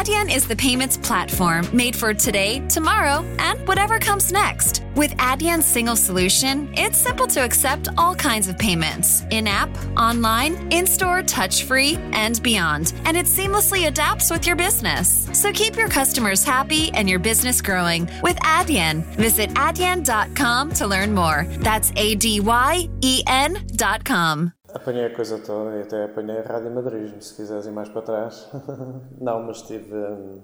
Adyen 0.00 0.34
is 0.34 0.48
the 0.48 0.56
payments 0.56 0.96
platform 0.96 1.68
made 1.74 1.94
for 1.94 2.14
today, 2.14 2.66
tomorrow, 2.68 3.22
and 3.38 3.68
whatever 3.68 3.98
comes 3.98 4.32
next. 4.32 4.82
With 4.96 5.10
Adyen's 5.18 5.66
single 5.66 5.94
solution, 5.94 6.72
it's 6.72 6.96
simple 6.96 7.26
to 7.26 7.44
accept 7.44 7.88
all 7.98 8.14
kinds 8.14 8.48
of 8.48 8.56
payments 8.56 9.24
in 9.30 9.46
app, 9.46 9.68
online, 9.98 10.72
in 10.72 10.86
store, 10.86 11.22
touch 11.22 11.64
free, 11.64 11.98
and 12.12 12.42
beyond. 12.42 12.94
And 13.04 13.14
it 13.14 13.26
seamlessly 13.26 13.88
adapts 13.88 14.30
with 14.30 14.46
your 14.46 14.56
business. 14.56 15.28
So 15.34 15.52
keep 15.52 15.76
your 15.76 15.90
customers 15.90 16.42
happy 16.44 16.90
and 16.94 17.06
your 17.06 17.18
business 17.18 17.60
growing 17.60 18.08
with 18.22 18.38
Adyen. 18.38 19.04
Visit 19.16 19.50
adyen.com 19.50 20.72
to 20.76 20.86
learn 20.86 21.12
more. 21.12 21.44
That's 21.58 21.92
A 21.96 22.14
D 22.14 22.40
Y 22.40 22.88
E 23.02 23.22
N.com. 23.26 24.54
Apanhei 24.72 25.06
a 25.06 25.14
coisa 25.14 25.38
toda 25.38 25.76
e 25.76 25.82
até 25.82 26.04
apanhei 26.04 26.38
a 26.38 26.42
Rádio 26.42 26.70
Madrid, 26.70 27.20
se 27.20 27.34
quiseres 27.34 27.66
ir 27.66 27.72
mais 27.72 27.88
para 27.88 28.02
trás. 28.02 28.48
Não, 29.20 29.42
mas 29.42 29.62
tive 29.62 29.94
hum, 29.94 30.40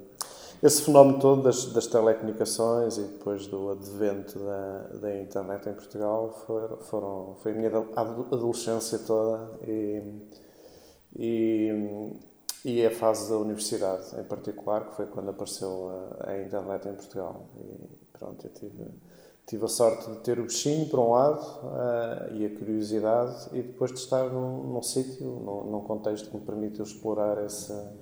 esse 0.63 0.83
fenómeno 0.83 1.21
todo 1.21 1.43
das, 1.43 1.67
das, 1.67 1.87
telecomunicações 1.87 2.99
e 2.99 3.03
depois 3.03 3.47
do 3.47 3.71
advento 3.71 4.39
da, 4.39 4.79
da 5.01 5.17
internet 5.21 5.69
em 5.69 5.75
Portugal 5.75 6.33
foram, 6.47 6.77
foram, 6.79 7.37
foi 7.43 7.53
a 7.53 7.55
minha 7.55 7.71
adolescência 7.97 8.99
toda 8.99 9.49
e, 9.63 10.03
e, 11.15 12.13
e 12.65 12.87
a 12.87 12.91
fase 12.91 13.31
da 13.31 13.37
universidade 13.37 14.19
em 14.19 14.25
particular, 14.25 14.87
que 14.87 14.97
foi 14.97 15.07
quando 15.07 15.31
apareceu 15.31 15.91
a, 16.21 16.31
a 16.31 16.43
internet 16.43 16.89
em 16.89 16.95
Portugal. 16.95 17.47
E 17.61 18.19
pronto, 18.19 18.45
eu 18.45 18.53
tive 18.53 18.87
tive 19.47 19.65
a 19.65 19.69
sorte 19.69 20.11
de 20.11 20.17
ter 20.19 20.41
o 20.41 20.43
bichinho, 20.43 20.89
por 20.89 20.99
um 20.99 21.13
lado, 21.13 21.41
uh, 21.41 22.35
e 22.35 22.45
a 22.45 22.59
curiosidade, 22.59 23.49
e 23.53 23.63
depois 23.63 23.93
de 23.93 23.99
estar 24.01 24.25
num, 24.25 24.65
num 24.65 24.83
sítio, 24.83 25.25
num, 25.25 25.71
num, 25.71 25.81
contexto 25.83 26.29
que 26.29 26.37
me 26.37 26.43
permitiu 26.43 26.85
explorar 26.85 27.39
essa, 27.39 27.95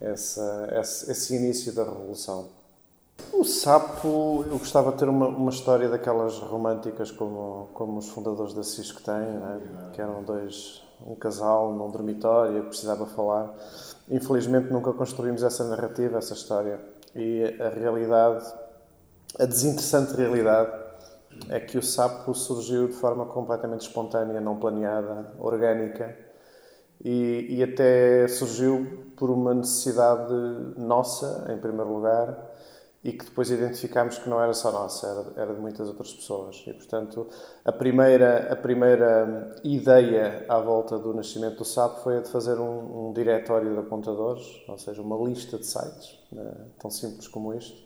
essa, 0.00 0.68
esse, 0.80 1.12
esse, 1.12 1.36
início 1.36 1.74
da 1.74 1.84
revolução. 1.84 2.48
O 3.34 3.44
sapo, 3.44 4.44
eu 4.46 4.58
gostava 4.58 4.92
de 4.92 4.98
ter 4.98 5.08
uma, 5.08 5.28
uma 5.28 5.50
história 5.50 5.90
daquelas 5.90 6.38
românticas 6.38 7.10
como, 7.10 7.68
como 7.74 7.98
os 7.98 8.08
fundadores 8.08 8.54
da 8.54 8.62
Cisco 8.62 9.02
têm, 9.02 9.14
né? 9.14 9.90
que 9.92 10.00
eram 10.00 10.22
dois, 10.22 10.82
um 11.06 11.14
casal 11.14 11.72
num 11.72 11.90
dormitório 11.90 12.64
precisava 12.64 13.04
falar. 13.06 13.54
Infelizmente 14.10 14.70
nunca 14.70 14.92
construímos 14.92 15.42
essa 15.42 15.64
narrativa, 15.64 16.18
essa 16.18 16.34
história. 16.34 16.78
E 17.14 17.42
a 17.58 17.70
realidade 17.70 18.44
a 19.38 19.44
desinteressante 19.44 20.14
realidade 20.14 20.72
é 21.48 21.60
que 21.60 21.76
o 21.76 21.82
sapo 21.82 22.34
surgiu 22.34 22.88
de 22.88 22.94
forma 22.94 23.26
completamente 23.26 23.82
espontânea, 23.82 24.40
não 24.40 24.58
planeada, 24.58 25.32
orgânica 25.38 26.16
e, 27.04 27.46
e 27.50 27.62
até 27.62 28.26
surgiu 28.28 29.12
por 29.16 29.30
uma 29.30 29.54
necessidade 29.54 30.32
nossa, 30.76 31.46
em 31.52 31.58
primeiro 31.58 31.92
lugar, 31.92 32.54
e 33.04 33.12
que 33.12 33.24
depois 33.24 33.50
identificámos 33.50 34.18
que 34.18 34.28
não 34.28 34.42
era 34.42 34.52
só 34.52 34.72
nossa, 34.72 35.06
era, 35.06 35.44
era, 35.44 35.54
de 35.54 35.60
muitas 35.60 35.86
outras 35.88 36.12
pessoas. 36.12 36.64
E, 36.66 36.72
portanto, 36.72 37.28
a 37.64 37.70
primeira, 37.70 38.52
a 38.52 38.56
primeira 38.56 39.54
ideia 39.62 40.44
à 40.48 40.58
volta 40.58 40.98
do 40.98 41.14
nascimento 41.14 41.58
do 41.58 41.64
SAP 41.64 41.98
foi 42.02 42.18
a 42.18 42.20
de 42.20 42.30
fazer 42.30 42.58
um, 42.58 43.10
um 43.10 43.12
diretório 43.12 43.72
de 43.72 43.78
apontadores, 43.78 44.44
ou 44.66 44.76
seja, 44.76 45.00
uma 45.02 45.16
lista 45.28 45.56
de 45.56 45.66
sites, 45.66 46.18
né, 46.32 46.52
tão 46.80 46.90
simples 46.90 47.28
como 47.28 47.54
isto, 47.54 47.85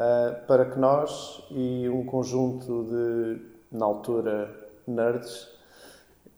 uh, 0.00 0.46
para 0.46 0.64
que 0.64 0.78
nós 0.78 1.42
e 1.50 1.88
um 1.88 2.04
conjunto 2.04 2.84
de, 2.84 3.42
na 3.70 3.84
altura, 3.84 4.50
nerds, 4.86 5.48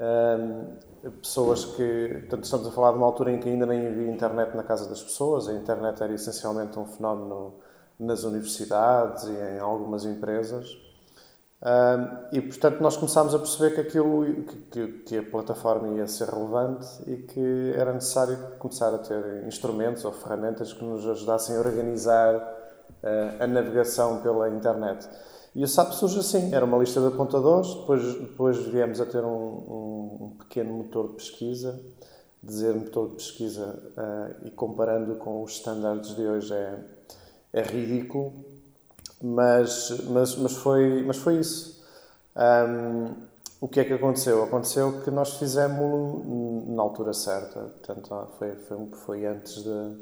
um, 0.01 0.77
ah, 1.05 1.11
pessoas 1.21 1.65
que, 1.65 2.09
portanto, 2.21 2.45
estamos 2.45 2.67
a 2.67 2.71
falar 2.73 2.93
de 2.93 2.99
uma 2.99 3.07
altura 3.07 3.33
em 3.33 3.39
que 3.39 3.49
ainda 3.49 3.67
nem 3.67 3.87
havia 3.87 4.11
internet 4.11 4.57
na 4.57 4.65
casa 4.65 4.89
das 4.89 5.03
pessoas, 5.03 5.49
a 5.49 5.53
internet 5.53 6.03
era 6.03 6.13
essencialmente 6.13 6.79
um 6.79 6.85
fenómeno 6.85 7.55
nas 7.99 8.25
universidades 8.25 9.25
e 9.25 9.57
em 9.57 9.61
algumas 9.61 10.05
empresas. 10.05 10.67
Um, 11.63 11.65
ah, 11.65 12.29
e 12.33 12.41
portanto 12.41 12.81
nós 12.81 12.97
começámos 12.97 13.33
a 13.37 13.39
perceber 13.39 13.77
que 13.77 13.81
aquilo 13.83 14.25
que, 14.73 14.89
que, 15.05 15.19
a 15.19 15.23
plataforma 15.23 15.97
ia 15.97 16.09
ser 16.09 16.29
relevante 16.29 16.89
e 17.07 17.19
que 17.19 17.73
era 17.77 17.93
necessário 17.93 18.37
começar 18.59 18.93
a 18.93 18.99
ter 18.99 19.47
instrumentos 19.47 20.05
ou 20.05 20.11
ferramentas 20.11 20.73
que 20.73 20.85
nos 20.85 21.07
ajudassem 21.07 21.55
a 21.57 21.61
organizar 21.61 22.62
a 23.41 23.47
navegação 23.47 24.23
pela 24.23 24.49
internet. 24.49 25.09
E 25.55 25.63
o 25.63 25.69
SAP 25.69 25.93
surge 25.93 26.19
assim, 26.19 26.55
era 26.55 26.65
uma 26.65 26.79
lista 26.79 27.01
de 27.01 27.09
apontadores, 27.09 27.75
depois, 27.75 28.15
depois 28.15 28.57
viemos 28.67 29.01
a 29.01 29.07
ter 29.07 29.23
um, 29.23 29.29
um, 29.29 30.19
um 30.21 30.37
pequeno 30.39 30.73
motor 30.73 31.09
de 31.09 31.15
pesquisa, 31.17 31.79
dizer 32.43 32.75
motor 32.75 33.11
de 33.11 33.17
pesquisa 33.17 33.79
uh, 33.97 34.47
e 34.47 34.51
comparando 34.51 35.17
com 35.17 35.43
os 35.43 35.53
estándares 35.53 36.17
de 36.17 36.23
hoje 36.23 36.55
é, 36.55 36.79
é 37.53 37.63
ridículo, 37.63 38.33
mas, 39.21 39.91
mas, 40.09 40.37
mas, 40.37 40.53
foi, 40.55 41.05
mas 41.07 41.19
foi 41.19 41.37
isso. 41.39 41.85
Um, 42.35 43.15
o 43.61 43.69
que 43.69 43.79
é 43.79 43.85
que 43.85 43.93
aconteceu? 43.93 44.43
Aconteceu 44.43 45.03
que 45.03 45.11
nós 45.11 45.35
fizemos 45.35 46.25
na 46.67 46.83
altura 46.83 47.13
certa, 47.13 47.61
portanto, 47.61 48.29
foi, 48.39 48.57
foi, 48.57 48.89
foi 48.93 49.27
antes 49.27 49.63
de 49.63 49.97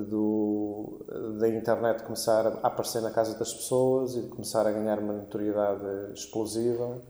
do, 0.00 1.00
da 1.38 1.48
internet 1.48 2.02
começar 2.02 2.46
a 2.46 2.66
aparecer 2.66 3.00
na 3.00 3.10
casa 3.10 3.38
das 3.38 3.52
pessoas 3.54 4.16
e 4.16 4.22
de 4.22 4.28
começar 4.28 4.66
a 4.66 4.72
ganhar 4.72 4.98
uma 4.98 5.12
notoriedade 5.12 6.12
explosiva 6.12 7.00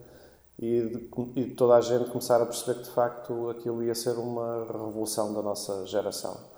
e 0.59 0.81
de, 0.81 1.09
e 1.35 1.45
de 1.45 1.55
toda 1.55 1.75
a 1.75 1.81
gente 1.81 2.09
começar 2.09 2.41
a 2.41 2.45
perceber 2.45 2.79
que 2.79 2.85
de 2.85 2.91
facto 2.91 3.49
aquilo 3.49 3.83
ia 3.83 3.95
ser 3.95 4.17
uma 4.17 4.65
revolução 4.65 5.33
da 5.33 5.41
nossa 5.41 5.85
geração. 5.85 6.55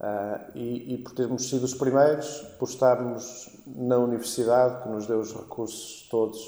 Uh, 0.00 0.58
e, 0.58 0.94
e, 0.94 0.98
por 0.98 1.12
termos 1.12 1.48
sido 1.48 1.64
os 1.64 1.72
primeiros, 1.72 2.40
por 2.58 2.68
estarmos 2.68 3.48
na 3.66 3.96
universidade, 3.96 4.82
que 4.82 4.88
nos 4.88 5.06
deu 5.06 5.20
os 5.20 5.32
recursos 5.32 6.08
todos 6.10 6.40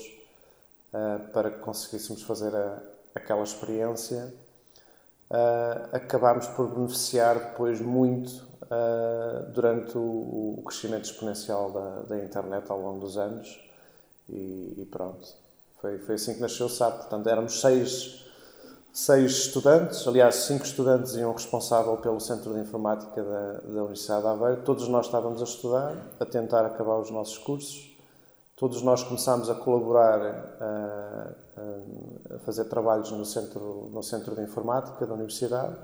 uh, 0.92 1.30
para 1.32 1.50
que 1.52 1.58
conseguíssemos 1.60 2.22
fazer 2.22 2.54
a, 2.54 2.82
aquela 3.14 3.42
experiência, 3.42 4.34
uh, 5.30 5.96
acabámos 5.96 6.48
por 6.48 6.68
beneficiar 6.68 7.38
depois 7.38 7.80
muito 7.80 8.46
uh, 8.70 9.50
durante 9.52 9.96
o, 9.96 10.56
o, 10.58 10.62
crescimento 10.64 11.04
exponencial 11.04 11.70
da, 11.70 12.02
da, 12.02 12.24
internet 12.24 12.70
ao 12.70 12.80
longo 12.80 13.00
dos 13.00 13.16
anos 13.16 13.60
e, 14.28 14.74
e, 14.78 14.88
pronto. 14.90 15.26
Foi, 15.80 15.98
foi 15.98 16.14
assim 16.14 16.34
que 16.34 16.40
nasceu 16.40 16.66
o 16.66 16.68
SAP. 16.68 16.96
Portanto, 16.96 17.28
éramos 17.28 17.60
seis, 17.60 18.24
seis 18.92 19.32
estudantes, 19.32 20.06
aliás, 20.06 20.34
cinco 20.36 20.64
estudantes 20.64 21.14
e 21.14 21.24
um 21.24 21.32
responsável 21.32 21.96
pelo 21.98 22.20
Centro 22.20 22.54
de 22.54 22.60
Informática 22.60 23.22
da, 23.22 23.52
da 23.52 23.80
Universidade 23.80 24.22
de 24.22 24.28
Aveiro. 24.28 24.62
Todos 24.62 24.88
nós 24.88 25.06
estávamos 25.06 25.40
a 25.40 25.44
estudar, 25.44 25.96
a 26.18 26.24
tentar 26.24 26.64
acabar 26.64 26.98
os 26.98 27.10
nossos 27.10 27.38
cursos. 27.38 27.94
Todos 28.56 28.80
nós 28.82 29.02
começámos 29.02 29.50
a 29.50 29.54
colaborar, 29.54 30.18
a, 30.60 31.32
a 32.34 32.38
fazer 32.38 32.64
trabalhos 32.64 33.10
no 33.12 33.24
centro, 33.24 33.90
no 33.92 34.02
centro 34.02 34.34
de 34.34 34.42
Informática 34.42 35.06
da 35.06 35.12
Universidade 35.12 35.76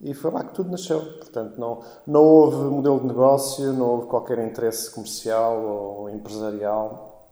e 0.00 0.14
foi 0.14 0.30
lá 0.30 0.44
que 0.44 0.54
tudo 0.54 0.70
nasceu. 0.70 1.00
Portanto, 1.00 1.58
não, 1.58 1.82
não 2.06 2.24
houve 2.24 2.56
modelo 2.56 3.00
de 3.00 3.06
negócio, 3.06 3.72
não 3.72 3.86
houve 3.86 4.06
qualquer 4.06 4.38
interesse 4.38 4.90
comercial 4.90 5.60
ou 5.60 6.10
empresarial, 6.10 7.28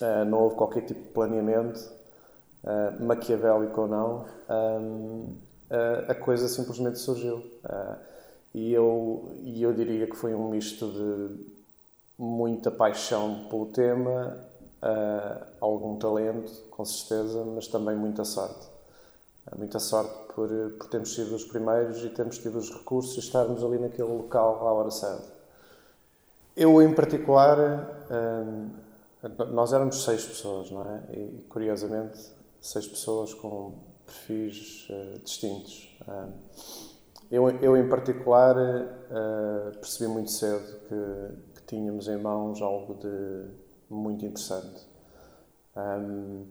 uh, 0.00 0.24
não 0.24 0.42
houve 0.42 0.56
qualquer 0.56 0.82
tipo 0.82 1.00
de 1.00 1.08
planeamento, 1.08 1.80
uh, 2.62 3.02
maquiavélico 3.02 3.80
ou 3.80 3.88
não. 3.88 4.24
Uh, 4.48 5.34
a 6.08 6.14
coisa 6.14 6.46
simplesmente 6.46 6.98
surgiu. 6.98 7.42
e, 8.54 8.72
eu, 8.72 9.32
e 9.42 9.62
eu 9.62 9.72
diria 9.72 10.06
que 10.06 10.14
foi 10.14 10.34
um 10.34 10.48
misto 10.50 10.86
de 10.86 11.44
muita 12.16 12.70
paixão 12.70 13.48
pelo 13.48 13.66
tema, 13.66 14.38
algum 15.60 15.96
talento, 15.96 16.52
com 16.70 16.84
certeza, 16.84 17.44
mas 17.44 17.66
também 17.66 17.96
muita 17.96 18.24
sorte. 18.24 18.73
Muita 19.56 19.78
sorte 19.78 20.32
por, 20.34 20.48
por 20.78 20.88
termos 20.88 21.14
sido 21.14 21.34
os 21.34 21.44
primeiros 21.44 22.02
e 22.02 22.08
termos 22.10 22.38
tido 22.38 22.58
os 22.58 22.70
recursos 22.70 23.16
e 23.16 23.20
estarmos 23.20 23.62
ali 23.62 23.78
naquele 23.78 24.08
local 24.08 24.66
à 24.66 24.72
hora 24.72 24.90
certa. 24.90 25.32
Eu, 26.56 26.80
em 26.80 26.94
particular, 26.94 27.58
hum, 28.10 28.70
nós 29.52 29.72
éramos 29.72 30.04
seis 30.04 30.24
pessoas, 30.24 30.70
não 30.70 30.82
é? 30.82 31.02
E, 31.12 31.44
curiosamente, 31.48 32.18
seis 32.60 32.86
pessoas 32.86 33.34
com 33.34 33.74
perfis 34.06 34.88
uh, 34.90 35.18
distintos. 35.20 35.96
Uh, 36.06 36.32
eu, 37.30 37.50
eu, 37.60 37.76
em 37.76 37.88
particular, 37.88 38.56
uh, 38.56 39.78
percebi 39.78 40.10
muito 40.10 40.30
cedo 40.30 40.80
que, 40.88 41.60
que, 41.60 41.66
tínhamos 41.66 42.06
em 42.06 42.18
mãos 42.18 42.62
algo 42.62 42.94
de 42.94 43.48
muito 43.90 44.24
interessante. 44.24 44.86
Um, 45.76 46.46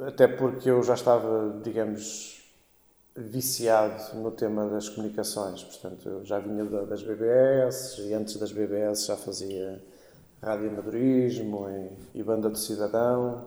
até 0.00 0.28
porque 0.28 0.70
eu 0.70 0.82
já 0.82 0.94
estava, 0.94 1.60
digamos, 1.62 2.42
viciado 3.16 4.16
no 4.16 4.30
tema 4.30 4.66
das 4.68 4.88
comunicações. 4.88 5.62
Portanto, 5.62 6.08
eu 6.08 6.24
já 6.24 6.38
vinha 6.38 6.64
das 6.64 7.02
BBS 7.02 7.98
e 7.98 8.14
antes 8.14 8.36
das 8.36 8.52
BBS 8.52 9.06
já 9.06 9.16
fazia 9.16 9.82
radioamadorismo 10.42 11.68
e, 11.70 12.18
e 12.18 12.22
banda 12.22 12.50
do 12.50 12.58
cidadão 12.58 13.46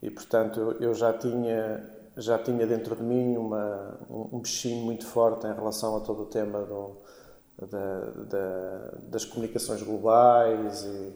e, 0.00 0.10
portanto, 0.10 0.76
eu, 0.80 0.94
já 0.94 1.12
tinha 1.12 1.90
já 2.14 2.38
tinha 2.38 2.66
dentro 2.66 2.94
de 2.94 3.02
mim 3.02 3.38
uma, 3.38 3.98
um, 4.10 4.38
bichinho 4.40 4.84
muito 4.84 5.06
forte 5.06 5.46
em 5.46 5.54
relação 5.54 5.96
a 5.96 6.00
todo 6.00 6.24
o 6.24 6.26
tema 6.26 6.60
do, 6.60 6.98
da, 7.66 8.00
da, 8.28 8.98
das 9.08 9.24
comunicações 9.24 9.82
globais 9.82 10.84
e, 10.84 11.12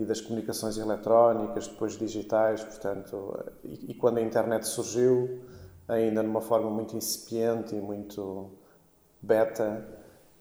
e, 0.00 0.04
das 0.04 0.20
comunicações 0.20 0.78
eletrónicas, 0.78 1.66
depois 1.66 1.98
digitais, 1.98 2.62
portanto, 2.64 3.38
e, 3.62 3.90
e, 3.92 3.94
quando 3.94 4.18
a 4.18 4.22
internet 4.22 4.66
surgiu, 4.66 5.40
ainda 5.86 6.22
numa 6.22 6.40
forma 6.40 6.70
muito 6.70 6.96
incipiente 6.96 7.74
e 7.74 7.80
muito 7.80 8.50
beta, 9.20 9.86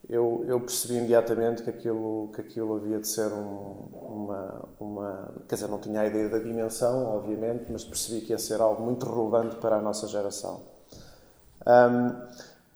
eu, 0.10 0.44
eu 0.48 0.60
percebi 0.60 0.96
imediatamente 0.96 1.62
que 1.62 1.70
aquilo, 1.70 2.32
que 2.34 2.42
aquilo 2.42 2.78
havia 2.78 3.00
de 3.00 3.08
ser 3.08 3.32
um, 3.32 3.90
uma, 3.92 4.66
uma. 4.80 5.32
Quer 5.48 5.56
dizer, 5.56 5.68
não 5.68 5.80
tinha 5.80 6.02
a 6.02 6.08
ideia 6.08 6.30
da 6.30 6.40
dimensão, 6.40 7.06
obviamente, 7.16 7.66
mas 7.70 7.84
percebi 7.84 8.22
que 8.22 8.32
ia 8.32 8.40
ser 8.40 8.60
algo 8.62 8.82
muito 8.82 9.06
relevante 9.06 9.58
para 9.58 9.76
a 9.76 9.82
nossa 9.82 10.08
geração. 10.08 10.62
Um, 11.68 12.30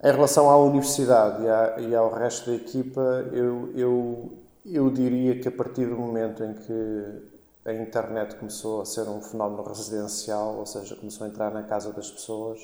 em 0.04 0.12
relação 0.12 0.50
à 0.50 0.58
universidade 0.58 1.44
e, 1.44 1.50
à, 1.50 1.76
e, 1.80 1.96
ao 1.96 2.14
resto 2.14 2.52
da 2.52 2.56
equipa, 2.58 3.26
eu, 3.32 3.72
eu, 3.74 4.34
eu 4.66 4.90
diria 4.90 5.40
que 5.40 5.48
a 5.48 5.52
partir 5.52 5.88
do 5.88 5.96
momento 5.96 6.44
em 6.44 6.54
que 6.54 7.34
a 7.66 7.74
internet 7.74 8.36
começou 8.36 8.82
a 8.82 8.86
ser 8.86 9.08
um 9.08 9.22
fenómeno 9.22 9.64
residencial, 9.64 10.58
ou 10.58 10.66
seja, 10.66 10.96
começou 10.96 11.26
a 11.26 11.30
entrar 11.30 11.52
na 11.52 11.64
casa 11.64 11.92
das 11.94 12.12
pessoas, 12.12 12.60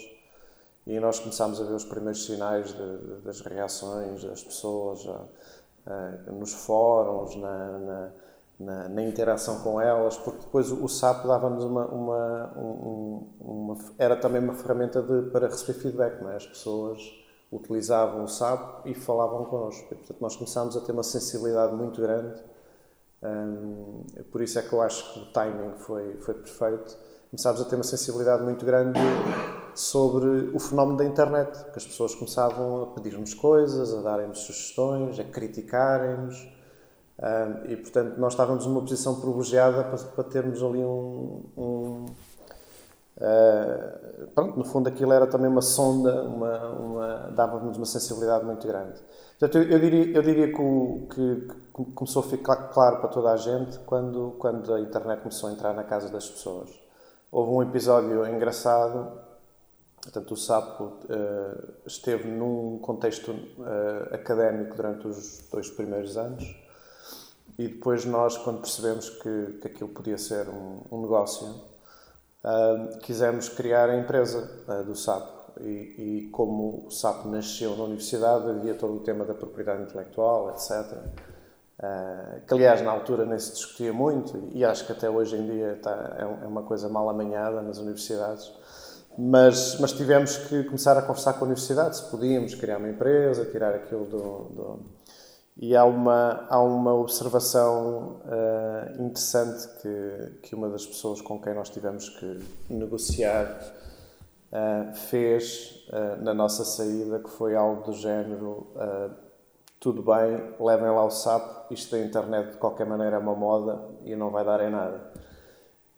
e 0.85 0.99
nós 0.99 1.19
começámos 1.19 1.61
a 1.61 1.65
ver 1.65 1.73
os 1.73 1.85
primeiros 1.85 2.25
sinais 2.25 2.73
de, 2.73 2.97
de, 2.97 3.21
das 3.21 3.41
reações 3.41 4.23
das 4.23 4.43
pessoas 4.43 5.05
uh, 5.05 6.33
nos 6.33 6.53
fóruns, 6.53 7.35
na, 7.35 7.79
na, 7.79 8.11
na, 8.59 8.89
na, 8.89 9.01
interação 9.03 9.61
com 9.61 9.79
elas, 9.79 10.17
porque 10.17 10.39
depois 10.39 10.71
o, 10.71 10.87
SAP 10.87 11.25
dava-nos 11.25 11.63
uma, 11.63 11.85
uma, 11.87 12.53
um, 12.57 13.27
uma, 13.39 13.77
era 13.97 14.15
também 14.15 14.41
uma 14.41 14.53
ferramenta 14.53 15.01
de, 15.01 15.29
para 15.29 15.47
receber 15.47 15.79
feedback, 15.79 16.21
não 16.21 16.31
é? 16.31 16.35
As 16.35 16.45
pessoas 16.45 16.99
utilizavam 17.51 18.23
o 18.23 18.27
SAP 18.27 18.85
e 18.85 18.93
falavam 18.93 19.45
connosco. 19.45 19.87
E, 19.91 19.95
portanto, 19.95 20.21
nós 20.21 20.35
começámos 20.35 20.77
a 20.77 20.81
ter 20.81 20.91
uma 20.91 21.03
sensibilidade 21.03 21.73
muito 21.75 22.01
grande. 22.01 22.39
Um, 23.21 24.03
por 24.31 24.41
isso 24.41 24.59
é 24.59 24.61
que 24.61 24.71
eu 24.71 24.81
acho 24.81 25.13
que 25.13 25.19
o 25.19 25.25
timing 25.33 25.73
foi, 25.77 26.17
foi 26.17 26.35
perfeito. 26.35 26.97
Começámos 27.29 27.61
a 27.61 27.65
ter 27.65 27.75
uma 27.75 27.83
sensibilidade 27.83 28.43
muito 28.43 28.65
grande 28.65 28.99
sobre 29.75 30.51
o 30.53 30.59
fenómeno 30.59 30.97
da 30.97 31.05
internet, 31.05 31.63
que 31.71 31.77
as 31.77 31.85
pessoas 31.85 32.15
começavam 32.15 32.83
a 32.83 32.87
pedir-nos 32.87 33.33
coisas, 33.33 33.93
a 33.93 34.01
darem-nos 34.01 34.39
sugestões, 34.39 35.19
a 35.19 35.23
criticarem-nos. 35.23 36.47
Um, 37.19 37.71
e, 37.71 37.77
portanto, 37.77 38.17
nós 38.17 38.33
estávamos 38.33 38.65
numa 38.65 38.81
posição 38.81 39.19
privilegiada 39.19 39.83
para, 39.83 39.97
para 39.97 40.23
termos 40.23 40.63
ali 40.63 40.79
um, 40.79 41.43
um 41.57 42.05
Uh, 43.19 44.27
pronto, 44.33 44.57
no 44.57 44.63
fundo 44.63 44.87
aquilo 44.87 45.11
era 45.11 45.27
também 45.27 45.49
uma 45.49 45.61
sonda, 45.61 46.23
uma, 46.23 46.69
uma 46.69 47.31
dava-nos 47.35 47.75
uma 47.75 47.85
sensibilidade 47.85 48.45
muito 48.45 48.65
grande. 48.65 49.01
Portanto, 49.37 49.57
eu, 49.57 49.71
eu 49.71 49.79
diria, 49.79 50.15
eu 50.15 50.21
diria 50.21 50.47
que, 50.53 50.61
o, 50.61 51.07
que, 51.09 51.47
que, 51.75 51.91
começou 51.93 52.21
a 52.21 52.25
ficar 52.25 52.55
claro 52.69 52.99
para 52.99 53.09
toda 53.09 53.31
a 53.31 53.35
gente 53.35 53.77
quando, 53.79 54.35
quando 54.39 54.73
a 54.73 54.79
internet 54.79 55.19
começou 55.19 55.49
a 55.49 55.51
entrar 55.51 55.73
na 55.73 55.83
casa 55.83 56.09
das 56.09 56.29
pessoas. 56.29 56.69
Houve 57.29 57.51
um 57.51 57.61
episódio 57.61 58.25
engraçado, 58.25 59.11
portanto, 60.01 60.31
o 60.31 60.37
Sapo 60.37 60.83
uh, 60.83 61.73
esteve 61.85 62.27
num 62.29 62.79
contexto 62.79 63.31
uh, 63.31 64.15
académico 64.15 64.75
durante 64.75 65.07
os 65.07 65.47
dois 65.51 65.69
primeiros 65.69 66.17
anos 66.17 66.55
e 67.57 67.67
depois 67.67 68.05
nós, 68.05 68.37
quando 68.37 68.61
percebemos 68.61 69.09
que, 69.09 69.59
que 69.61 69.67
aquilo 69.67 69.89
podia 69.89 70.17
ser 70.17 70.47
um, 70.47 70.81
um 70.89 71.01
negócio, 71.01 71.68
uh, 72.43 72.97
quisemos 72.99 73.49
criar 73.49 73.89
a 73.89 73.97
empresa 73.97 74.49
uh, 74.67 74.83
do 74.83 74.95
SAP. 74.95 75.39
E, 75.61 76.27
e, 76.27 76.29
como 76.31 76.85
o 76.87 76.91
SAP 76.91 77.25
nasceu 77.25 77.75
na 77.75 77.83
universidade, 77.83 78.49
havia 78.49 78.75
todo 78.75 78.95
o 78.95 78.99
tema 79.01 79.25
da 79.25 79.33
propriedade 79.33 79.83
intelectual, 79.83 80.51
etc. 80.51 80.71
Uh, 80.71 81.29
ah, 81.81 82.39
que, 82.47 82.53
aliás, 82.53 82.81
na 82.81 82.91
altura 82.91 83.25
nem 83.25 83.37
se 83.37 83.53
discutia 83.53 83.91
muito, 83.91 84.49
e 84.53 84.63
acho 84.63 84.85
que 84.85 84.91
até 84.91 85.09
hoje 85.09 85.35
em 85.35 85.45
dia 85.45 85.73
está, 85.73 86.15
é, 86.17 86.45
é 86.45 86.47
uma 86.47 86.63
coisa 86.63 86.87
mal 86.87 87.09
amanhada 87.09 87.61
nas 87.61 87.77
universidades. 87.77 88.51
Mas, 89.17 89.77
mas 89.79 89.91
tivemos 89.91 90.37
que 90.37 90.63
começar 90.63 90.97
a 90.97 91.01
conversar 91.01 91.33
com 91.33 91.39
a 91.39 91.47
universidade 91.47 91.97
se 91.97 92.09
podíamos 92.09 92.55
criar 92.55 92.77
uma 92.77 92.87
empresa, 92.87 93.43
tirar 93.45 93.75
aquilo 93.75 94.05
do, 94.05 94.17
do 94.55 94.79
e 95.61 95.75
há 95.75 95.83
uma, 95.83 96.45
há 96.49 96.61
uma 96.61 96.93
observação 96.93 98.21
uh, 98.23 99.03
interessante 99.03 99.67
que, 99.81 100.39
que 100.43 100.55
uma 100.55 100.69
das 100.69 100.85
pessoas 100.85 101.19
com 101.19 101.39
quem 101.41 101.53
nós 101.53 101.69
tivemos 101.69 102.07
que 102.07 102.39
negociar 102.69 103.59
uh, 104.53 104.95
fez 104.95 105.85
uh, 105.89 106.23
na 106.23 106.33
nossa 106.33 106.63
saída, 106.63 107.19
que 107.19 107.29
foi 107.29 107.57
algo 107.57 107.83
do 107.83 107.93
género: 107.93 108.67
tudo 109.81 110.01
bem, 110.01 110.55
levem 110.61 110.91
lá 110.91 111.03
o 111.03 111.11
sapo, 111.11 111.73
isto 111.73 111.91
da 111.91 112.01
internet 112.01 112.51
de 112.51 112.57
qualquer 112.57 112.87
maneira 112.87 113.17
é 113.17 113.19
uma 113.19 113.35
moda 113.35 113.81
e 114.05 114.15
não 114.15 114.29
vai 114.29 114.45
dar 114.45 114.61
em 114.61 114.71
nada. 114.71 115.11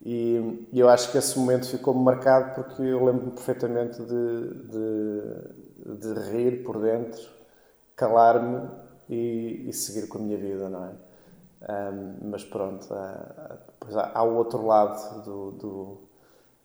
E, 0.03 0.67
e 0.73 0.79
eu 0.79 0.89
acho 0.89 1.11
que 1.11 1.19
esse 1.19 1.37
momento 1.37 1.69
ficou-me 1.69 2.03
marcado 2.03 2.55
porque 2.55 2.81
eu 2.81 3.05
lembro-me 3.05 3.33
perfeitamente 3.33 4.01
de, 4.01 4.53
de, 4.71 5.97
de 5.99 6.19
rir 6.31 6.63
por 6.63 6.81
dentro, 6.81 7.21
calar-me 7.95 8.67
e, 9.09 9.65
e, 9.67 9.73
seguir 9.73 10.07
com 10.07 10.17
a 10.17 10.21
minha 10.21 10.37
vida, 10.37 10.69
não 10.69 10.85
é? 10.85 10.91
Um, 11.61 12.29
mas 12.29 12.43
pronto, 12.43 12.85
uh, 12.91 13.57
depois 13.79 13.95
há, 13.95 14.11
há, 14.15 14.23
o 14.23 14.35
outro 14.35 14.65
lado 14.65 15.23
do, 15.23 15.51
do 15.51 15.97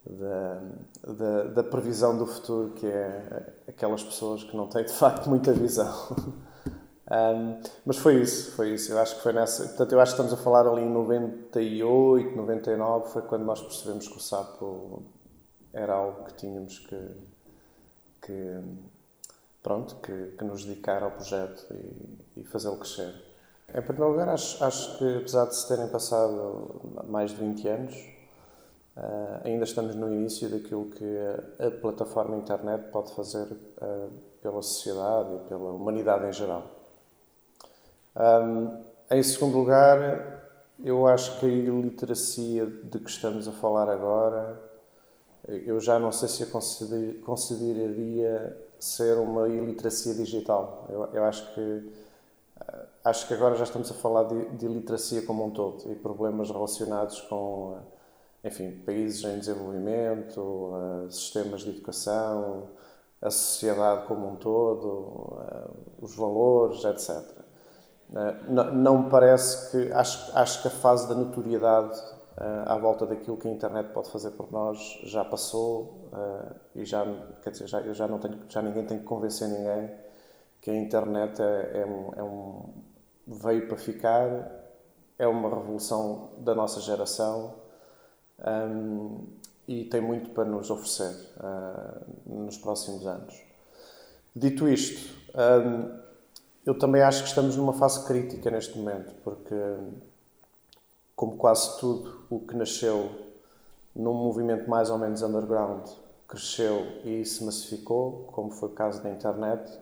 da, 0.09 0.63
da, 1.13 1.43
da, 1.45 1.65
previsão 1.65 2.17
do 2.17 2.27
futuro, 2.27 2.71
que 2.71 2.87
é 2.87 3.53
aquelas 3.69 4.03
pessoas 4.03 4.43
que 4.45 4.57
não 4.57 4.69
têm 4.69 4.85
de 4.85 4.93
facto 4.93 5.29
muita 5.31 5.53
visão. 5.53 5.93
um, 7.11 7.61
mas 7.85 7.99
foi 7.99 8.23
isso, 8.23 8.53
foi 8.53 8.73
isso. 8.75 8.93
Eu 8.93 8.99
acho 8.99 9.17
que 9.17 9.23
foi 9.23 9.33
nessa. 9.33 9.65
Portanto, 9.65 9.93
eu 9.93 10.01
acho 10.01 10.15
que 10.15 10.23
estamos 10.23 10.41
a 10.41 10.43
falar 10.43 10.67
ali 10.67 10.83
em 10.83 10.91
98, 10.91 12.35
99, 12.35 13.11
foi 13.11 13.23
quando 13.23 13.45
nós 13.45 13.61
percebemos 13.61 14.09
que 14.09 14.17
o 14.17 14.21
sapo 14.21 15.03
era 15.73 15.93
algo 15.93 16.25
que 16.25 16.35
tínhamos 16.35 16.79
que, 16.79 17.11
que 18.23 18.61
pronto, 19.67 19.97
que, 19.97 20.37
que 20.39 20.45
nos 20.45 20.65
dedicar 20.65 21.03
ao 21.03 21.11
projeto 21.11 21.67
e, 21.75 22.41
e 22.41 22.45
fazê-lo 22.45 22.77
crescer. 22.77 23.13
Em 23.75 23.83
primeiro 23.83 24.13
lugar, 24.13 24.29
acho, 24.29 24.63
acho, 24.63 24.97
que 24.97 25.17
apesar 25.17 25.47
de 25.47 25.57
se 25.57 25.67
terem 25.67 25.89
passado 25.89 27.03
mais 27.09 27.33
de 27.33 27.39
20 27.39 27.69
anos, 27.69 27.95
uh, 28.97 29.41
ainda 29.43 29.65
estamos 29.65 29.97
no 29.97 30.15
início 30.15 30.49
daquilo 30.49 30.89
que 30.91 31.05
a, 31.59 31.67
a 31.67 31.71
plataforma 31.73 32.37
internet 32.37 32.93
pode 32.93 33.13
fazer 33.13 33.43
uh, 33.43 34.09
pela 34.41 34.63
sociedade 34.63 35.35
e 35.35 35.39
pela 35.49 35.73
humanidade 35.73 36.27
em 36.27 36.33
geral. 36.33 36.71
Um, 38.15 38.85
em 39.11 39.23
segundo 39.25 39.59
lugar, 39.59 40.45
eu 40.85 41.09
acho 41.09 41.41
que 41.41 41.47
a 41.47 41.49
iliteracia 41.49 42.67
de 42.67 43.01
que 43.01 43.11
estamos 43.11 43.49
a 43.49 43.53
falar 43.53 43.89
agora, 43.89 44.63
eu 45.49 45.81
já 45.81 45.99
não 45.99 46.13
sei 46.13 46.29
se 46.29 46.45
a 46.45 46.47
consideraria 46.47 48.65
ser 48.79 49.19
uma 49.19 49.49
iliteracia 49.49 50.15
digital. 50.15 50.87
Eu, 50.89 51.07
eu 51.13 51.25
acho 51.25 51.55
que 51.55 51.93
eh, 52.61 52.87
acho 53.05 53.27
que 53.27 53.35
agora 53.35 53.55
já 53.57 53.65
estamos 53.65 53.91
a 53.91 53.95
falar 53.95 54.25
de, 54.25 54.45
de 54.57 54.67
iliteracia 54.67 55.23
como 55.23 55.45
um 55.45 55.51
todo 55.51 55.91
e 55.91 55.95
problemas 55.95 56.51
relacionados 56.51 57.21
com, 57.23 57.77
eh, 58.45 58.49
enfim, 58.49 58.71
países 58.85 59.25
em 59.25 59.39
desenvolvimento, 59.39 60.41
uh, 60.41 61.11
sistemas 61.11 61.63
de 61.63 61.71
educação, 61.71 62.69
a 63.21 63.31
sociedade 63.31 64.07
como 64.07 64.29
um 64.29 64.37
todo, 64.37 65.39
os 66.01 66.15
valores, 66.15 66.85
etc. 66.85 67.25
Não, 68.49 69.03
me 69.03 69.11
parece 69.11 69.71
que 69.71 69.93
acho, 69.93 70.31
acho 70.37 70.63
que 70.63 70.69
a 70.69 70.71
fase 70.71 71.09
da 71.09 71.15
notoriedade 71.15 72.01
à 72.67 72.77
volta 72.77 73.07
daquilo 73.07 73.37
que 73.37 73.49
a 73.49 73.51
internet 73.51 73.93
pode 73.93 74.11
fazer 74.11 74.33
por 74.33 74.53
nós 74.53 74.79
já 75.05 75.25
passou 75.25 76.11
uh, 76.13 76.55
e 76.75 76.85
já 76.85 77.05
quer 77.43 77.51
dizer 77.51 77.67
já 77.67 77.81
já 77.93 78.07
não 78.07 78.19
tenho 78.19 78.39
já 78.49 78.61
ninguém 78.61 78.85
tem 78.85 78.99
que 78.99 79.05
convencer 79.05 79.49
ninguém 79.49 79.91
que 80.61 80.71
a 80.71 80.77
internet 80.77 81.41
é, 81.41 81.81
é, 81.81 81.87
um, 81.87 82.13
é 82.15 82.23
um 82.23 82.75
veio 83.27 83.67
para 83.67 83.79
ficar 83.79 84.29
é 85.19 85.27
uma 85.27 85.49
revolução 85.49 86.31
da 86.39 86.55
nossa 86.55 86.81
geração 86.81 87.55
um, 88.47 89.25
e 89.67 89.85
tem 89.85 90.03
muito 90.03 90.31
para 90.31 90.45
nos 90.45 90.71
oferecer 90.71 91.17
uh, 91.39 92.05
nos 92.27 92.59
próximos 92.59 93.07
anos. 93.07 93.43
Dito 94.35 94.69
isto 94.69 95.17
um, 95.35 95.99
eu 96.67 96.79
também 96.79 97.01
acho 97.01 97.23
que 97.23 97.29
estamos 97.29 97.57
numa 97.57 97.73
fase 97.73 98.07
crítica 98.07 98.51
neste 98.51 98.77
momento 98.77 99.15
porque 99.25 99.55
como 101.17 101.37
quase 101.37 101.81
tudo 101.81 102.27
o 102.31 102.39
que 102.41 102.55
nasceu 102.55 103.11
num 103.95 104.13
movimento 104.13 104.69
mais 104.69 104.91
ou 104.91 104.99
menos 104.99 105.23
underground 105.23 105.89
cresceu 106.29 106.87
e 107.05 107.25
se 107.25 107.43
massificou, 107.43 108.29
como 108.33 108.51
foi 108.51 108.69
o 108.69 108.73
caso 108.73 109.03
da 109.03 109.11
internet, 109.11 109.73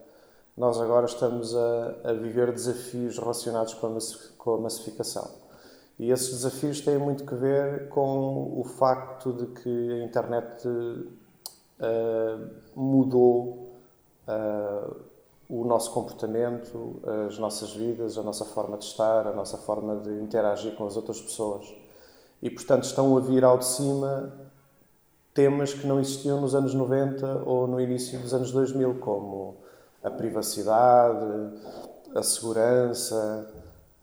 nós 0.57 0.81
agora 0.81 1.07
estamos 1.07 1.55
a, 1.57 1.97
a 2.05 2.13
viver 2.13 2.53
desafios 2.53 3.19
relacionados 3.19 3.75
com 3.75 3.89
a, 3.89 3.99
com 4.39 4.55
a 4.55 4.59
massificação. 4.59 5.29
E 5.99 6.11
esses 6.11 6.31
desafios 6.31 6.81
têm 6.81 6.99
muito 6.99 7.25
que 7.25 7.35
ver 7.35 7.89
com 7.89 8.61
o 8.61 8.65
facto 8.65 9.33
de 9.33 9.47
que 9.61 9.93
a 9.93 10.05
internet 10.05 10.69
uh, 10.69 12.51
mudou 12.75 13.73
uh, 14.29 14.97
o 15.49 15.65
nosso 15.65 15.93
comportamento, 15.93 17.01
as 17.29 17.39
nossas 17.39 17.73
vidas, 17.73 18.17
a 18.17 18.23
nossa 18.23 18.45
forma 18.45 18.79
de 18.79 18.85
estar, 18.85 19.27
a 19.27 19.33
nossa 19.33 19.59
forma 19.59 19.97
de 19.97 20.11
interagir 20.23 20.75
com 20.75 20.87
as 20.87 20.97
outras 20.97 21.21
pessoas. 21.21 21.75
E, 22.43 22.51
portanto, 22.51 22.85
estão 22.85 23.17
a 23.17 23.21
vir 23.21 23.45
ao 23.45 23.59
de 23.59 23.67
cima 23.67 24.33
temas 25.33 25.75
que 25.75 25.87
não 25.87 25.99
existiam 25.99 26.41
nos 26.41 26.55
anos 26.55 26.75
90 26.75 27.43
ou 27.45 27.67
no 27.67 27.81
início 27.81 28.19
dos 28.21 28.33
anos 28.33 28.53
2000, 28.53 28.95
como 29.01 29.57
a 30.03 30.11
privacidade, 30.11 31.27
a 32.15 32.23
segurança, 32.23 33.51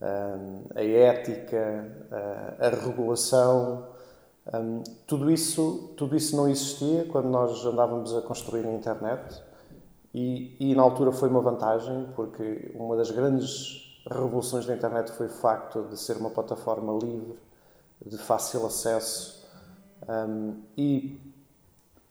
hum, 0.01 0.63
a 0.75 0.83
ética, 0.83 1.87
a 2.59 2.69
regulação. 2.69 3.87
Hum, 4.53 4.83
tudo 5.07 5.31
isso, 5.31 5.93
tudo 5.95 6.15
isso 6.17 6.35
não 6.35 6.49
existia 6.49 7.05
quando 7.05 7.29
nós 7.29 7.65
andávamos 7.65 8.13
a 8.15 8.21
construir 8.21 8.65
a 8.65 8.73
internet 8.73 9.41
e, 10.13 10.55
e 10.59 10.75
na 10.75 10.83
altura 10.83 11.11
foi 11.11 11.29
uma 11.29 11.41
vantagem 11.41 12.07
porque 12.15 12.71
uma 12.75 12.95
das 12.95 13.11
grandes 13.11 14.03
revoluções 14.09 14.65
da 14.65 14.75
internet 14.75 15.11
foi 15.11 15.27
o 15.27 15.29
facto 15.29 15.83
de 15.83 15.97
ser 15.97 16.17
uma 16.17 16.29
plataforma 16.29 16.97
livre, 17.01 17.37
de 18.05 18.17
fácil 18.17 18.65
acesso 18.65 19.47
um, 20.07 20.61
e 20.77 21.19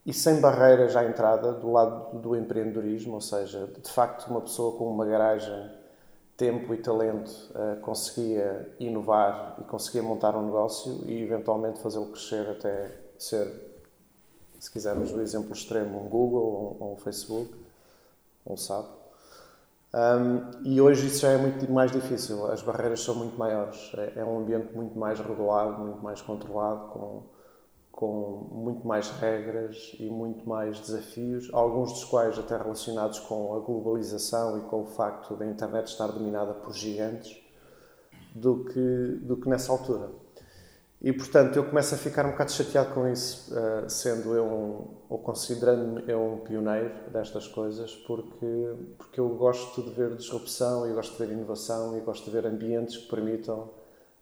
e 0.05 0.13
sem 0.13 0.41
barreiras 0.41 0.97
à 0.97 1.05
entrada 1.05 1.53
do 1.53 1.71
lado 1.71 2.19
do 2.19 2.35
empreendedorismo, 2.35 3.15
ou 3.15 3.21
seja, 3.21 3.67
de 3.67 3.91
facto 3.91 4.29
uma 4.29 4.41
pessoa 4.41 4.77
com 4.77 4.91
uma 4.91 5.05
garagem, 5.05 5.71
tempo 6.37 6.73
e 6.73 6.79
talento 6.79 7.29
uh, 7.51 7.79
conseguia 7.81 8.75
inovar 8.81 9.57
e 9.61 9.65
conseguia 9.65 10.03
montar 10.03 10.35
um 10.35 10.47
negócio 10.47 11.05
e 11.07 11.23
eventualmente 11.23 11.79
fazê-lo 11.81 12.07
crescer 12.07 12.49
até 12.49 12.91
ser, 13.19 13.47
se 14.59 14.71
quisermos 14.71 15.13
o 15.13 15.21
exemplo 15.21 15.53
extremo, 15.53 16.03
um 16.03 16.09
Google 16.09 16.43
ou 16.43 16.89
um, 16.89 16.93
um 16.95 16.97
Facebook, 16.97 17.55
um 18.47 18.57
SAP. 18.57 18.87
Um, 19.93 20.63
e 20.65 20.81
hoje 20.81 21.09
isso 21.09 21.21
já 21.21 21.31
é 21.31 21.37
muito 21.37 21.71
mais 21.71 21.91
difícil, 21.91 22.47
as 22.47 22.63
barreiras 22.63 23.01
são 23.01 23.15
muito 23.15 23.37
maiores, 23.37 23.93
é, 23.97 24.21
é 24.21 24.25
um 24.25 24.39
ambiente 24.39 24.73
muito 24.73 24.97
mais 24.97 25.19
regulado, 25.19 25.83
muito 25.83 26.03
mais 26.03 26.23
controlado, 26.23 26.89
com 26.91 27.23
com 28.01 28.49
muito 28.51 28.87
mais 28.89 29.11
regras 29.11 29.95
e 30.01 30.05
muito 30.05 30.49
mais 30.49 30.81
desafios, 30.81 31.51
alguns 31.53 31.93
dos 31.93 32.05
quais 32.05 32.39
até 32.39 32.57
relacionados 32.57 33.19
com 33.21 33.55
a 33.55 33.59
globalização 33.59 34.57
e 34.57 34.63
com 34.63 34.81
o 34.81 34.87
facto 34.87 35.37
da 35.37 35.45
internet 35.45 35.89
estar 35.89 36.07
dominada 36.07 36.55
por 36.55 36.73
gigantes, 36.73 37.37
do 38.35 38.65
que, 38.65 39.19
do 39.21 39.37
que 39.37 39.51
nessa 39.51 39.71
altura. 39.71 40.09
E, 41.03 41.13
portanto, 41.15 41.57
eu 41.57 41.65
começo 41.65 41.95
a 41.95 41.99
ficar 41.99 42.27
um 42.27 42.33
bocado 42.33 42.53
chateado 42.53 42.93
com 42.93 43.09
isso, 43.09 43.57
eh, 43.57 43.89
sendo 43.89 44.35
eu 44.35 44.45
um, 44.45 44.87
ou 45.09 45.19
considerando-me 45.19 46.05
eu 46.07 46.21
um 46.21 46.39
pioneiro 46.41 46.93
destas 47.11 47.47
coisas, 47.49 47.97
porque, 48.07 48.75
porque 48.99 49.19
eu 49.19 49.31
gosto 49.31 49.83
de 49.83 49.91
ver 49.91 50.15
disrupção, 50.15 50.87
e 50.87 50.93
gosto 50.93 51.13
de 51.13 51.25
ver 51.25 51.33
inovação, 51.33 51.97
e 51.97 52.01
gosto 52.01 52.27
de 52.27 52.31
ver 52.31 52.47
ambientes 52.47 52.99
que 52.99 53.09
permitam 53.09 53.71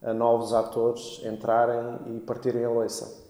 a 0.01 0.15
novos 0.15 0.53
atores 0.53 1.21
entrarem 1.25 2.17
e 2.17 2.21
partirem 2.21 2.65
a 2.65 2.71
loiça. 2.71 3.27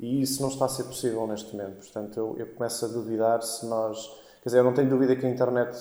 E 0.00 0.20
isso 0.20 0.42
não 0.42 0.48
está 0.48 0.64
a 0.64 0.68
ser 0.68 0.84
possível 0.84 1.24
neste 1.28 1.54
momento. 1.56 1.76
Portanto, 1.76 2.18
eu, 2.18 2.36
eu 2.36 2.46
começo 2.48 2.84
a 2.84 2.88
duvidar 2.88 3.42
se 3.42 3.64
nós. 3.66 4.08
Quer 4.42 4.48
dizer, 4.48 4.58
eu 4.58 4.64
não 4.64 4.74
tenho 4.74 4.90
dúvida 4.90 5.14
que 5.14 5.24
a 5.24 5.30
internet 5.30 5.78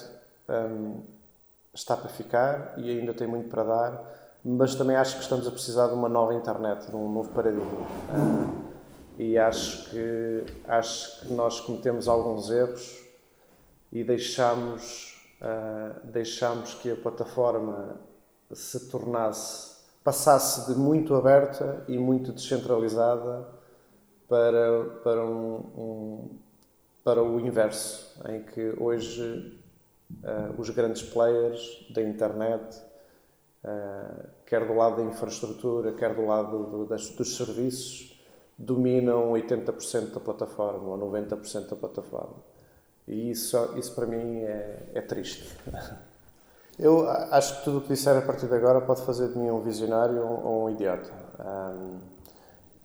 hum, 0.48 1.01
está 1.74 1.98
para 1.98 2.10
ficar 2.10 2.75
e 2.77 3.00
ainda 3.00 3.13
tem 3.13 3.25
muito 3.27 3.50
para 3.50 3.63
dar, 3.63 4.21
mas 4.44 4.76
também 4.76 4.96
acho 4.96 5.18
que 5.18 5.24
estamos 5.24 5.48
a 5.48 5.52
precisar 5.52 5.88
de 5.88 5.94
uma 5.94 6.10
nova 6.10 6.34
internet, 6.34 6.90
de 6.90 6.96
um 6.96 7.12
novo 7.12 7.30
paradigma. 7.30 7.88
E 9.18 9.38
acho 9.38 9.90
que, 9.90 10.46
acho 10.68 11.22
que 11.22 11.34
nós 11.34 11.60
cometemos 11.60 12.08
alguns 12.08 12.50
erros 12.50 13.04
e 13.92 14.04
deixamos, 14.04 15.22
uh, 15.42 16.08
deixamos 16.08 16.74
que 16.76 16.90
a 16.90 16.96
plataforma 16.96 17.98
se 18.52 18.90
tornasse, 18.90 19.76
passasse 20.04 20.72
de 20.72 20.80
muito 20.80 21.14
aberta 21.14 21.84
e 21.88 21.98
muito 21.98 22.32
descentralizada 22.32 23.48
para, 24.28 24.86
para, 25.04 25.26
um, 25.26 25.56
um, 25.78 26.30
para 27.04 27.22
o 27.22 27.40
inverso, 27.40 28.18
em 28.30 28.42
que 28.44 28.74
hoje 28.80 29.62
uh, 30.24 30.60
os 30.60 30.70
grandes 30.70 31.04
players 31.04 31.86
da 31.94 32.02
internet, 32.02 32.82
uh, 33.63 34.27
quer 34.46 34.65
do 34.65 34.74
lado 34.74 34.98
da 34.98 35.03
infraestrutura, 35.03 35.94
quer 35.94 36.15
do 36.15 36.25
lado 36.25 36.65
do, 36.65 36.86
das, 36.86 37.10
dos 37.10 37.36
serviços, 37.36 38.20
dominam 38.58 39.32
80% 39.32 40.13
da 40.13 40.20
plataforma 40.20 40.89
ou 40.89 41.12
90% 41.12 41.70
da 41.70 41.75
plataforma. 41.75 42.36
E 43.08 43.32
isso, 43.32 43.58
isso 43.77 43.94
para 43.96 44.06
mim 44.06 44.41
é, 44.41 44.89
é 44.94 45.01
triste. 45.01 45.58
Eu 46.80 47.08
acho 47.08 47.60
que 47.60 47.65
tudo 47.65 47.77
o 47.80 47.82
que 47.82 47.89
disser 47.89 48.18
a 48.18 48.22
partir 48.22 48.48
de 48.48 48.56
agora 48.56 48.82
pode 48.82 49.03
fazer 49.03 49.27
de 49.27 49.38
mim 49.38 49.51
um 49.51 49.60
visionário 49.60 50.25
ou 50.25 50.65
um 50.65 50.70
idiota. 50.70 51.12
Um, 51.39 52.00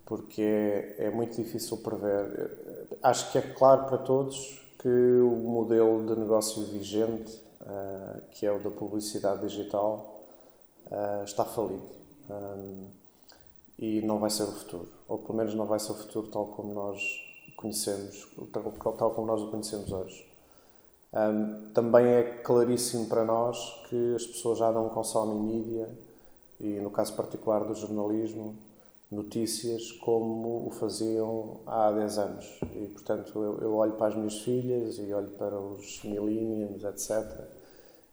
porque 0.04 0.42
é, 0.42 1.06
é 1.06 1.10
muito 1.10 1.36
difícil 1.36 1.78
prever. 1.78 2.88
Acho 3.02 3.32
que 3.32 3.38
é 3.38 3.40
claro 3.40 3.84
para 3.86 3.98
todos 3.98 4.62
que 4.78 4.88
o 4.88 5.30
modelo 5.36 6.04
de 6.04 6.20
negócio 6.20 6.62
vigente, 6.64 7.40
uh, 7.62 8.20
que 8.30 8.44
é 8.44 8.52
o 8.52 8.58
da 8.58 8.70
publicidade 8.70 9.40
digital, 9.42 10.15
uh, 10.90 11.24
está 11.24 11.44
falido. 11.44 11.88
Um, 12.30 12.88
e 13.78 14.00
não 14.02 14.18
vai 14.18 14.30
ser 14.30 14.44
o 14.44 14.52
futuro. 14.52 14.88
Ou 15.08 15.18
pelo 15.18 15.34
menos 15.34 15.54
não 15.54 15.66
vai 15.66 15.78
ser 15.78 15.92
o 15.92 15.94
futuro 15.94 16.28
tal 16.28 16.46
como 16.46 16.72
nós 16.72 17.00
conhecemos, 17.56 18.28
tal, 18.52 18.92
tal 18.92 19.10
como 19.10 19.26
nós 19.26 19.42
o 19.42 19.50
conhecemos 19.50 19.92
hoje. 19.92 20.26
Um, 21.12 21.70
também 21.72 22.06
é 22.06 22.22
claríssimo 22.22 23.06
para 23.06 23.24
nós 23.24 23.58
que 23.88 24.14
as 24.14 24.26
pessoas 24.26 24.58
já 24.58 24.70
não 24.70 24.88
consomem 24.88 25.38
mídia, 25.38 25.88
e 26.60 26.80
no 26.80 26.90
caso 26.90 27.14
particular 27.14 27.64
do 27.64 27.74
jornalismo, 27.74 28.56
notícias 29.10 29.92
como 29.92 30.66
o 30.66 30.70
faziam 30.70 31.60
há 31.66 31.90
10 31.92 32.18
anos. 32.18 32.60
E, 32.74 32.86
portanto, 32.88 33.32
eu, 33.42 33.58
eu 33.60 33.74
olho 33.74 33.92
para 33.92 34.08
as 34.08 34.14
minhas 34.14 34.40
filhas 34.40 34.98
e 34.98 35.12
olho 35.12 35.28
para 35.30 35.58
os 35.58 36.02
millennials, 36.02 36.84
etc. 36.84 37.55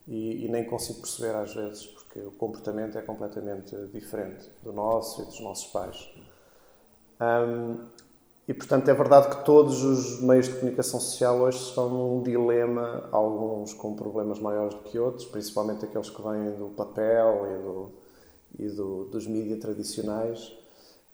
E, 0.07 0.45
e, 0.45 0.49
nem 0.49 0.65
consigo 0.65 0.99
perceber 0.99 1.33
às 1.35 1.53
vezes, 1.53 1.85
porque 1.85 2.19
o 2.19 2.31
comportamento 2.31 2.97
é 2.97 3.01
completamente 3.01 3.73
diferente 3.93 4.51
do 4.61 4.73
nosso 4.73 5.21
e 5.21 5.25
dos 5.25 5.39
nossos 5.39 5.71
pais. 5.71 6.09
Um, 7.21 7.87
e, 8.45 8.53
portanto, 8.53 8.89
é 8.89 8.93
verdade 8.93 9.33
que 9.33 9.45
todos 9.45 9.81
os 9.83 10.21
meios 10.21 10.47
de 10.47 10.55
comunicação 10.55 10.99
social 10.99 11.39
hoje 11.39 11.59
estão 11.59 11.87
num 11.87 12.21
dilema, 12.21 13.07
alguns 13.11 13.73
com 13.73 13.95
problemas 13.95 14.39
maiores 14.39 14.75
do 14.75 14.81
que 14.81 14.99
outros, 14.99 15.25
principalmente 15.25 15.85
aqueles 15.85 16.09
que 16.09 16.21
vêm 16.21 16.51
do 16.57 16.67
papel 16.75 17.47
e, 17.47 17.63
do, 17.63 17.91
e 18.59 18.75
do, 18.75 19.05
dos 19.05 19.25
mídias 19.25 19.59
tradicionais 19.59 20.53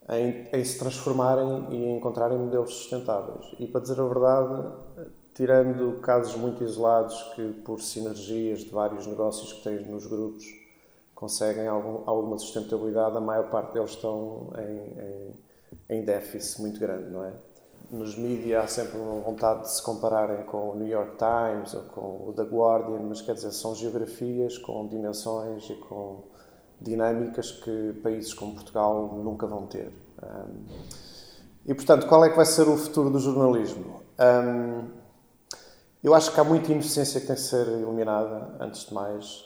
em, 0.09 0.47
em, 0.51 0.65
se 0.65 0.79
transformarem 0.79 1.67
e 1.69 1.89
encontrarem 1.91 2.37
modelos 2.37 2.73
sustentáveis. 2.73 3.45
E 3.59 3.67
para 3.67 3.81
dizer 3.81 3.99
a 3.99 4.05
verdade, 4.05 4.73
tirando 5.39 6.01
casos 6.01 6.35
muito 6.35 6.61
isolados 6.65 7.15
que, 7.33 7.53
por 7.63 7.81
sinergias 7.81 8.59
de 8.59 8.71
vários 8.71 9.07
negócios 9.07 9.53
que 9.53 9.63
tens 9.63 9.87
nos 9.87 10.05
grupos, 10.05 10.43
conseguem 11.15 11.65
algum, 11.65 12.03
alguma 12.05 12.37
sustentabilidade, 12.37 13.15
a 13.15 13.21
maior 13.21 13.49
parte 13.49 13.71
deles 13.71 13.91
estão 13.91 14.51
em, 14.57 15.95
em, 15.95 15.97
em 15.97 16.03
déficit 16.03 16.59
muito 16.59 16.77
grande, 16.77 17.09
não 17.09 17.23
é? 17.23 17.31
Nos 17.89 18.17
mídias 18.17 18.65
há 18.65 18.67
sempre 18.67 18.97
uma 18.97 19.21
vontade 19.21 19.61
de 19.61 19.71
se 19.71 19.81
compararem 19.81 20.43
com 20.43 20.71
o 20.71 20.75
New 20.75 20.89
York 20.89 21.13
Times 21.15 21.73
ou 21.73 21.83
com 21.83 22.29
o 22.29 22.33
The 22.33 22.43
Guardian, 22.43 22.99
mas 23.07 23.21
quer 23.21 23.33
dizer, 23.33 23.53
são 23.53 23.73
geografias 23.73 24.57
com 24.57 24.89
dimensões 24.89 25.69
e 25.69 25.75
com 25.75 26.25
dinâmicas 26.81 27.49
que 27.49 27.93
países 28.03 28.33
como 28.33 28.55
Portugal 28.55 29.07
nunca 29.23 29.47
vão 29.47 29.67
ter. 29.67 29.89
Um, 30.21 30.65
e, 31.65 31.73
portanto, 31.73 32.07
qual 32.07 32.25
é 32.25 32.29
que 32.29 32.35
vai 32.35 32.45
ser 32.45 32.67
o 32.67 32.75
futuro 32.75 33.09
do 33.09 33.19
jornalismo? 33.19 34.01
Um, 34.19 34.98
eu 36.03 36.13
acho 36.13 36.33
que 36.33 36.39
há 36.39 36.43
muita 36.43 36.71
inocência 36.71 37.19
que 37.19 37.27
tem 37.27 37.35
que 37.35 37.41
ser 37.41 37.67
eliminada, 37.67 38.55
antes 38.59 38.85
de 38.85 38.93
mais. 38.93 39.45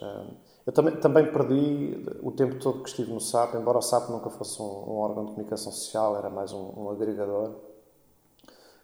Eu 0.65 0.71
também, 0.71 0.95
também 0.97 1.31
perdi 1.31 2.05
o 2.21 2.31
tempo 2.31 2.55
todo 2.55 2.83
que 2.83 2.89
estive 2.89 3.11
no 3.11 3.19
SAP, 3.19 3.55
embora 3.55 3.79
o 3.79 3.81
SAP 3.81 4.09
nunca 4.09 4.29
fosse 4.29 4.61
um, 4.61 4.65
um 4.65 4.97
órgão 4.97 5.25
de 5.25 5.31
comunicação 5.31 5.71
social, 5.71 6.15
era 6.17 6.29
mais 6.29 6.53
um, 6.53 6.73
um, 6.77 6.89
agregador. 6.89 7.55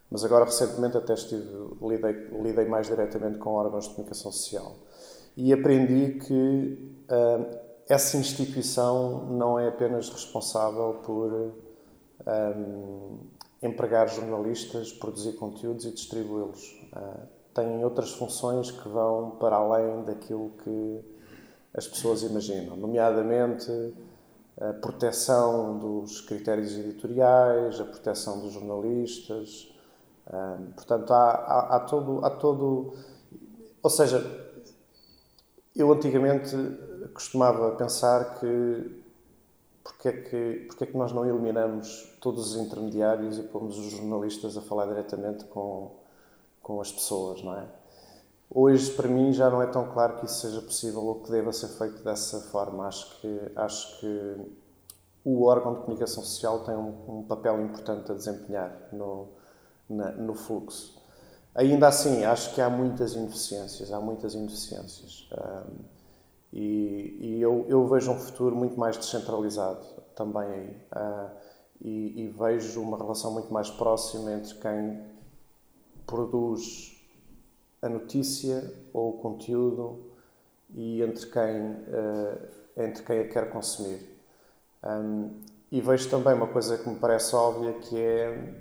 Mas 0.09 0.25
agora, 0.25 0.45
recentemente, 0.45 0.97
até 0.97 1.13
estive, 1.13 1.47
lidei, 1.81 2.13
lidei 2.41 2.65
mais 2.65 2.87
diretamente 2.87 3.37
com 3.37 3.51
órgãos 3.51 3.85
de 3.85 3.91
comunicação 3.91 4.31
social. 4.31 4.75
E 5.37 5.53
aprendi 5.53 6.19
que 6.19 6.95
essa 7.87 8.17
instituição 8.17 9.25
não 9.27 9.57
é 9.57 9.67
apenas 9.67 10.09
responsável 10.09 11.01
por 11.03 11.53
um, 12.27 13.19
empregar 13.61 14.07
jornalistas, 14.07 14.91
produzir 14.91 15.33
conteúdos 15.33 15.85
e 15.85 15.91
distribuí-los. 15.91 16.87
Uh, 16.93 17.38
tem 17.53 17.83
outras 17.83 18.11
funções 18.11 18.71
que 18.71 18.87
vão 18.87 19.31
para 19.31 19.55
além 19.55 20.03
daquilo 20.03 20.51
que 20.63 21.01
as 21.73 21.87
pessoas 21.87 22.23
imaginam, 22.23 22.75
nomeadamente 22.75 23.71
a 24.59 24.73
proteção 24.73 25.77
dos 25.77 26.21
critérios 26.21 26.77
editoriais, 26.77 27.79
a 27.79 27.85
proteção 27.85 28.41
dos 28.41 28.53
jornalistas. 28.53 29.73
Um, 30.31 30.71
portanto, 30.73 31.13
há, 31.13 31.31
há, 31.31 31.75
há, 31.75 31.79
todo, 31.79 32.25
há 32.25 32.29
todo. 32.29 32.93
Ou 33.81 33.89
seja, 33.89 34.21
eu 35.75 35.91
antigamente 35.93 36.55
costumava 37.13 37.71
pensar 37.75 38.39
que 38.39 38.99
porque 39.81 40.07
é 40.07 40.11
que, 40.11 40.65
porque 40.67 40.83
é 40.83 40.87
que 40.87 40.97
nós 40.97 41.11
não 41.11 41.25
eliminamos 41.25 42.15
todos 42.21 42.51
os 42.51 42.61
intermediários 42.61 43.39
e 43.39 43.43
pomos 43.43 43.77
os 43.77 43.91
jornalistas 43.91 44.55
a 44.57 44.61
falar 44.61 44.85
diretamente 44.85 45.45
com, 45.45 45.91
com 46.69 46.79
as 46.79 46.91
pessoas, 46.91 47.41
não 47.41 47.55
é? 47.55 47.65
Hoje, 48.47 48.91
para 48.91 49.07
mim, 49.07 49.33
já 49.33 49.49
não 49.49 49.59
é 49.59 49.65
tão 49.65 49.91
claro 49.91 50.17
que 50.17 50.25
isso 50.25 50.41
seja 50.41 50.61
possível 50.61 51.03
ou 51.03 51.15
que 51.15 51.31
deva 51.31 51.51
ser 51.51 51.67
feito 51.69 52.03
dessa 52.03 52.39
forma. 52.51 52.85
Acho 52.85 53.19
que, 53.19 53.51
acho 53.55 53.99
que 53.99 54.35
o 55.25 55.45
órgão 55.45 55.73
de 55.73 55.79
comunicação 55.81 56.23
social 56.23 56.59
tem 56.59 56.75
um, 56.75 57.21
um 57.21 57.23
papel 57.23 57.59
importante 57.59 58.11
a 58.11 58.15
desempenhar 58.15 58.71
no, 58.91 59.29
na, 59.89 60.11
no 60.11 60.35
fluxo. 60.35 61.01
Ainda 61.55 61.87
assim, 61.87 62.23
acho 62.23 62.53
que 62.53 62.61
há 62.61 62.69
muitas 62.69 63.15
ineficiências, 63.15 63.91
há 63.91 63.99
muitas 63.99 64.35
ineficiências. 64.35 65.27
Um, 65.33 65.73
e, 66.53 67.17
e 67.19 67.41
eu, 67.41 67.65
eu, 67.67 67.87
vejo 67.87 68.11
um 68.11 68.19
futuro 68.19 68.55
muito 68.55 68.79
mais 68.79 68.95
descentralizado 68.95 69.83
também 70.15 70.47
aí. 70.47 70.77
Uh, 70.95 71.29
e, 71.81 72.23
e, 72.23 72.27
vejo 72.27 72.79
uma 72.81 72.97
relação 72.97 73.31
muito 73.31 73.51
mais 73.51 73.71
próxima 73.71 74.33
entre 74.33 74.53
quem 74.55 75.08
produz 76.09 76.99
a 77.81 77.87
notícia 77.87 78.73
ou 78.91 79.11
o 79.11 79.13
conteúdo 79.19 80.03
e 80.73 81.01
entre 81.03 81.27
quem, 81.27 81.71
uh, 81.71 82.49
entre 82.75 83.03
quem 83.03 83.19
a 83.19 83.27
quer 83.27 83.49
consumir. 83.51 84.09
Um, 84.83 85.39
e 85.71 85.79
vejo 85.79 86.09
também 86.09 86.33
uma 86.33 86.47
coisa 86.47 86.77
que 86.77 86.89
me 86.89 86.95
parece 86.95 87.35
óbvia 87.35 87.73
que 87.73 87.95
é 87.95 88.55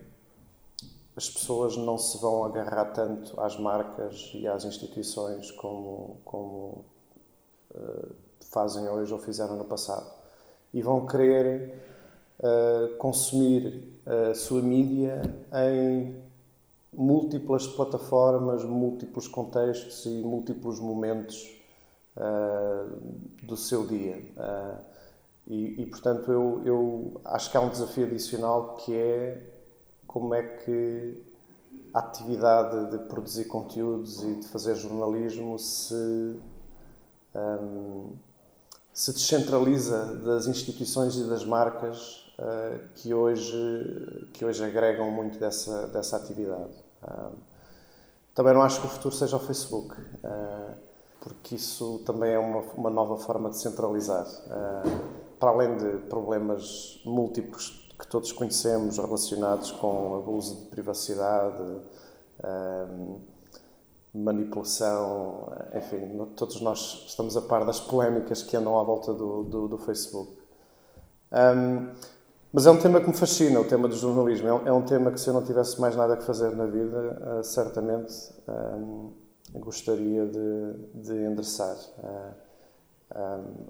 as 1.16 1.28
pessoas 1.28 1.76
não 1.76 1.98
se 1.98 2.18
vão 2.18 2.44
agarrar 2.44 2.92
tanto 2.92 3.40
às 3.40 3.58
marcas 3.58 4.30
e 4.34 4.46
às 4.46 4.64
instituições 4.64 5.50
como, 5.50 6.18
como 6.24 6.84
uh, 7.74 8.14
fazem 8.40 8.88
hoje 8.88 9.12
ou 9.12 9.18
fizeram 9.18 9.56
no 9.56 9.64
passado. 9.64 10.06
E 10.72 10.82
vão 10.82 11.06
querer 11.06 11.74
uh, 12.38 12.94
consumir 12.98 13.98
a 14.06 14.34
sua 14.34 14.62
mídia 14.62 15.22
em 15.52 16.27
múltiplas 16.92 17.66
plataformas, 17.66 18.64
múltiplos 18.64 19.28
contextos 19.28 20.04
e 20.06 20.22
múltiplos 20.22 20.80
momentos 20.80 21.56
uh, 22.16 22.98
do 23.42 23.56
seu 23.56 23.86
dia. 23.86 24.16
Uh, 24.36 24.78
e, 25.46 25.82
e, 25.82 25.86
portanto, 25.86 26.30
eu, 26.30 26.62
eu 26.64 27.20
acho 27.24 27.50
que 27.50 27.56
há 27.56 27.60
um 27.60 27.70
desafio 27.70 28.04
adicional 28.04 28.74
que 28.76 28.94
é 28.94 29.42
como 30.06 30.34
é 30.34 30.42
que 30.42 31.22
a 31.92 32.00
atividade 32.00 32.90
de 32.90 32.98
produzir 33.04 33.46
conteúdos 33.46 34.22
e 34.22 34.34
de 34.36 34.48
fazer 34.48 34.74
jornalismo 34.74 35.58
se, 35.58 36.38
um, 37.34 38.12
se 38.92 39.12
descentraliza 39.12 40.16
das 40.16 40.46
instituições 40.46 41.16
e 41.16 41.24
das 41.24 41.44
marcas 41.44 42.27
que, 42.94 43.12
hoje, 43.12 44.28
que 44.32 44.44
hoje 44.44 44.64
agregam 44.64 45.10
muito 45.10 45.38
dessa, 45.38 45.88
dessa 45.88 46.16
atividade. 46.16 46.72
Uh, 47.02 47.32
também 48.34 48.54
não 48.54 48.62
acho 48.62 48.80
que 48.80 48.86
o 48.86 48.90
futuro 48.90 49.14
seja 49.14 49.36
o 49.36 49.40
Facebook, 49.40 49.92
uh, 50.00 50.74
porque 51.20 51.56
isso 51.56 52.00
também 52.06 52.32
é 52.32 52.38
uma, 52.38 52.60
uma 52.76 52.90
nova 52.90 53.16
forma 53.16 53.50
de 53.50 53.58
centralizar. 53.58 54.26
para 55.40 55.50
além 55.50 55.76
de 55.76 55.98
problemas 56.08 57.00
múltiplos 57.04 57.88
que 57.98 58.06
todos 58.06 58.30
conhecemos 58.30 58.98
relacionados 58.98 59.72
com 59.72 60.14
abuso 60.14 60.54
de 60.54 60.70
privacidade, 60.70 61.80
manipulação, 64.14 65.52
enfim, 65.74 66.24
todos 66.36 66.60
nós 66.60 67.04
estamos 67.08 67.36
a 67.36 67.42
par 67.42 67.64
das 67.64 67.80
polémicas 67.80 68.42
que 68.42 68.56
andam 68.56 68.78
à 68.78 68.84
volta 68.84 69.12
do, 69.12 69.42
do, 69.42 69.68
do 69.68 69.78
Facebook. 69.78 70.38
Mas 72.52 72.66
é 72.66 72.70
um 72.70 72.78
tema 72.78 73.00
que 73.00 73.06
me 73.06 73.14
fascina, 73.14 73.60
o 73.60 73.64
tema 73.64 73.88
do 73.88 73.94
jornalismo. 73.94 74.48
É 74.48 74.52
um, 74.52 74.68
é 74.68 74.72
um, 74.72 74.82
tema 74.82 75.10
que, 75.10 75.20
se 75.20 75.28
eu 75.28 75.34
não 75.34 75.44
tivesse 75.44 75.80
mais 75.80 75.94
nada 75.94 76.16
que 76.16 76.24
fazer 76.24 76.56
na 76.56 76.66
vida, 76.66 77.38
uh, 77.40 77.44
certamente 77.44 78.14
um, 78.48 79.12
gostaria 79.54 80.26
de, 80.26 80.72
de 80.94 81.14
endereçar. 81.24 81.76
Uh, 81.98 83.68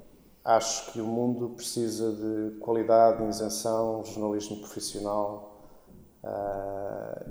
Acho 0.48 0.92
que 0.92 1.00
o 1.00 1.04
mundo 1.04 1.50
precisa 1.50 2.10
de 2.10 2.56
qualidade, 2.58 3.22
isenção, 3.24 4.02
jornalismo 4.02 4.56
profissional 4.60 5.60
uh, 6.24 7.30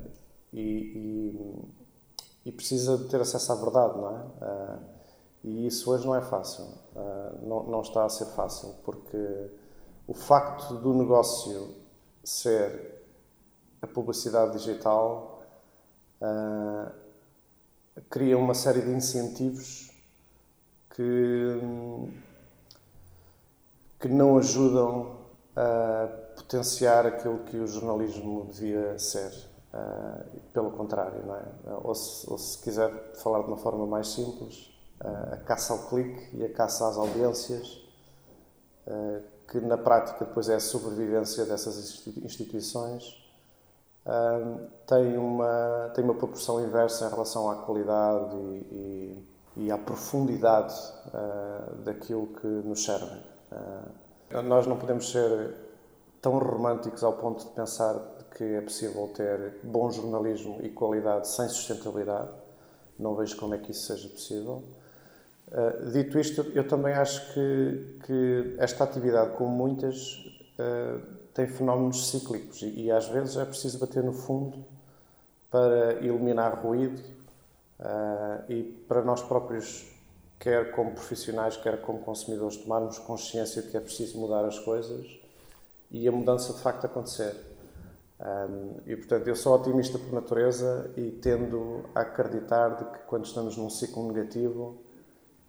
e, 0.52 0.60
e, 0.60 1.68
e, 2.46 2.52
precisa 2.52 2.96
de 2.96 3.08
ter 3.08 3.20
acesso 3.20 3.50
à 3.50 3.56
verdade, 3.56 3.98
não 3.98 4.08
é? 4.16 4.78
E 5.42 5.66
isso 5.66 5.90
hoje 5.90 6.06
não 6.06 6.14
é 6.14 6.20
fácil, 6.20 6.64
não, 7.42 7.64
não 7.64 7.80
está 7.80 8.04
a 8.04 8.08
ser 8.08 8.26
fácil, 8.26 8.76
porque 8.84 9.18
o 10.08 10.14
facto 10.14 10.74
do 10.74 10.92
negócio 10.94 11.76
ser 12.24 13.04
a 13.80 13.86
publicidade 13.86 14.52
digital 14.52 15.44
cria 18.10 18.36
uma 18.36 18.54
série 18.54 18.80
de 18.80 18.90
incentivos 18.90 19.92
que 20.90 21.60
que 24.00 24.08
não 24.08 24.38
ajudam 24.38 25.16
a 25.56 26.06
potenciar 26.36 27.04
aquilo 27.06 27.40
que 27.40 27.56
o 27.56 27.66
jornalismo 27.66 28.46
devia 28.46 28.98
ser. 28.98 29.32
Uh, 29.74 30.40
pelo 30.52 30.70
contrário, 30.70 31.26
não 31.26 31.34
é? 31.34 31.44
Ou 31.84 31.94
se, 31.94 32.30
ou 32.30 32.38
se, 32.38 32.56
quiser 32.62 32.90
falar 33.22 33.42
de 33.42 33.48
uma 33.48 33.56
forma 33.58 33.86
mais 33.86 34.08
simples, 34.08 34.72
uh, 35.02 35.34
a 35.34 35.36
caça 35.36 35.74
ao 35.74 35.90
clique 35.90 36.36
e 36.36 36.44
a 36.44 36.50
caça 36.50 36.88
às 36.88 36.96
audiências, 36.96 37.86
uh, 38.86 39.22
que 39.48 39.60
na 39.60 39.76
prática 39.76 40.24
depois 40.24 40.48
é 40.48 40.54
a 40.54 40.60
sobrevivência 40.60 41.44
dessas 41.44 42.06
instituições, 42.22 43.16
tem, 44.86 45.18
uma, 45.18 45.90
tem 45.94 46.04
uma 46.04 46.14
proporção 46.14 46.64
inversa 46.64 47.06
em 47.06 47.10
relação 47.10 47.50
à 47.50 47.56
qualidade 47.56 48.36
e, 48.36 49.24
e, 49.56 49.64
e 49.66 49.70
à 49.70 49.76
profundidade 49.76 50.74
daquilo 51.84 52.26
que 52.28 52.46
nos 52.46 52.84
serve. 52.84 53.20
Uh, 53.52 54.42
nós 54.42 54.66
não 54.66 54.78
podemos 54.78 55.10
ser 55.10 55.54
tão 56.20 56.38
românticos 56.38 57.02
ao 57.02 57.14
ponto 57.14 57.44
de 57.44 57.50
pensar 57.52 57.98
que 58.36 58.44
é 58.44 58.60
possível 58.60 59.08
ter 59.14 59.58
bom 59.62 59.90
jornalismo 59.90 60.58
e 60.62 60.68
qualidade 60.68 61.28
sem 61.28 61.48
sustentabilidade. 61.48 62.30
Não 62.98 63.14
vejo 63.14 63.36
como 63.36 63.54
é 63.54 63.58
que 63.58 63.70
isso 63.70 63.86
seja 63.86 64.08
possível. 64.08 64.62
Uh, 65.50 65.90
dito 65.92 66.18
isto, 66.18 66.42
eu 66.54 66.66
também 66.68 66.92
acho 66.92 67.32
que, 67.32 67.98
que 68.04 68.54
esta 68.58 68.84
atividade, 68.84 69.34
como 69.36 69.50
muitas, 69.50 70.18
uh, 70.58 71.00
tem 71.32 71.46
fenómenos 71.46 72.10
cíclicos 72.10 72.60
e, 72.60 72.82
e, 72.82 72.90
às 72.90 73.08
vezes 73.08 73.36
é 73.36 73.44
preciso 73.44 73.78
bater 73.78 74.02
no 74.02 74.12
fundo 74.12 74.62
para 75.50 75.94
eliminar 76.04 76.62
ruído 76.62 77.00
uh, 77.80 78.52
e 78.52 78.62
para 78.86 79.02
nós 79.02 79.22
próprios 79.22 79.90
quer 80.38 80.70
como 80.72 80.92
profissionais, 80.92 81.56
quer 81.56 81.80
como 81.80 82.00
consumidores, 82.00 82.58
tomarmos 82.58 82.98
consciência 82.98 83.62
de 83.62 83.68
que 83.68 83.76
é 83.76 83.80
preciso 83.80 84.18
mudar 84.18 84.44
as 84.44 84.58
coisas 84.58 85.06
e 85.90 86.06
a 86.06 86.12
mudança 86.12 86.52
de 86.52 86.60
facto 86.60 86.84
acontecer. 86.84 87.34
Um, 88.20 88.80
e 88.86 88.96
portanto, 88.96 89.28
eu 89.28 89.36
sou 89.36 89.54
otimista 89.54 89.98
por 89.98 90.12
natureza 90.12 90.90
e 90.96 91.10
tendo 91.22 91.84
a 91.94 92.00
acreditar 92.00 92.70
de 92.70 92.84
que 92.84 92.98
quando 93.06 93.24
estamos 93.24 93.56
num 93.56 93.70
ciclo 93.70 94.12
negativo, 94.12 94.76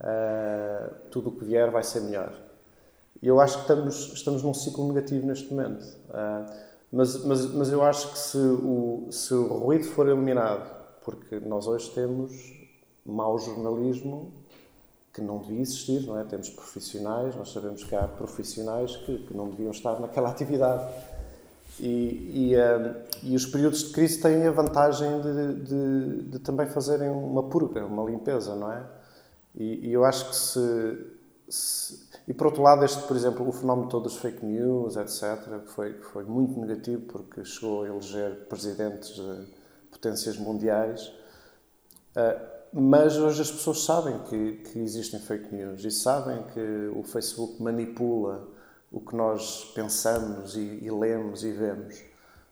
uh, 0.01 0.95
tudo 1.09 1.29
o 1.29 1.31
que 1.33 1.45
vier 1.45 1.71
vai 1.71 1.83
ser 1.83 2.01
melhor. 2.01 2.33
E 3.21 3.27
eu 3.27 3.39
acho 3.39 3.55
que 3.55 3.61
estamos, 3.61 4.13
estamos 4.13 4.43
num 4.43 4.53
ciclo 4.53 4.87
negativo 4.87 5.25
neste 5.27 5.53
momento. 5.53 5.83
Uh, 6.09 6.69
mas, 6.91 7.23
mas, 7.23 7.45
mas 7.53 7.71
eu 7.71 7.83
acho 7.83 8.11
que 8.11 8.17
se 8.17 8.37
o, 8.37 9.07
se 9.11 9.33
o 9.33 9.47
ruído 9.47 9.85
for 9.85 10.07
eliminado, 10.07 10.67
porque 11.03 11.39
nós 11.39 11.67
hoje 11.67 11.89
temos 11.91 12.31
mau 13.05 13.37
jornalismo 13.37 14.31
que 15.13 15.21
não 15.21 15.39
devia 15.39 15.61
existir, 15.61 16.05
não 16.05 16.19
é? 16.19 16.23
Temos 16.23 16.49
profissionais, 16.49 17.35
nós 17.35 17.51
sabemos 17.51 17.83
que 17.83 17.95
há 17.95 18.07
profissionais 18.07 18.95
que, 18.95 19.19
que 19.19 19.35
não 19.35 19.49
deviam 19.49 19.71
estar 19.71 19.99
naquela 19.99 20.29
atividade. 20.31 20.87
E, 21.79 22.51
e, 22.51 22.57
um, 22.57 23.29
e, 23.31 23.35
os 23.35 23.45
períodos 23.45 23.83
de 23.85 23.93
crise 23.93 24.19
têm 24.19 24.45
a 24.45 24.51
vantagem 24.51 25.21
de, 25.21 25.53
de, 25.63 26.21
de, 26.23 26.39
também 26.39 26.67
fazerem 26.67 27.09
uma 27.09 27.43
purga, 27.43 27.85
uma 27.85 28.03
limpeza, 28.03 28.53
não 28.55 28.71
é? 28.71 28.83
E, 29.55 29.89
e 29.89 29.93
eu 29.93 30.05
acho 30.05 30.29
que 30.29 30.35
se, 30.35 31.07
se, 31.49 32.09
E 32.27 32.33
por 32.33 32.47
outro 32.47 32.61
lado, 32.61 32.85
este, 32.85 33.01
por 33.03 33.15
exemplo, 33.15 33.47
o 33.47 33.51
fenómeno 33.51 33.89
todo 33.89 34.03
dos 34.03 34.17
fake 34.17 34.45
news, 34.45 34.95
etc., 34.95 35.59
foi, 35.65 35.93
foi 36.01 36.23
muito 36.23 36.59
negativo 36.59 37.01
porque 37.03 37.43
chegou 37.43 37.83
a 37.83 37.87
eleger 37.87 38.47
presidentes 38.47 39.15
de 39.15 39.47
potências 39.91 40.37
mundiais. 40.37 41.07
Uh, 42.15 42.59
mas 42.71 43.17
hoje 43.17 43.41
as 43.41 43.51
pessoas 43.51 43.83
sabem 43.83 44.19
que, 44.29 44.53
que 44.57 44.79
existem 44.79 45.19
fake 45.19 45.53
news 45.53 45.83
e 45.83 45.89
sabem 45.89 46.43
que 46.53 46.91
o 46.95 47.03
Facebook 47.03 47.61
manipula 47.61 48.47
o 48.91 48.99
que 48.99 49.15
nós 49.15 49.71
pensamos 49.73 50.55
e, 50.55 50.79
e 50.83 50.91
lemos 50.91 51.43
e 51.43 51.51
vemos. 51.51 51.95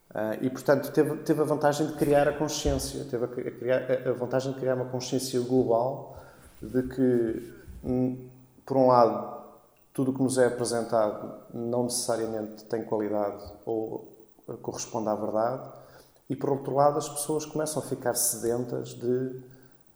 Uh, 0.10 0.41
e, 0.41 0.49
portanto, 0.49 0.91
teve, 0.91 1.17
teve 1.17 1.41
a 1.41 1.43
vantagem 1.43 1.88
de 1.88 1.93
criar 1.93 2.27
a 2.27 2.33
consciência, 2.33 3.05
teve 3.05 3.25
a, 3.25 3.27
criar, 3.27 4.07
a 4.07 4.13
vantagem 4.13 4.53
de 4.53 4.60
criar 4.60 4.75
uma 4.75 4.86
consciência 4.86 5.39
global 5.41 6.17
de 6.62 6.84
que 6.84 7.54
hum, 7.84 8.30
por 8.65 8.78
um 8.78 8.88
lado, 8.88 9.38
tudo 9.93 10.12
o 10.12 10.13
que 10.13 10.22
nos 10.22 10.38
é 10.38 10.48
apresentado 10.48 11.34
não 11.54 11.84
necessariamente 11.84 12.65
tem 12.65 12.84
qualidade 12.84 13.43
ou 13.65 14.13
corresponde 14.62 15.10
à 15.10 15.15
verdade, 15.15 15.70
e 16.30 16.36
por 16.36 16.50
outro 16.50 16.76
lado, 16.76 16.98
as 16.98 17.08
pessoas 17.08 17.46
começam 17.46 17.82
a 17.82 17.86
ficar 17.86 18.13
sedentas 18.13 18.89
de, 18.89 19.41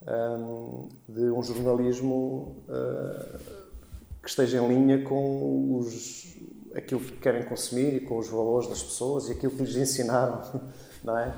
um, 0.07 0.87
de 1.07 1.23
um 1.23 1.43
jornalismo 1.43 2.63
uh, 2.69 3.39
que 4.21 4.29
esteja 4.29 4.59
em 4.59 4.67
linha 4.67 5.03
com 5.03 5.77
os, 5.77 6.37
aquilo 6.73 7.01
que 7.01 7.17
querem 7.17 7.43
consumir 7.43 7.95
e 7.95 7.99
com 7.99 8.17
os 8.17 8.29
valores 8.29 8.69
das 8.69 8.81
pessoas 8.81 9.27
e 9.27 9.33
aquilo 9.33 9.51
que 9.51 9.63
lhes 9.63 9.75
ensinaram, 9.75 10.41
não 11.03 11.17
é? 11.17 11.33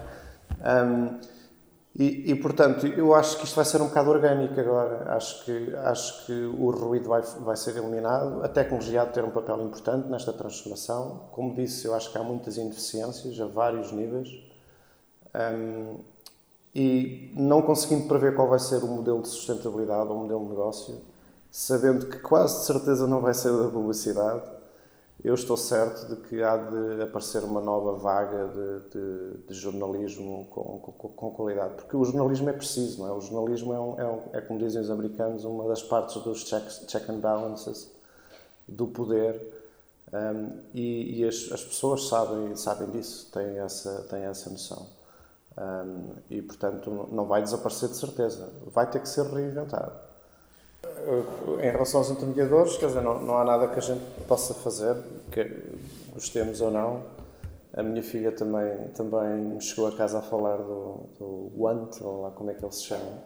E, 1.95 2.32
e, 2.32 2.36
portanto, 2.36 2.88
eu 2.88 3.13
acho 3.13 3.38
que 3.38 3.45
isto 3.45 3.56
vai 3.56 3.65
ser 3.65 3.79
um 3.79 3.88
bocado 3.88 4.10
orgânico 4.10 4.60
agora. 4.60 5.13
Acho 5.13 5.45
que, 5.45 5.75
acho 5.75 6.25
que 6.25 6.34
o 6.34 6.71
ruído 6.71 7.08
vai, 7.08 7.21
vai 7.21 7.56
ser 7.56 7.77
eliminado. 7.77 8.43
A 8.43 8.49
tecnologia 8.49 9.03
há 9.03 9.06
de 9.06 9.13
ter 9.13 9.23
um 9.23 9.29
papel 9.29 9.62
importante 9.62 10.08
nesta 10.08 10.34
transformação. 10.34 11.27
Como 11.32 11.53
disse, 11.53 11.86
eu 11.86 11.93
acho 11.93 12.12
que 12.12 12.17
há 12.17 12.23
muitas 12.23 12.58
ineficiências 12.58 13.39
a 13.39 13.45
vários 13.45 13.91
níveis. 13.91 14.27
Um, 15.36 15.97
e 16.75 17.32
não 17.36 17.62
conseguindo 17.62 18.08
prever 18.08 18.36
qual 18.36 18.49
vai 18.49 18.60
ser 18.60 18.84
o 18.84 18.88
modelo 18.88 19.21
de 19.21 19.27
sustentabilidade 19.27 20.10
ou 20.10 20.15
o 20.15 20.19
modelo 20.21 20.43
de 20.45 20.49
negócio, 20.49 21.01
sabendo 21.51 22.08
que 22.08 22.17
quase 22.17 22.62
de 22.62 22.65
certeza 22.65 23.06
não 23.06 23.21
vai 23.21 23.36
ser 23.36 23.51
da 23.51 23.69
publicidade, 23.69 24.41
eu 25.24 25.34
estou 25.34 25.56
certo 25.56 26.08
de 26.08 26.28
que 26.28 26.44
há 26.44 26.58
de 26.58 27.02
aparecer 27.02 27.44
uma 27.44 27.62
nova 27.62 27.94
vaga 27.94 28.50
de, 28.50 28.90
de, 28.90 29.38
de 29.48 29.54
jornalismo 29.54 30.48
com, 30.52 30.80
com, 30.80 31.10
com, 31.10 31.32
qualidade, 31.32 31.76
porque 31.76 31.96
o 31.96 32.04
jornalismo 32.04 32.50
é 32.50 32.54
preciso, 32.54 33.02
não 33.02 33.08
é? 33.08 33.12
O 33.14 33.22
jornalismo 33.22 33.74
é, 33.74 33.80
um, 33.80 34.00
é, 34.00 34.06
um, 34.06 34.22
é 34.34 34.42
como 34.42 34.60
dizem 34.60 34.82
os 34.82 34.90
americanos, 34.90 35.46
uma 35.46 35.68
das 35.68 35.82
partes 35.82 36.22
dos 36.22 36.46
checks, 36.48 36.86
check 36.88 37.10
and 37.10 37.20
balances 37.20 37.90
do 38.68 38.88
poder. 38.88 39.62
Um, 40.12 40.60
e, 40.74 41.22
e 41.22 41.28
as, 41.28 41.50
as, 41.52 41.64
pessoas 41.64 42.08
sabem, 42.08 42.56
sabem 42.56 42.90
disso, 42.92 43.32
têm 43.32 43.60
essa, 43.60 44.06
têm 44.10 44.24
essa 44.24 44.50
noção. 44.50 44.88
E, 46.30 46.42
portanto, 46.42 47.08
não 47.12 47.26
vai 47.26 47.42
desaparecer 47.42 47.90
de 47.90 47.96
certeza. 47.96 48.52
Vai 48.68 48.90
ter 48.90 49.00
que 49.00 49.08
ser 49.08 49.26
reinventado. 49.26 49.94
Em 51.60 51.70
relação 51.72 52.00
aos 52.00 52.10
intermediadores, 52.10 52.78
quer 52.78 52.88
dizer, 52.88 53.02
não, 53.02 53.22
não 53.22 53.38
há 53.38 53.44
nada 53.44 53.68
que 53.68 53.80
a 53.80 53.82
gente 53.82 54.04
possa 54.28 54.54
fazer, 54.54 54.96
que 55.32 55.44
gostemos 56.13 56.62
ou 56.62 56.72
não. 56.72 57.04
A 57.74 57.82
minha 57.82 58.04
filha 58.04 58.32
também, 58.32 58.88
também 58.89 59.60
chegou 59.60 59.88
a 59.88 59.92
casa 59.92 60.20
a 60.20 60.22
falar 60.22 60.58
do, 60.58 61.10
do 61.18 61.52
WANT, 61.58 62.02
ou 62.02 62.22
lá 62.22 62.32
como 62.32 62.52
é 62.52 62.54
que 62.54 62.63
ele 62.63 62.72
se 62.72 62.84
chama, 62.84 63.24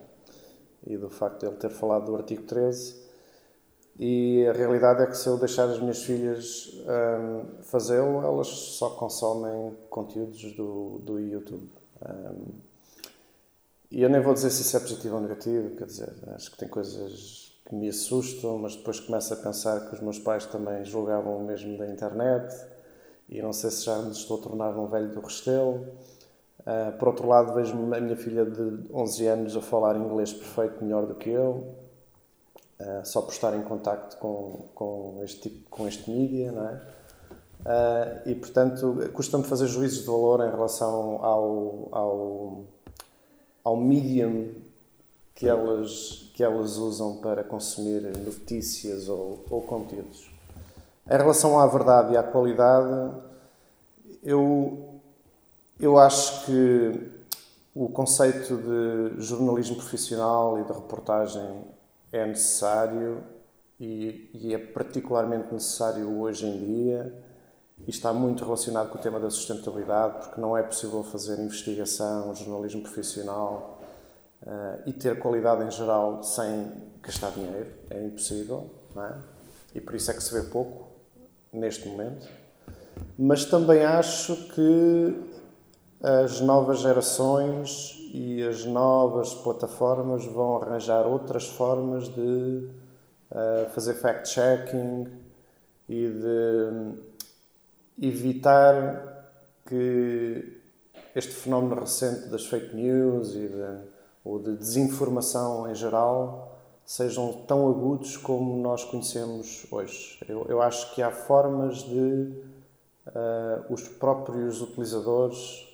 e 0.85 0.97
do 0.97 1.09
facto 1.09 1.41
de 1.41 1.47
ele 1.47 1.57
ter 1.57 1.69
falado 1.69 2.05
do 2.05 2.15
artigo 2.15 2.43
13. 2.43 3.07
E 3.99 4.45
a 4.47 4.53
realidade 4.53 5.01
é 5.01 5.07
que 5.07 5.17
se 5.17 5.27
eu 5.27 5.37
deixar 5.37 5.65
as 5.65 5.79
minhas 5.79 6.03
filhas 6.03 6.71
um, 6.85 7.63
fazê-lo, 7.63 8.21
elas 8.23 8.47
só 8.47 8.91
consomem 8.91 9.75
conteúdos 9.89 10.53
do, 10.53 10.99
do 10.99 11.19
YouTube. 11.19 11.69
Um, 12.07 12.67
e 13.89 14.01
eu 14.01 14.09
nem 14.09 14.21
vou 14.21 14.33
dizer 14.33 14.51
se 14.51 14.61
isso 14.61 14.77
é 14.77 14.79
positivo 14.79 15.15
ou 15.15 15.21
negativo, 15.21 15.75
quer 15.75 15.85
dizer, 15.85 16.13
acho 16.35 16.51
que 16.51 16.57
tem 16.57 16.67
coisas 16.67 17.46
que 17.67 17.75
me 17.75 17.89
assustam, 17.89 18.57
mas 18.57 18.77
depois 18.77 18.99
começo 19.01 19.33
a 19.33 19.37
pensar 19.37 19.89
que 19.89 19.95
os 19.95 19.99
meus 19.99 20.17
pais 20.17 20.45
também 20.45 20.85
julgavam 20.85 21.37
o 21.37 21.43
mesmo 21.43 21.77
da 21.77 21.85
internet 21.85 22.55
e 23.27 23.41
não 23.41 23.51
sei 23.51 23.69
se 23.71 23.83
já 23.83 23.97
me 23.97 24.11
estou 24.11 24.39
a 24.39 24.41
tornar 24.41 24.77
um 24.77 24.87
velho 24.87 25.11
do 25.11 25.19
Restelo. 25.19 25.85
Uh, 26.61 26.97
por 26.97 27.09
outro 27.09 27.27
lado, 27.27 27.53
vejo 27.53 27.73
a 27.73 27.99
minha 27.99 28.15
filha 28.15 28.45
de 28.45 28.85
11 28.93 29.27
anos 29.27 29.57
a 29.57 29.61
falar 29.61 29.97
inglês 29.97 30.31
perfeito, 30.31 30.81
melhor 30.81 31.05
do 31.05 31.15
que 31.15 31.29
eu, 31.29 31.75
uh, 32.79 33.05
só 33.05 33.21
por 33.21 33.33
estar 33.33 33.53
em 33.53 33.63
contacto 33.63 34.15
com, 34.17 34.69
com, 34.73 35.19
este, 35.23 35.49
tipo, 35.49 35.69
com 35.69 35.87
este 35.87 36.09
mídia, 36.09 36.53
não 36.53 36.69
é? 36.69 36.81
Uh, 37.65 38.29
e, 38.29 38.35
portanto, 38.35 38.95
custa-me 39.11 39.43
fazer 39.43 39.67
juízos 39.67 39.99
de 39.99 40.05
valor 40.05 40.45
em 40.45 40.49
relação 40.49 41.19
ao, 41.21 41.89
ao, 41.91 42.63
ao 43.61 43.75
medium 43.75 44.51
que 45.37 45.47
elas, 45.47 46.31
que 46.33 46.43
elas 46.43 46.77
usam 46.77 47.17
para 47.17 47.43
consumir 47.43 48.01
notícias 48.25 49.07
ou, 49.07 49.45
ou 49.51 49.61
conteúdos. 49.61 50.31
Em 51.05 51.15
relação 51.15 51.59
à 51.59 51.67
verdade 51.67 52.13
e 52.13 52.17
à 52.17 52.23
qualidade, 52.23 53.15
eu, 54.23 54.99
eu 55.79 55.95
acho 55.99 56.43
que 56.47 57.11
o 57.75 57.87
conceito 57.87 58.57
de 58.57 59.21
jornalismo 59.21 59.75
profissional 59.75 60.59
e 60.59 60.63
de 60.63 60.73
reportagem 60.73 61.65
é 62.11 62.25
necessário 62.25 63.23
e, 63.79 64.31
e 64.33 64.55
é 64.55 64.57
particularmente 64.57 65.53
necessário 65.53 66.19
hoje 66.19 66.47
em 66.47 66.57
dia 66.65 67.13
e 67.85 67.91
está 67.91 68.11
muito 68.11 68.43
relacionado 68.43 68.89
com 68.89 68.97
o 68.97 69.01
tema 69.01 69.19
da 69.19 69.29
sustentabilidade, 69.29 70.17
porque 70.17 70.41
não 70.41 70.57
é 70.57 70.63
possível 70.63 71.03
fazer 71.03 71.39
investigação, 71.39 72.33
jornalismo 72.33 72.81
profissional 72.81 73.76
uh, 74.47 74.81
e 74.85 74.93
ter 74.93 75.19
qualidade 75.19 75.63
em 75.63 75.71
geral 75.71 76.23
sem 76.23 76.71
gastar 77.03 77.31
dinheiro. 77.31 77.71
É 77.89 78.03
impossível, 78.03 78.71
é? 78.95 79.13
E 79.75 79.81
por 79.81 79.95
isso 79.95 80.09
é 80.09 80.13
que 80.13 80.23
se 80.23 80.33
vê 80.33 80.49
pouco 80.49 80.87
neste 81.51 81.87
momento. 81.87 82.27
Mas 83.17 83.45
também 83.45 83.83
acho 83.83 84.35
que 84.49 85.15
as 86.01 86.41
novas 86.41 86.79
gerações 86.79 87.95
e 88.13 88.43
as 88.43 88.65
novas 88.65 89.33
plataformas 89.33 90.25
vão 90.25 90.61
arranjar 90.61 91.05
outras 91.05 91.47
formas 91.47 92.07
de 92.07 92.69
uh, 93.31 93.69
fazer 93.73 93.95
fact-checking 93.95 95.07
e 95.89 96.07
de 96.07 98.07
evitar 98.07 99.33
que 99.65 100.61
este 101.15 101.33
fenómeno 101.33 101.81
recente 101.81 102.29
das 102.29 102.45
fake 102.45 102.75
news 102.75 103.35
e 103.35 103.47
de, 103.47 103.96
ou 104.27 104.39
de 104.39 104.57
desinformação 104.57 105.69
em 105.71 105.75
geral 105.75 106.59
sejam 106.85 107.33
tão 107.47 107.69
agudos 107.69 108.17
como 108.17 108.61
nós 108.61 108.83
conhecemos 108.83 109.65
hoje. 109.71 110.19
Eu, 110.27 110.45
eu 110.49 110.61
acho 110.61 110.93
que 110.93 111.01
há 111.01 111.11
formas 111.11 111.79
de 111.83 112.33
uh, 113.07 113.73
os 113.73 113.87
próprios 113.87 114.61
utilizadores, 114.61 115.65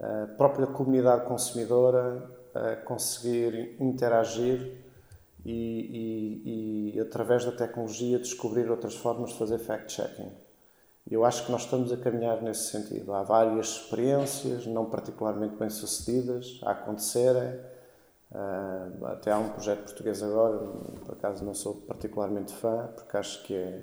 a 0.00 0.26
própria 0.36 0.66
comunidade 0.66 1.26
consumidora, 1.26 2.30
uh, 2.54 2.84
conseguir 2.84 3.76
interagir 3.80 4.78
e, 5.44 5.52
e, 5.52 6.92
e, 6.96 7.00
através 7.00 7.44
da 7.44 7.52
tecnologia, 7.52 8.18
descobrir 8.18 8.70
outras 8.70 8.94
formas 8.94 9.30
de 9.30 9.38
fazer 9.38 9.58
fact-checking. 9.58 10.30
Eu 11.10 11.24
acho 11.24 11.46
que 11.46 11.52
nós 11.52 11.62
estamos 11.62 11.92
a 11.92 11.96
caminhar 11.96 12.42
nesse 12.42 12.70
sentido. 12.70 13.12
Há 13.12 13.22
várias 13.22 13.68
experiências, 13.68 14.66
não 14.66 14.84
particularmente 14.84 15.56
bem 15.56 15.70
sucedidas, 15.70 16.60
a 16.62 16.72
acontecerem. 16.72 17.58
Uh, 18.32 19.06
até 19.06 19.32
há 19.32 19.38
um 19.38 19.48
projeto 19.48 19.84
português 19.84 20.22
agora, 20.22 20.58
por 21.04 21.14
acaso 21.14 21.44
não 21.44 21.52
sou 21.52 21.74
particularmente 21.74 22.52
fã, 22.52 22.88
porque 22.94 23.16
acho 23.16 23.42
que 23.42 23.54
é, 23.54 23.82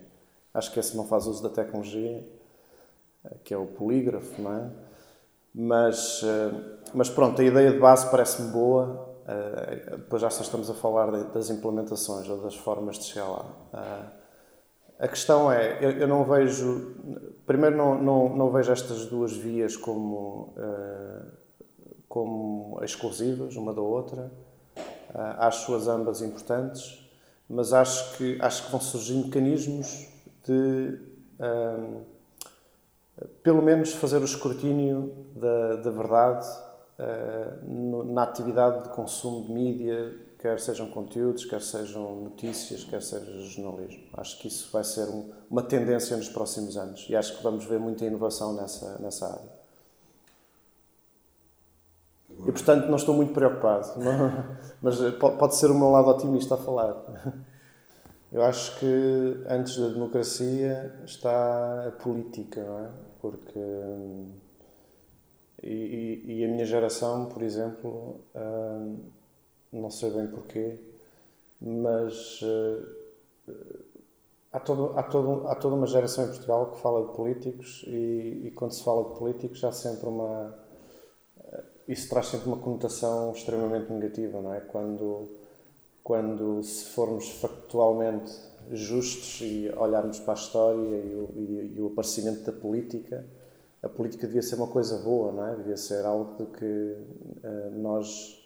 acho 0.53 0.71
que 0.71 0.79
esse 0.79 0.95
não 0.95 1.05
faz 1.05 1.27
uso 1.27 1.43
da 1.43 1.49
tecnologia, 1.49 2.25
uh, 3.25 3.35
que 3.43 3.53
é 3.53 3.57
o 3.57 3.65
polígrafo, 3.65 4.41
não 4.41 4.53
é? 4.53 4.69
Mas, 5.53 6.23
uh, 6.23 6.79
mas 6.93 7.09
pronto, 7.09 7.41
a 7.41 7.43
ideia 7.43 7.71
de 7.71 7.79
base 7.79 8.09
parece-me 8.09 8.51
boa. 8.51 9.05
depois 9.91 10.21
já 10.21 10.29
só 10.29 10.41
estamos 10.41 10.69
a 10.69 10.73
falar 10.73 11.11
de, 11.11 11.33
das 11.33 11.49
implementações 11.49 12.29
ou 12.29 12.41
das 12.41 12.55
formas 12.55 12.97
de 12.97 13.05
chegar 13.05 13.27
lá. 13.27 14.13
A 14.99 15.07
questão 15.07 15.51
é, 15.51 15.77
eu, 15.79 15.91
eu 15.91 16.07
não 16.07 16.23
vejo, 16.23 16.95
primeiro 17.45 17.77
não, 17.77 18.01
não, 18.01 18.35
não, 18.35 18.51
vejo 18.51 18.71
estas 18.71 19.05
duas 19.05 19.31
vias 19.31 19.77
como, 19.77 20.55
uh, 20.57 21.27
como 22.07 22.79
exclusivas 22.83 23.55
uma 23.55 23.73
da 23.73 23.81
outra. 23.81 24.31
Uh, 25.09 25.39
acho-as 25.39 25.87
ambas 25.87 26.21
importantes, 26.21 27.09
mas 27.49 27.73
acho 27.73 28.17
que, 28.17 28.37
acho 28.41 28.65
que 28.65 28.71
vão 28.71 28.81
surgir 28.81 29.13
mecanismos 29.15 30.07
de, 30.43 30.99
uh, 31.39 32.01
pelo 33.41 33.61
menos, 33.61 33.93
fazer 33.93 34.17
o 34.17 34.25
escrutínio 34.25 35.25
da, 35.35 35.77
da 35.77 35.91
verdade 35.91 36.47
no, 37.63 38.03
na 38.03 38.23
atividade 38.23 38.83
de 38.83 38.89
consumo 38.89 39.45
de 39.45 39.51
mídia, 39.51 40.15
quer 40.39 40.59
sejam 40.59 40.89
conteúdos, 40.89 41.45
quer 41.45 41.61
sejam 41.61 42.15
notícias, 42.21 42.83
quer 42.83 43.01
seja 43.01 43.25
jornalismo. 43.41 44.03
Acho 44.13 44.39
que 44.39 44.47
isso 44.47 44.69
vai 44.71 44.83
ser 44.83 45.07
um, 45.09 45.31
uma 45.49 45.63
tendência 45.63 46.15
nos 46.15 46.29
próximos 46.29 46.77
anos 46.77 47.05
e 47.09 47.15
acho 47.15 47.37
que 47.37 47.43
vamos 47.43 47.65
ver 47.65 47.79
muita 47.79 48.05
inovação 48.05 48.53
nessa, 48.53 48.97
nessa 48.99 49.27
área. 49.27 49.56
E 52.45 52.51
portanto 52.51 52.87
não 52.87 52.95
estou 52.95 53.15
muito 53.15 53.33
preocupado, 53.33 53.93
mas 54.81 54.99
pode 55.17 55.55
ser 55.55 55.71
o 55.71 55.75
meu 55.75 55.89
lado 55.89 56.09
otimista 56.09 56.55
a 56.55 56.57
falar. 56.57 56.95
Eu 58.31 58.43
acho 58.43 58.77
que 58.79 59.43
antes 59.49 59.77
da 59.77 59.87
democracia 59.87 60.93
está 61.05 61.87
a 61.87 61.91
política, 61.91 62.61
não 62.61 62.79
é? 62.79 62.89
Porque. 63.21 63.59
E, 65.63 66.21
e, 66.25 66.45
a 66.45 66.47
minha 66.47 66.65
geração, 66.65 67.25
por 67.25 67.41
exemplo, 67.41 68.21
hum, 68.35 68.99
não 69.71 69.89
sei 69.89 70.11
bem 70.11 70.27
porquê, 70.27 70.79
mas 71.59 72.41
há, 74.51 74.59
todo, 74.59 74.93
há, 74.97 75.03
todo, 75.03 75.47
há 75.47 75.55
toda 75.55 75.75
uma 75.75 75.87
geração 75.87 76.25
em 76.25 76.27
Portugal 76.27 76.71
que 76.71 76.79
fala 76.79 77.07
de 77.07 77.13
políticos 77.13 77.83
e, 77.87 78.43
e 78.45 78.51
quando 78.51 78.71
se 78.71 78.83
fala 78.83 79.09
de 79.09 79.17
políticos 79.17 79.63
há 79.63 79.71
sempre 79.71 80.07
uma 80.07 80.53
isso 81.87 82.09
traz 82.09 82.27
sempre 82.27 82.47
uma 82.47 82.57
conotação 82.57 83.31
extremamente 83.31 83.91
negativa, 83.91 84.41
não 84.41 84.53
é? 84.53 84.59
Quando, 84.59 85.29
quando 86.03 86.61
se 86.63 86.85
formos 86.89 87.29
factualmente 87.39 88.33
justos 88.71 89.39
e 89.41 89.71
olharmos 89.77 90.19
para 90.19 90.33
a 90.33 90.35
história 90.35 90.79
e 90.79 91.15
o, 91.15 91.29
e, 91.35 91.73
e 91.75 91.81
o 91.81 91.87
aparecimento 91.87 92.41
da 92.43 92.51
política, 92.51 93.25
a 93.81 93.87
política 93.87 94.27
devia 94.27 94.41
ser 94.41 94.55
uma 94.55 94.67
coisa 94.67 94.97
boa, 94.97 95.31
não 95.31 95.47
é? 95.47 95.55
Devia 95.55 95.77
ser 95.77 96.05
algo 96.05 96.35
de 96.37 96.45
que 96.57 96.65
uh, 96.65 97.71
nós 97.75 98.43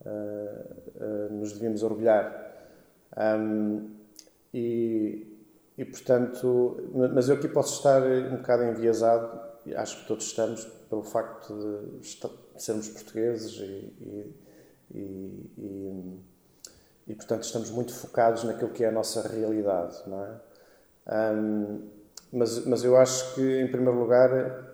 uh, 0.00 1.30
uh, 1.30 1.32
nos 1.32 1.52
devíamos 1.52 1.82
orgulhar. 1.82 2.50
Um, 3.16 3.90
e, 4.52 5.26
e, 5.78 5.84
portanto, 5.84 6.76
mas 7.14 7.28
eu 7.28 7.36
aqui 7.36 7.48
posso 7.48 7.76
estar 7.76 8.02
um 8.02 8.36
bocado 8.36 8.64
enviesado, 8.64 9.40
acho 9.76 10.02
que 10.02 10.08
todos 10.08 10.24
estamos, 10.26 10.64
pelo 10.88 11.02
facto 11.02 11.54
de 11.54 11.98
sermos 12.56 12.88
portugueses 12.88 13.58
e, 13.60 14.34
e, 14.94 15.50
e, 15.58 16.20
e, 17.08 17.14
portanto, 17.14 17.44
estamos 17.44 17.70
muito 17.70 17.94
focados 17.94 18.44
naquilo 18.44 18.70
que 18.70 18.84
é 18.84 18.88
a 18.88 18.92
nossa 18.92 19.26
realidade, 19.26 19.96
não 20.06 20.24
é? 20.24 20.40
Um, 21.34 21.88
mas, 22.32 22.64
mas 22.64 22.84
eu 22.84 22.96
acho 22.96 23.34
que, 23.34 23.60
em 23.60 23.70
primeiro 23.70 23.98
lugar, 23.98 24.30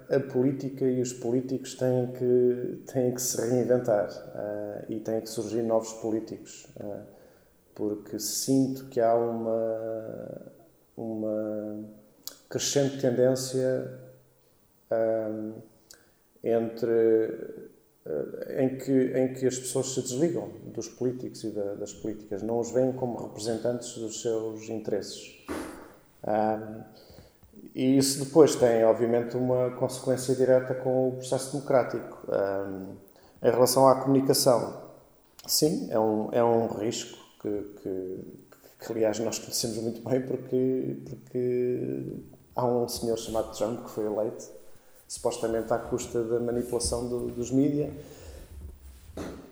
a 0.08 0.20
política 0.20 0.84
e 0.84 1.00
os 1.00 1.12
políticos 1.12 1.74
têm 1.74 2.12
que, 2.12 2.82
têm 2.92 3.12
que 3.12 3.20
se 3.20 3.40
reinventar 3.40 4.08
uh, 4.08 4.92
e 4.92 5.00
têm 5.00 5.20
que 5.20 5.28
surgir 5.28 5.62
novos 5.62 5.92
políticos, 5.94 6.66
uh, 6.76 7.02
porque 7.74 8.18
sinto 8.18 8.86
que 8.86 9.00
há 9.00 9.14
uma, 9.14 10.52
uma 10.96 11.84
crescente 12.48 13.00
tendência 13.00 14.08
entre 16.42 17.67
em 18.58 18.76
que, 18.76 19.12
em 19.18 19.34
que 19.34 19.46
as 19.46 19.58
pessoas 19.58 19.92
se 19.92 20.00
desligam 20.00 20.50
dos 20.66 20.88
políticos 20.88 21.44
e 21.44 21.50
da, 21.50 21.74
das 21.74 21.92
políticas, 21.92 22.42
não 22.42 22.58
os 22.58 22.70
veem 22.70 22.92
como 22.92 23.18
representantes 23.18 23.96
dos 23.98 24.22
seus 24.22 24.68
interesses. 24.68 25.36
Um, 26.26 26.82
e 27.74 27.98
isso 27.98 28.24
depois 28.24 28.56
tem, 28.56 28.82
obviamente, 28.84 29.36
uma 29.36 29.70
consequência 29.72 30.34
direta 30.34 30.74
com 30.74 31.08
o 31.08 31.12
processo 31.12 31.52
democrático. 31.52 32.26
Um, 32.28 32.96
em 33.46 33.50
relação 33.50 33.86
à 33.86 33.96
comunicação, 34.00 34.82
sim, 35.46 35.88
é 35.90 35.98
um, 35.98 36.28
é 36.32 36.42
um 36.42 36.66
risco 36.66 37.16
que, 37.40 37.62
que, 37.82 38.18
que, 38.80 38.92
aliás, 38.92 39.18
nós 39.20 39.38
conhecemos 39.38 39.76
muito 39.78 40.08
bem 40.08 40.20
porque, 40.22 40.96
porque 41.08 42.16
há 42.56 42.66
um 42.66 42.88
senhor 42.88 43.16
chamado 43.16 43.56
Trump 43.56 43.84
que 43.84 43.90
foi 43.90 44.06
eleito 44.06 44.57
supostamente 45.08 45.72
à 45.72 45.78
custa 45.78 46.22
da 46.22 46.38
manipulação 46.38 47.08
do, 47.08 47.28
dos 47.28 47.50
mídias. 47.50 47.90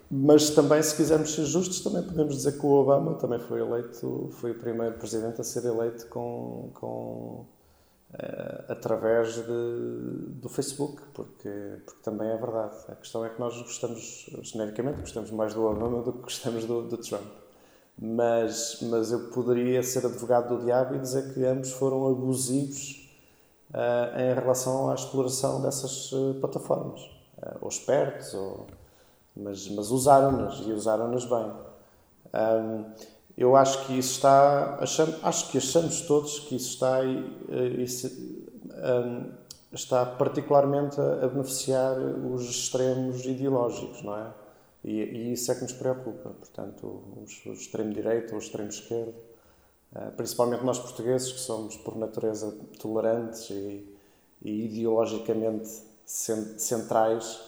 Mas 0.09 0.51
também, 0.51 0.81
se 0.83 0.95
quisermos 0.95 1.35
ser 1.35 1.47
justos, 1.47 1.81
também 1.81 2.03
podemos 2.03 2.37
dizer 2.37 2.59
que 2.59 2.65
o 2.65 2.71
Obama 2.71 3.15
também 3.15 3.41
foi 3.41 3.61
eleito, 3.61 4.29
foi 4.33 4.53
o 4.53 4.55
primeiro 4.55 4.97
presidente 4.99 5.41
a 5.41 5.45
ser 5.45 5.65
eleito 5.65 6.07
com, 6.07 6.71
com 6.75 7.45
uh, 8.13 8.65
através 8.69 9.35
de, 9.35 10.41
do 10.41 10.49
Facebook, 10.49 11.03
porque, 11.13 11.51
porque 11.85 12.01
também 12.05 12.29
é 12.29 12.37
verdade. 12.37 12.77
A 12.89 12.95
questão 12.95 13.25
é 13.25 13.31
que 13.31 13.41
nós 13.41 13.61
gostamos, 13.61 14.31
genericamente, 14.43 15.01
gostamos 15.01 15.31
mais 15.33 15.55
do 15.55 15.65
Obama 15.65 16.03
do 16.03 16.13
que 16.13 16.21
gostamos 16.21 16.65
do, 16.67 16.83
do 16.83 16.99
Trump. 16.99 17.27
Mas, 17.99 18.79
mas 18.83 19.11
eu 19.11 19.31
poderia 19.31 19.83
ser 19.83 20.05
advogado 20.07 20.57
do 20.57 20.65
diabo 20.65 20.95
e 20.95 20.99
dizer 20.99 21.33
que 21.33 21.45
ambos 21.45 21.73
foram 21.73 22.07
abusivos 22.07 23.06
em 24.17 24.35
relação 24.35 24.91
à 24.91 24.95
exploração 24.95 25.61
dessas 25.61 26.11
uh, 26.13 26.35
plataformas. 26.41 27.03
Uh, 27.37 27.59
ou 27.61 27.69
espertos, 27.69 28.33
ou, 28.35 28.67
mas, 29.37 29.69
mas 29.69 29.91
usaram-nas 29.91 30.61
e 30.67 30.73
usaram-nas 30.73 31.25
bem. 31.27 31.53
Eu 33.37 33.55
acho 33.55 33.87
que 33.87 33.99
isso 33.99 34.15
está. 34.15 34.79
Acho 35.23 35.51
que 35.51 35.59
achamos 35.59 36.01
todos 36.03 36.41
que 36.41 36.57
isso 36.57 36.71
está, 36.71 37.01
isso, 37.79 38.11
está 39.73 40.07
particularmente 40.07 40.99
a, 40.99 41.29
beneficiar 41.29 41.99
os 41.99 42.49
extremos 42.49 43.27
ideológicos, 43.27 44.03
não 44.03 44.17
é? 44.17 44.27
E, 44.83 45.03
e, 45.03 45.33
isso 45.33 45.53
é 45.53 45.55
que 45.55 45.63
nos 45.63 45.73
preocupa. 45.75 46.31
Portanto, 46.31 46.87
o, 46.87 47.25
o 47.47 47.53
extremo-direita 47.53 48.33
ou 48.33 48.41
o 48.41 48.43
extremo-esquerdo 48.43 49.15
eh, 49.15 49.36
principalmente 50.17 50.65
nós 50.65 50.79
portugueses, 50.79 51.33
que 51.33 51.41
somos 51.41 51.77
por 51.77 51.97
natureza 51.97 52.55
tolerantes 52.79 53.49
e, 53.51 53.87
e 54.43 54.65
ideologicamente 54.67 55.69
centrais, 56.05 57.41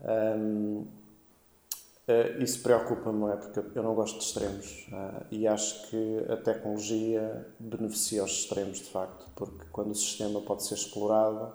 um, 0.00 0.80
uh, 0.80 0.86
eh, 2.06 2.36
isso 2.40 2.62
preocupa-me, 2.62 3.18
não 3.18 3.32
é? 3.32 3.36
Porque 3.36 3.78
eu 3.78 3.82
não 3.82 3.94
gosto 3.94 4.18
de 4.18 4.24
extremos 4.24 4.88
uh, 4.92 5.24
e 5.30 5.46
acho 5.46 5.88
que 5.88 6.24
a 6.30 6.36
tecnologia 6.36 7.46
beneficia 7.58 8.22
os 8.22 8.32
extremos, 8.32 8.78
de 8.78 8.90
facto, 8.90 9.26
porque 9.34 9.64
quando 9.72 9.90
o 9.90 9.94
sistema 9.94 10.40
pode 10.40 10.64
ser 10.64 10.74
explorado, 10.74 11.52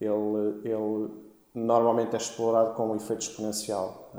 ele, 0.00 0.60
ele 0.64 1.10
normalmente 1.54 2.14
é 2.14 2.18
explorado 2.18 2.74
com 2.74 2.90
um 2.90 2.96
efeito 2.96 3.22
exponencial. 3.22 4.12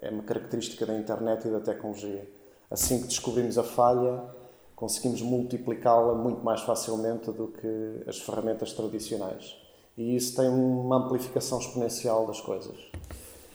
É 0.00 0.08
uma 0.08 0.22
característica 0.22 0.86
da 0.86 0.94
internet 0.94 1.46
e 1.46 1.50
da 1.50 1.60
tecnologia. 1.60 2.28
Assim 2.70 3.00
que 3.00 3.08
descobrimos 3.08 3.58
a 3.58 3.64
falha, 3.64 4.22
conseguimos 4.76 5.22
multiplicá-la 5.22 6.14
muito 6.14 6.44
mais 6.44 6.60
facilmente 6.60 7.32
do 7.32 7.48
que 7.48 8.08
as 8.08 8.18
ferramentas 8.20 8.74
tradicionais. 8.74 9.56
E 9.96 10.14
isso 10.14 10.36
tem 10.36 10.48
uma 10.48 10.98
amplificação 10.98 11.58
exponencial 11.58 12.26
das 12.26 12.40
coisas. 12.40 12.76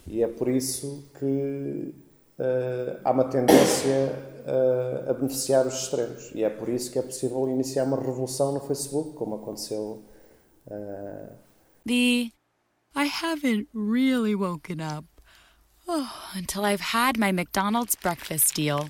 E 0.08 0.24
é 0.24 0.28
por 0.28 0.50
isso 0.50 1.04
que 1.20 1.94
uh, 2.40 3.00
há 3.04 3.12
uma 3.12 3.26
tendência 3.26 4.32
uh, 4.42 5.12
a 5.12 5.14
beneficiar 5.14 5.68
os 5.68 5.76
extremos. 5.76 6.32
E 6.34 6.44
é 6.44 6.50
por 6.50 6.68
isso 6.68 6.92
que 6.92 6.98
é 6.98 7.04
possível 7.04 7.48
iniciar 7.48 7.84
uma 7.84 7.98
revolução 7.98 8.52
no 8.52 8.60
Facebook, 8.62 9.14
como 9.14 9.36
aconteceu. 9.36 10.04
Uh... 10.66 11.36
The 11.86 12.32
I 12.96 13.06
haven't 13.06 13.68
really 13.74 14.36
woken 14.36 14.82
up 14.82 15.06
oh, 15.88 16.12
until 16.36 16.66
I've 16.66 16.82
had 16.82 17.18
my 17.18 17.32
McDonald's 17.32 17.96
breakfast 17.96 18.56
deal. 18.56 18.90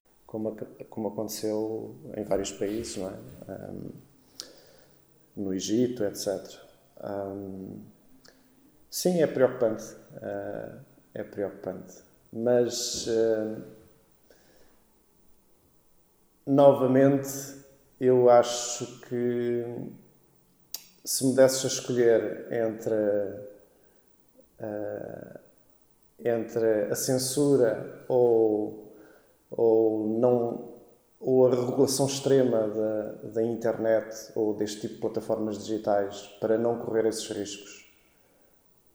Como, 0.31 0.55
como 0.89 1.09
aconteceu 1.09 1.93
em 2.15 2.23
vários 2.23 2.53
países, 2.53 2.95
não 2.95 3.09
é? 3.09 3.13
Um, 3.51 3.91
no 5.35 5.53
Egito, 5.53 6.05
etc. 6.05 6.57
Um, 7.03 7.81
sim, 8.89 9.21
é 9.21 9.27
preocupante. 9.27 9.83
Uh, 10.15 10.79
é 11.13 11.21
preocupante. 11.21 11.95
Mas, 12.31 13.07
uh, 13.07 13.61
novamente, 16.47 17.57
eu 17.99 18.29
acho 18.29 19.01
que 19.01 19.65
se 21.03 21.25
me 21.25 21.35
desses 21.35 21.65
a 21.65 21.67
escolher 21.67 22.47
entre, 22.53 22.93
uh, 24.61 25.39
entre 26.23 26.85
a 26.89 26.95
censura 26.95 28.05
ou 28.07 28.80
ou 29.51 30.07
não, 30.07 30.69
ou 31.19 31.45
a 31.45 31.49
regulação 31.51 32.07
extrema 32.07 32.67
da, 32.67 33.11
da 33.29 33.43
internet 33.43 34.31
ou 34.33 34.53
deste 34.53 34.81
tipo 34.81 34.95
de 34.95 35.01
plataformas 35.01 35.63
digitais 35.63 36.27
para 36.39 36.57
não 36.57 36.79
correr 36.79 37.05
esses 37.05 37.29
riscos, 37.29 37.85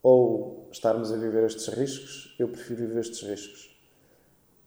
ou 0.03 0.69
estarmos 0.73 1.13
a 1.13 1.17
viver 1.17 1.45
estes 1.45 1.69
riscos, 1.69 2.35
eu 2.39 2.49
prefiro 2.49 2.81
viver 2.81 3.01
estes 3.01 3.23
riscos. 3.23 3.77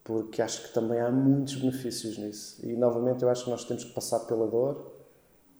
Porque 0.03 0.41
acho 0.41 0.63
que 0.63 0.73
também 0.73 0.99
há 0.99 1.11
muitos 1.11 1.55
benefícios 1.55 2.17
nisso. 2.17 2.65
E 2.65 2.75
novamente 2.75 3.23
eu 3.23 3.29
acho 3.29 3.43
que 3.43 3.49
nós 3.49 3.63
temos 3.63 3.83
que 3.83 3.93
passar 3.93 4.21
pela 4.21 4.47
dor 4.47 4.91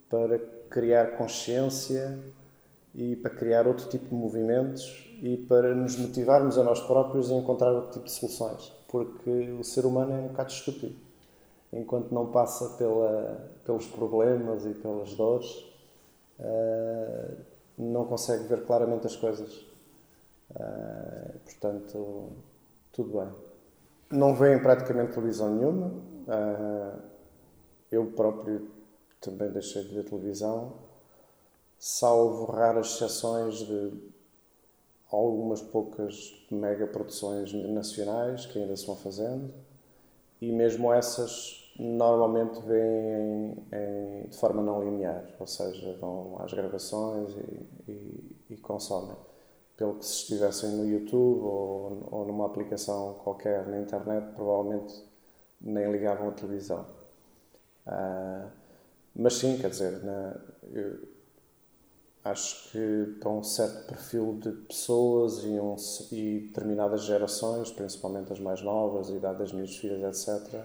para 0.10 0.40
criar 0.70 1.18
consciência 1.18 2.18
e 2.96 3.16
para 3.16 3.30
criar 3.30 3.68
outro 3.68 3.88
tipo 3.90 4.06
de 4.06 4.16
movimentos 4.16 5.08
e 5.22 5.38
para 5.38 5.76
nos 5.76 5.96
motivarmos 5.98 6.58
a 6.58 6.64
nós 6.64 6.80
próprios 6.82 7.32
a 7.32 7.36
encontrar 7.36 7.72
outro 7.72 7.92
tipo 7.92 8.06
de 8.06 8.12
soluções. 8.12 8.79
Porque 8.90 9.30
o 9.60 9.64
ser 9.64 9.86
humano 9.86 10.14
é 10.14 10.16
um 10.16 10.28
bocado 10.28 10.52
estúpido. 10.52 10.96
Enquanto 11.72 12.12
não 12.12 12.32
passa 12.32 12.78
pela, 12.78 13.52
pelos 13.64 13.86
problemas 13.88 14.66
e 14.66 14.74
pelas 14.74 15.14
dores, 15.14 15.48
uh, 16.40 17.36
não 17.78 18.06
consegue 18.06 18.46
ver 18.46 18.66
claramente 18.66 19.06
as 19.06 19.16
coisas. 19.16 19.54
Uh, 20.52 21.40
portanto, 21.46 22.30
tudo 22.92 23.20
bem. 23.20 23.30
Não 24.12 24.36
veem 24.36 24.60
praticamente 24.60 25.14
televisão 25.14 25.56
nenhuma. 25.56 25.88
Uh, 26.28 27.00
eu 27.92 28.08
próprio 28.08 28.68
também 29.22 29.50
deixei 29.52 29.84
de 29.84 29.94
ver 29.94 30.06
televisão, 30.06 30.74
salvo 31.78 32.46
raras 32.46 32.88
exceções 32.96 33.56
de 33.56 33.94
algumas 35.12 35.62
poucas 35.62 36.46
mega 36.52 36.86
produções 36.88 37.54
nacionais 37.54 38.46
que 38.46 38.60
ainda 38.60 38.76
se 38.76 38.86
vão 38.86 38.96
fazendo 38.96 39.54
e 40.42 40.52
mesmo 40.52 40.94
essas 40.94 41.60
normalmente 41.78 42.60
vêm 42.62 42.78
em, 42.82 43.68
em, 43.72 44.28
de 44.28 44.38
forma 44.38 44.62
não 44.62 44.84
linear, 44.84 45.24
ou 45.40 45.48
seja, 45.48 45.98
vão 46.00 46.38
às 46.42 46.54
gravações 46.54 47.34
e, 47.88 47.92
e, 47.92 48.38
e 48.52 48.58
consomem. 48.58 49.16
Pelo 49.78 49.96
que 49.96 50.06
se 50.06 50.24
estivessem 50.24 50.72
no 50.72 50.86
YouTube 50.86 51.42
ou, 51.42 52.08
ou 52.12 52.26
numa 52.26 52.46
aplicação 52.46 53.16
qualquer 53.24 53.66
na 53.68 53.80
internet, 53.80 54.34
provavelmente 54.36 54.94
nem 55.62 55.90
ligavam 55.90 56.30
a 56.30 56.32
televisão. 56.32 56.86
Uh, 57.88 58.50
mas 59.16 59.36
sim, 59.36 59.58
quer 59.58 59.70
dizer, 59.70 60.04
na, 60.04 60.36
acho 62.32 62.72
que 62.72 63.18
para 63.20 63.30
um 63.30 63.44
certo 63.44 63.88
perfil 63.88 64.38
de 64.40 64.52
pessoas 64.52 65.44
e, 65.44 65.60
um, 65.60 65.76
e 66.12 66.40
determinadas 66.48 67.04
gerações, 67.04 67.72
principalmente 67.72 68.32
as 68.32 68.40
mais 68.40 68.62
novas, 68.62 69.10
a 69.10 69.16
idade 69.16 69.40
das 69.40 69.52
minhas 69.52 69.76
filhas, 69.76 70.28
etc., 70.28 70.64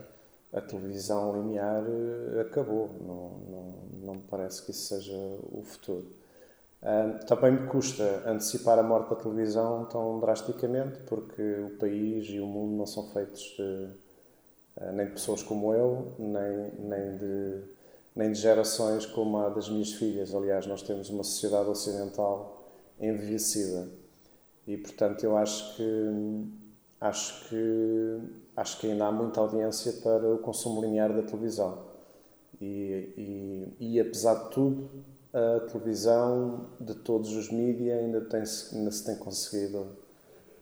a 0.52 0.60
televisão 0.60 1.34
linear 1.34 1.82
eh, 1.84 2.40
acabou. 2.42 2.90
Não, 3.00 3.30
não, 3.50 3.74
não 4.04 4.14
me 4.14 4.22
parece 4.30 4.62
que 4.64 4.70
isso 4.70 4.94
seja 4.94 5.16
o 5.52 5.62
futuro. 5.64 6.06
também 7.26 7.52
me 7.52 7.66
custa 7.66 8.22
antecipar 8.26 8.78
a 8.78 8.82
morte 8.82 9.10
da 9.10 9.16
televisão 9.16 9.86
tão 9.86 10.20
drasticamente, 10.20 11.00
porque 11.06 11.42
o 11.42 11.70
país 11.78 12.26
e 12.28 12.38
o 12.40 12.46
mundo 12.46 12.76
não 12.76 12.86
são 12.86 13.10
feitos 13.10 13.40
de, 13.56 13.62
uh, 14.76 14.92
nem 14.92 15.06
de 15.06 15.12
pessoas 15.12 15.42
como 15.42 15.74
eu, 15.74 16.12
nem, 16.18 16.72
nem 16.78 17.16
de 17.16 17.62
nem 18.14 18.30
de 18.30 18.38
gerações 18.38 19.06
como 19.06 19.38
a 19.38 19.48
das 19.48 19.68
minhas 19.68 19.92
filhas. 19.92 20.34
Aliás, 20.34 20.66
nós 20.66 20.82
temos 20.82 21.10
uma 21.10 21.24
sociedade 21.24 21.68
ocidental 21.68 22.64
envelhecida 23.00 23.88
e, 24.66 24.76
portanto, 24.76 25.24
eu 25.24 25.36
acho 25.36 25.76
que 25.76 26.44
acho 27.00 27.48
que 27.48 28.20
acho 28.56 28.80
que 28.80 28.90
ainda 28.90 29.06
há 29.06 29.12
muita 29.12 29.40
audiência 29.40 29.92
para 29.94 30.32
o 30.32 30.38
consumo 30.38 30.80
linear 30.80 31.12
da 31.12 31.22
televisão. 31.22 31.84
E, 32.60 33.74
e, 33.78 33.94
e 33.94 34.00
apesar 34.00 34.44
de 34.44 34.50
tudo, 34.50 34.90
a 35.32 35.60
televisão 35.66 36.70
de 36.80 36.94
todos 36.94 37.34
os 37.34 37.50
mídias 37.50 37.98
ainda, 37.98 38.20
tem 38.20 38.42
ainda 38.72 38.90
se 38.92 39.04
tem 39.04 39.16
conseguido 39.16 39.80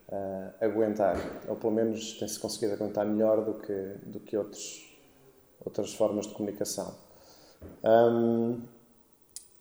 uh, 0.09 0.55
aguentar, 0.65 1.17
ou 1.47 1.57
pelo 1.57 1.73
menos 1.73 2.19
tem-se 2.19 2.39
conseguido 2.39 2.73
aguentar 2.73 3.07
melhor 3.07 3.45
do 3.45 3.55
que, 3.55 3.95
do 4.07 4.19
que 4.19 4.35
outros, 4.35 4.99
outras 5.63 5.93
formas 5.95 6.27
de 6.27 6.33
comunicação. 6.33 6.95
Um, 7.85 8.61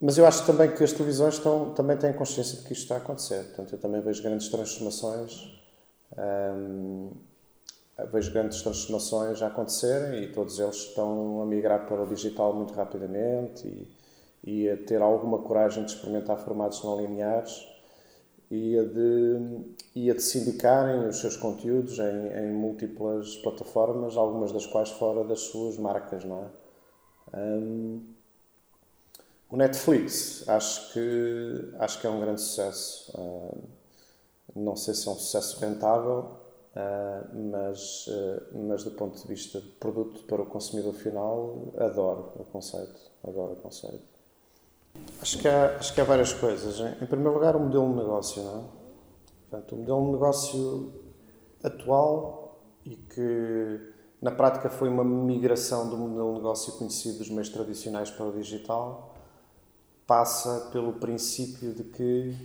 mas 0.00 0.18
eu 0.18 0.26
acho 0.26 0.44
também 0.44 0.74
que 0.74 0.82
as 0.82 0.92
televisões 0.92 1.34
estão, 1.34 1.72
também 1.74 1.96
têm 1.96 2.12
consciência 2.12 2.58
de 2.58 2.64
que 2.64 2.72
isto 2.72 2.82
está 2.82 2.96
a 2.96 2.98
acontecer. 2.98 3.44
Portanto, 3.44 3.72
eu 3.72 3.78
também 3.78 4.00
vejo 4.00 4.20
grandes 4.22 4.48
transformações, 4.48 5.62
um, 6.56 7.10
vejo 8.10 8.32
grandes 8.32 8.62
transformações 8.62 9.42
a 9.42 9.46
acontecerem 9.46 10.24
e 10.24 10.32
todos 10.32 10.58
eles 10.58 10.74
estão 10.74 11.40
a 11.42 11.46
migrar 11.46 11.86
para 11.86 12.02
o 12.02 12.06
digital 12.06 12.52
muito 12.52 12.74
rapidamente 12.74 13.66
e, 13.66 13.88
e 14.42 14.70
a 14.70 14.76
ter 14.76 15.00
alguma 15.00 15.38
coragem 15.38 15.84
de 15.84 15.92
experimentar 15.92 16.36
formatos 16.38 16.82
não 16.82 17.00
lineares 17.00 17.64
e 18.50 18.76
a 18.78 18.82
de, 18.82 19.38
e 19.94 20.10
a 20.10 20.14
de 20.14 20.22
sindicarem 20.22 21.06
os 21.06 21.20
seus 21.20 21.36
conteúdos 21.36 21.98
em, 21.98 22.26
em 22.26 22.52
múltiplas 22.52 23.36
plataformas, 23.36 24.16
algumas 24.16 24.52
das 24.52 24.66
quais 24.66 24.90
fora 24.90 25.24
das 25.24 25.40
suas 25.40 25.78
marcas, 25.78 26.24
não 26.24 26.42
é? 26.42 26.61
Um, 27.34 28.02
o 29.50 29.56
Netflix, 29.56 30.48
acho 30.48 30.92
que, 30.92 31.74
acho 31.78 32.00
que 32.00 32.06
é 32.06 32.10
um 32.10 32.20
grande 32.20 32.40
sucesso. 32.40 33.12
Uh, 33.14 33.62
não 34.56 34.76
sei 34.76 34.94
se 34.94 35.08
é 35.08 35.10
um 35.10 35.14
sucesso 35.14 35.60
rentável, 35.60 36.30
uh, 36.74 37.50
mas, 37.50 38.06
uh, 38.06 38.66
mas 38.68 38.84
do 38.84 38.92
ponto 38.92 39.20
de 39.20 39.28
vista 39.28 39.60
de 39.60 39.68
produto 39.72 40.24
para 40.24 40.40
o 40.40 40.46
consumidor 40.46 40.94
final, 40.94 41.72
adoro 41.78 42.32
o 42.36 42.44
conceito. 42.44 42.98
Adoro 43.22 43.52
o 43.52 43.56
conceito. 43.56 44.12
Acho 45.20 45.38
que 45.38 45.48
há, 45.48 45.76
acho 45.76 45.94
que 45.94 46.00
há 46.00 46.04
várias 46.04 46.32
coisas. 46.32 46.80
Em 47.00 47.06
primeiro 47.06 47.34
lugar, 47.34 47.54
o 47.56 47.60
modelo 47.60 47.90
de 47.90 47.96
negócio. 47.96 48.42
Não 48.42 48.58
é? 48.58 48.64
Portanto, 49.50 49.74
o 49.74 49.78
modelo 49.78 50.06
de 50.06 50.12
negócio 50.12 50.92
atual 51.62 52.58
e 52.84 52.96
que 52.96 53.91
na 54.22 54.30
prática, 54.30 54.70
foi 54.70 54.88
uma 54.88 55.02
migração 55.02 55.90
do 55.90 55.96
modelo 55.96 56.28
de 56.28 56.36
negócio 56.36 56.74
conhecido 56.74 57.18
dos 57.18 57.28
meios 57.28 57.48
tradicionais 57.48 58.08
para 58.08 58.24
o 58.24 58.30
digital. 58.30 59.16
Passa 60.06 60.70
pelo 60.70 60.92
princípio 60.92 61.74
de 61.74 61.82
que 61.82 62.36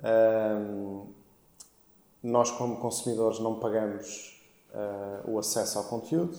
hum, 0.00 1.06
nós, 2.22 2.52
como 2.52 2.76
consumidores, 2.76 3.40
não 3.40 3.58
pagamos 3.58 4.40
uh, 4.70 5.32
o 5.32 5.36
acesso 5.36 5.78
ao 5.78 5.84
conteúdo. 5.84 6.38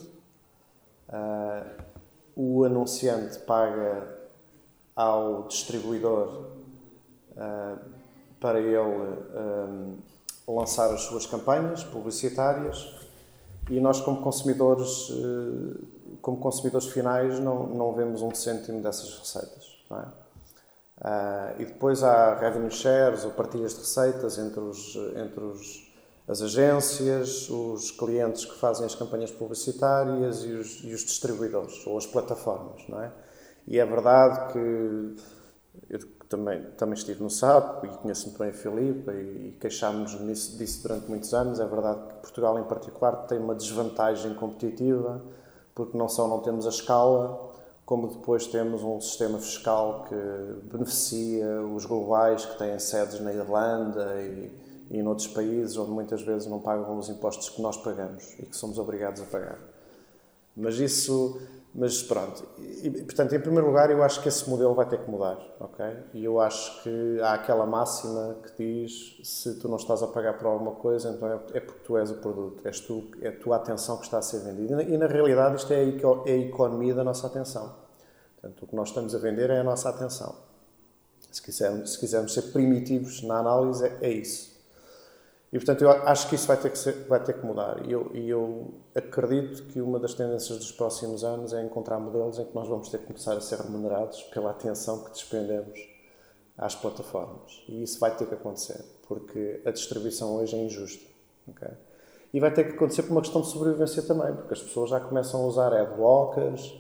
Uh, 1.10 1.84
o 2.34 2.64
anunciante 2.64 3.40
paga 3.40 4.08
ao 4.96 5.44
distribuidor 5.50 6.48
uh, 7.32 7.80
para 8.40 8.62
ele 8.62 8.78
lançar 10.48 10.94
as 10.94 11.02
suas 11.02 11.26
campanhas 11.26 11.84
publicitárias 11.84 13.05
e 13.70 13.80
nós 13.80 14.00
como 14.02 14.22
consumidores 14.22 15.10
eh, 15.12 15.96
como 16.22 16.38
consumidores 16.38 16.88
finais 16.88 17.40
não, 17.40 17.68
não 17.68 17.94
vemos 17.94 18.22
um 18.22 18.34
cêntimo 18.34 18.82
dessas 18.82 19.18
receitas 19.20 19.86
é? 19.92 19.96
uh, 21.08 21.62
e 21.62 21.66
depois 21.66 22.04
há 22.04 22.36
revenue 22.36 22.72
shares 22.72 23.26
ou 23.26 23.32
partilhas 23.32 23.74
de 23.74 23.80
receitas 23.80 24.38
entre, 24.40 24.60
os, 24.60 24.96
entre 25.16 25.44
os, 25.44 25.94
as 26.28 26.42
agências, 26.42 27.48
os 27.50 27.92
clientes 27.92 28.46
que 28.46 28.56
fazem 28.56 28.86
as 28.86 28.96
campanhas 28.96 29.32
publicitárias 29.32 30.44
e 30.44 30.52
os, 30.54 30.84
e 30.84 30.94
os 30.94 31.02
distribuidores 31.02 31.86
ou 31.86 31.98
as 31.98 32.08
plataformas 32.08 32.82
não 32.90 33.02
é? 33.02 33.12
e 33.68 33.80
é 33.80 33.86
verdade 33.86 34.54
que 34.54 35.16
eu 35.90 36.00
também, 36.30 36.64
também 36.78 36.96
estive 36.96 37.22
no 37.22 37.30
SAP 37.30 37.86
e 37.86 37.88
conheço 37.88 38.28
muito 38.28 38.40
bem 38.40 38.50
a 38.50 38.54
Filipe 38.54 39.12
e 39.12 39.58
queixámos-nos 39.60 40.58
disso 40.58 40.88
durante 40.88 41.08
muitos 41.10 41.34
anos. 41.34 41.60
É 41.60 41.66
verdade 41.66 42.00
que 42.08 42.14
Portugal, 42.16 42.60
em 42.60 42.64
particular, 42.64 43.28
tem 43.28 43.38
uma 43.38 43.56
desvantagem 43.56 44.34
competitiva 44.34 45.22
porque 45.74 45.98
não 45.98 46.08
só 46.08 46.28
não 46.28 46.40
temos 46.40 46.66
a 46.66 46.70
escala, 46.70 47.52
como 47.86 48.08
depois 48.08 48.48
temos 48.48 48.82
um 48.82 49.00
sistema 49.00 49.38
fiscal 49.38 50.06
que 50.08 50.16
beneficia 50.72 51.62
os 51.62 51.86
globais 51.86 52.46
que 52.46 52.58
têm 52.58 52.80
sedes 52.80 53.20
na 53.20 53.34
Irlanda 53.34 54.16
e, 54.22 54.52
e 54.90 54.98
em 54.98 55.08
outros 55.08 55.28
países 55.28 55.78
onde 55.78 55.92
muitas 55.92 56.22
vezes 56.22 56.48
não 56.48 56.60
pagam 56.60 56.98
os 56.98 57.10
impostos 57.10 57.50
que 57.50 57.62
nós 57.62 57.78
pagamos 57.78 58.34
e 58.40 58.46
que 58.46 58.56
somos 58.56 58.80
obrigados 58.80 59.22
a 59.22 59.26
pagar. 59.26 59.75
Mas 60.56 60.80
isso 60.80 61.40
mas 61.78 62.02
pronto, 62.02 62.42
e, 62.58 62.90
portanto, 62.90 63.36
em 63.36 63.40
primeiro 63.42 63.68
lugar, 63.68 63.92
eu 63.92 64.02
acho 64.02 64.22
que 64.22 64.30
esse 64.30 64.50
modelo 64.50 64.74
vai 64.74 64.88
ter 64.88 64.98
que 64.98 65.12
mudar, 65.12 65.38
ok? 65.60 65.86
E 66.14 66.24
eu 66.24 66.40
acho 66.40 66.82
que 66.82 67.20
há 67.20 67.34
aquela 67.34 67.66
máxima 67.66 68.38
que 68.42 68.64
diz: 68.64 69.20
se 69.22 69.60
tu 69.60 69.68
não 69.68 69.76
estás 69.76 70.02
a 70.02 70.08
pagar 70.08 70.38
por 70.38 70.48
alguma 70.48 70.72
coisa, 70.72 71.10
então 71.10 71.28
é, 71.30 71.58
é 71.58 71.60
porque 71.60 71.82
tu 71.84 71.98
és 71.98 72.10
o 72.10 72.16
produto, 72.16 72.66
és 72.66 72.80
tu, 72.80 73.04
é 73.22 73.28
a 73.28 73.38
tua 73.38 73.58
atenção 73.58 73.98
que 73.98 74.06
está 74.06 74.20
a 74.20 74.22
ser 74.22 74.40
vendida. 74.40 74.82
E 74.84 74.98
na 74.98 75.06
realidade, 75.06 75.58
isto 75.58 75.74
é 75.74 75.84
a, 75.84 76.30
é 76.30 76.32
a 76.32 76.38
economia 76.38 76.96
da 76.96 77.04
nossa 77.04 77.28
atenção. 77.28 77.76
Portanto, 78.40 78.64
o 78.64 78.68
que 78.68 78.76
nós 78.76 78.88
estamos 78.88 79.14
a 79.14 79.18
vender 79.18 79.50
é 79.50 79.60
a 79.60 79.64
nossa 79.64 79.90
atenção. 79.90 80.34
Se 81.30 81.42
quisermos, 81.42 81.92
se 81.92 82.00
quisermos 82.00 82.34
ser 82.34 82.54
primitivos 82.54 83.22
na 83.22 83.40
análise, 83.40 83.86
é, 83.86 83.98
é 84.00 84.10
isso. 84.12 84.55
E 85.54 85.58
portanto 85.58 85.84
eu 85.84 85.90
acho 85.90 86.28
que 86.28 86.36
isso 86.36 86.48
vai 86.48 86.58
ter 86.58 86.70
que, 86.70 86.78
ser, 86.78 86.94
vai 87.08 87.24
ter 87.24 87.34
que 87.34 87.46
mudar. 87.46 87.86
E 87.86 87.92
eu, 87.92 88.12
e 88.14 88.30
eu 88.30 88.74
acredito 88.94 89.64
que 89.68 89.80
uma 89.80 90.00
das 90.00 90.14
tendências 90.14 90.58
dos 90.58 90.72
próximos 90.72 91.24
anos 91.24 91.54
é 91.54 91.64
encontrar 91.64 92.00
modelos 92.00 92.40
em 92.40 92.46
que 92.46 92.54
nós 92.54 92.68
vamos 92.68 92.90
ter 92.90 93.00
que 93.00 93.06
começar 93.06 93.34
a 93.34 93.42
ser 93.42 93.60
remunerados 93.60 94.24
pela 94.24 94.52
atenção 94.52 95.04
que 95.04 95.12
despendemos 95.12 95.80
às 96.58 96.76
plataformas. 96.76 97.64
E 97.68 97.84
isso 97.84 98.00
vai 98.00 98.16
ter 98.16 98.28
que 98.28 98.34
acontecer, 98.34 98.84
porque 99.08 99.62
a 99.66 99.72
distribuição 99.72 100.36
hoje 100.36 100.56
é 100.56 100.60
injusta. 100.60 101.06
Okay? 101.48 101.72
E 102.34 102.40
vai 102.40 102.52
ter 102.52 102.66
que 102.66 102.74
acontecer 102.74 103.04
por 103.04 103.12
uma 103.12 103.22
questão 103.22 103.42
de 103.42 103.48
sobrevivência 103.48 104.02
também, 104.02 104.34
porque 104.36 104.54
as 104.54 104.62
pessoas 104.62 104.90
já 104.90 105.00
começam 105.00 105.42
a 105.42 105.48
usar 105.48 105.74
adwalkers 105.74 106.76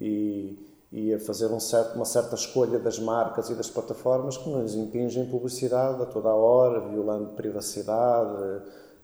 e, 0.00 0.58
e 0.90 1.12
a 1.12 1.20
fazer 1.20 1.46
um 1.46 1.60
certo, 1.60 1.96
uma 1.96 2.04
certa 2.04 2.34
escolha 2.34 2.78
das 2.78 2.98
marcas 2.98 3.50
e 3.50 3.54
das 3.54 3.68
plataformas 3.68 4.36
que 4.36 4.48
nos 4.48 4.74
impingem 4.74 5.26
publicidade 5.26 6.02
a 6.02 6.06
toda 6.06 6.30
a 6.30 6.34
hora, 6.34 6.80
violando 6.80 7.34
privacidade, 7.34 8.62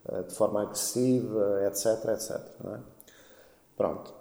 eh, 0.09 0.23
de 0.23 0.35
forma 0.35 0.63
agressiva, 0.63 1.63
etc, 1.67 2.09
etc. 2.09 2.41
É? 2.67 2.79
Pronto. 3.77 4.15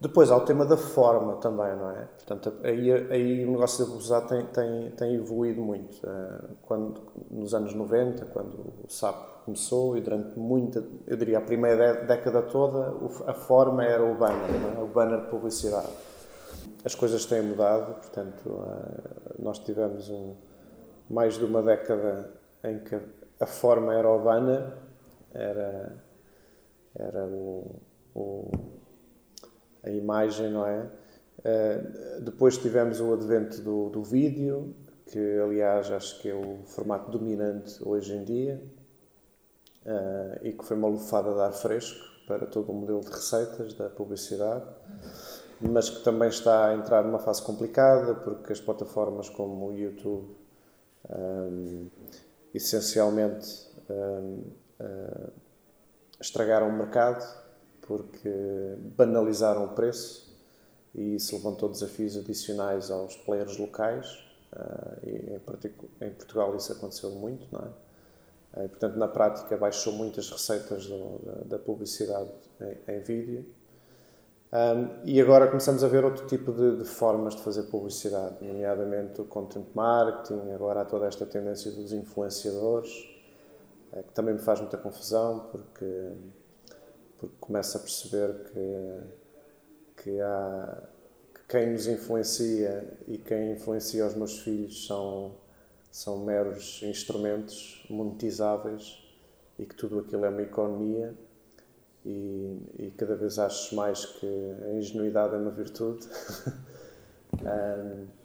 Depois 0.00 0.30
há 0.30 0.36
o 0.36 0.42
tema 0.42 0.64
da 0.64 0.76
forma 0.76 1.36
também, 1.36 1.74
não 1.76 1.90
é? 1.90 2.04
Portanto, 2.04 2.52
aí, 2.62 2.92
aí 2.92 3.44
o 3.44 3.50
negócio 3.50 3.80
da 3.80 3.86
publicidade 3.86 4.28
tem, 4.28 4.46
tem, 4.46 4.90
tem 4.92 5.14
evoluído 5.16 5.60
muito. 5.60 5.98
Eh, 6.06 6.44
quando, 6.62 7.00
nos 7.28 7.52
anos 7.52 7.74
90, 7.74 8.26
quando 8.26 8.74
o 8.84 8.88
SAP 8.88 9.44
começou 9.44 9.96
e 9.96 10.00
durante 10.00 10.38
muita, 10.38 10.84
eu 11.04 11.16
diria 11.16 11.38
a 11.38 11.40
primeira 11.40 12.04
década 12.04 12.42
toda, 12.42 12.94
a 13.26 13.34
forma 13.34 13.84
era 13.84 14.04
o 14.04 14.14
banner, 14.14 14.76
é? 14.76 14.80
o 14.80 14.86
banner 14.86 15.22
de 15.22 15.26
publicidade. 15.30 15.88
As 16.84 16.94
coisas 16.94 17.24
têm 17.26 17.42
mudado, 17.42 17.94
portanto, 17.94 18.64
eh, 18.64 19.34
nós 19.38 19.58
tivemos 19.58 20.08
um, 20.10 20.34
mais 21.08 21.38
de 21.38 21.44
uma 21.44 21.62
década 21.62 22.32
em 22.64 22.78
que 22.78 22.98
a 23.40 23.46
forma 23.46 23.94
era 23.94 24.08
banner, 24.18 24.72
era, 25.32 25.96
era 26.94 27.26
o, 27.26 27.80
o 28.14 28.50
a 29.82 29.90
imagem, 29.90 30.50
não 30.50 30.66
é? 30.66 30.90
Uh, 31.38 32.20
depois 32.20 32.58
tivemos 32.58 33.00
o 33.00 33.12
advento 33.12 33.62
do, 33.62 33.90
do 33.90 34.02
vídeo, 34.02 34.74
que 35.06 35.38
aliás 35.38 35.90
acho 35.90 36.20
que 36.20 36.28
é 36.28 36.34
o 36.34 36.58
formato 36.66 37.10
dominante 37.10 37.78
hoje 37.80 38.12
em 38.14 38.24
dia 38.24 38.60
uh, 39.86 40.38
e 40.42 40.52
que 40.52 40.64
foi 40.64 40.76
uma 40.76 40.88
lufada 40.88 41.32
de 41.32 41.40
ar 41.40 41.52
fresco 41.52 42.04
para 42.26 42.44
todo 42.44 42.70
o 42.70 42.74
modelo 42.74 43.00
de 43.00 43.10
receitas 43.10 43.72
da 43.74 43.88
publicidade, 43.88 44.66
mas 45.60 45.90
que 45.90 46.02
também 46.04 46.28
está 46.28 46.68
a 46.68 46.74
entrar 46.74 47.02
numa 47.02 47.18
fase 47.18 47.42
complicada 47.42 48.14
porque 48.14 48.52
as 48.52 48.60
plataformas 48.60 49.28
como 49.28 49.68
o 49.68 49.72
YouTube 49.72 50.36
um, 51.10 51.88
essencialmente 52.54 53.66
um, 53.90 54.42
uh, 54.80 55.32
estragaram 56.20 56.68
o 56.68 56.72
mercado 56.72 57.24
porque 57.82 58.30
banalizaram 58.96 59.64
o 59.64 59.68
preço 59.70 60.28
e 60.94 61.14
isso 61.14 61.34
levantou 61.36 61.68
desafios 61.68 62.16
adicionais 62.16 62.90
aos 62.90 63.16
players 63.16 63.56
locais. 63.56 64.24
Uh, 64.52 65.08
em, 65.08 66.06
em, 66.06 66.10
Portugal 66.10 66.54
isso 66.56 66.72
aconteceu 66.72 67.10
muito, 67.10 67.46
não 67.52 67.60
é? 67.60 68.64
Uh, 68.64 68.68
portanto, 68.68 68.96
na 68.96 69.08
prática, 69.08 69.56
baixou 69.56 69.92
muitas 69.92 70.30
receitas 70.30 70.86
do, 70.86 71.18
da, 71.18 71.56
da, 71.56 71.58
publicidade 71.58 72.30
em, 72.60 72.94
em 72.94 73.00
vídeo. 73.00 73.46
Um, 74.50 75.04
e 75.04 75.20
agora 75.20 75.46
começamos 75.46 75.84
a 75.84 75.88
ver 75.88 76.04
outro 76.04 76.26
tipo 76.26 76.52
de, 76.52 76.78
de, 76.78 76.84
formas 76.84 77.36
de 77.36 77.42
fazer 77.42 77.64
publicidade, 77.64 78.42
nomeadamente 78.42 79.20
o 79.20 79.24
content 79.24 79.66
marketing, 79.74 80.52
agora 80.52 80.80
há 80.80 80.84
toda 80.86 81.06
esta 81.06 81.26
tendência 81.26 81.70
dos 81.70 81.92
influenciadores, 81.92 82.90
é, 83.92 84.02
que 84.02 84.12
também 84.12 84.32
me 84.34 84.40
faz 84.40 84.58
muita 84.60 84.78
confusão, 84.78 85.48
porque 85.52 86.12
porque 87.18 87.34
começo 87.40 87.76
a 87.76 87.80
perceber 87.80 88.44
que, 88.44 90.02
que, 90.02 90.20
há, 90.20 90.82
que 91.34 91.40
quem 91.48 91.72
nos 91.72 91.86
influencia 91.88 92.96
e 93.08 93.18
quem 93.18 93.52
influencia 93.52 94.06
os 94.06 94.14
meus 94.14 94.38
filhos 94.38 94.86
são, 94.86 95.34
são 95.90 96.24
meros 96.24 96.80
instrumentos 96.84 97.84
monetizáveis 97.90 99.04
e 99.58 99.66
que 99.66 99.74
tudo 99.74 99.98
aquilo 99.98 100.24
é 100.24 100.28
uma 100.28 100.42
economia 100.42 101.12
e, 102.04 102.58
e 102.78 102.90
cada 102.96 103.14
vez 103.16 103.38
acho 103.38 103.74
mais 103.74 104.04
que 104.04 104.26
a 104.66 104.72
ingenuidade 104.74 105.34
é 105.34 105.38
uma 105.38 105.50
virtude. 105.50 106.06
um, 107.42 108.18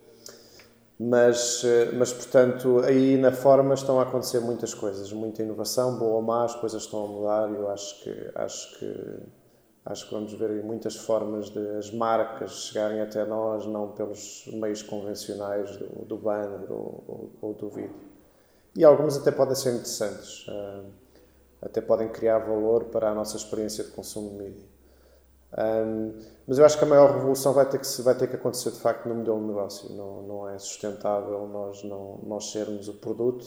Mas, 0.99 1.63
eh, 1.65 1.91
mas, 1.93 2.13
portanto, 2.13 2.80
aí 2.80 3.17
na 3.17 3.32
forma 3.32 3.74
estão 3.74 3.99
a 3.99 4.03
acontecer 4.03 4.39
muitas 4.39 4.74
coisas, 4.74 5.11
muita 5.11 5.41
inovação, 5.41 5.97
boa 5.97 6.13
ou 6.13 6.21
má, 6.21 6.45
as 6.45 6.55
coisas 6.55 6.84
estão 6.84 7.03
a 7.03 7.07
mudar 7.07 7.51
e 7.51 7.55
eu 7.55 7.69
acho 7.69 8.03
que, 8.03 8.32
acho 8.36 8.80
que, 8.80 9.19
acho 9.86 10.07
que 10.07 10.13
vamos 10.13 10.32
ver 10.34 10.51
aí 10.51 10.63
muitas 10.63 10.95
formas 10.95 11.49
de 11.49 11.59
as 11.78 11.91
marcas 11.91 12.67
chegarem 12.67 13.01
até 13.01 13.26
nós, 13.26 13.65
não 13.65 13.89
pelos 13.89 14.47
meios 14.53 14.82
convencionais 14.84 15.76
do, 15.78 16.05
do 16.05 16.17
banner 16.17 16.71
ou, 16.71 17.03
ou, 17.07 17.32
ou, 17.41 17.53
do 17.53 17.69
vídeo. 17.69 17.95
E 18.76 18.84
algumas 18.86 19.17
até 19.17 19.32
podem 19.32 19.55
ser 19.55 19.71
interessantes, 19.71 20.45
eh, 20.47 20.82
até 21.66 21.82
podem 21.82 22.09
criar 22.09 22.39
valor 22.39 22.86
para 22.86 23.09
a 23.09 23.16
nossa 23.16 23.38
experiência 23.38 23.84
de 23.84 23.91
consumo 23.91 24.30
de 24.32 24.36
mídia. 24.36 24.74
Um, 25.57 26.18
mas 26.47 26.57
eu 26.57 26.66
acho 26.66 26.78
que 26.78 26.84
a 26.84 26.88
maior 26.88 27.11
revolução 27.14 27.53
vai 27.53 27.70
ter 27.70 27.80
que, 27.80 28.01
vai 28.01 28.16
ter 28.16 28.28
que 28.28 28.36
acontecer 28.36 28.72
de 28.72 28.80
facto 28.80 29.07
no 29.07 29.16
modelo 29.16 29.39
de 29.39 29.47
negócio. 29.47 29.89
Não, 29.93 30.24
não 30.24 30.49
é 30.49 30.57
sustentável 30.57 31.47
nós, 31.47 31.84
não, 31.84 32.20
nós 32.24 32.51
sermos 32.51 32.88
o 32.88 32.93
produto, 32.93 33.43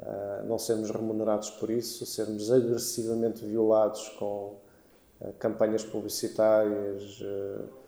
uh, 0.00 0.46
não 0.46 0.58
sermos 0.58 0.90
remunerados 0.90 1.50
por 1.50 1.70
isso, 1.70 2.04
sermos 2.04 2.52
agressivamente 2.52 3.44
violados 3.44 4.08
com 4.18 4.58
uh, 5.20 5.32
campanhas 5.38 5.82
publicitárias, 5.82 7.20
uh, 7.20 7.84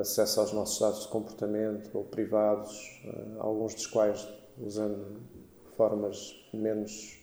acesso 0.00 0.40
aos 0.40 0.52
nossos 0.52 0.80
dados 0.80 1.02
de 1.02 1.08
comportamento 1.08 1.90
ou 1.94 2.04
privados, 2.04 3.02
alguns 3.38 3.74
dos 3.74 3.86
quais 3.86 4.26
usando 4.58 5.20
formas 5.76 6.32
menos 6.54 7.21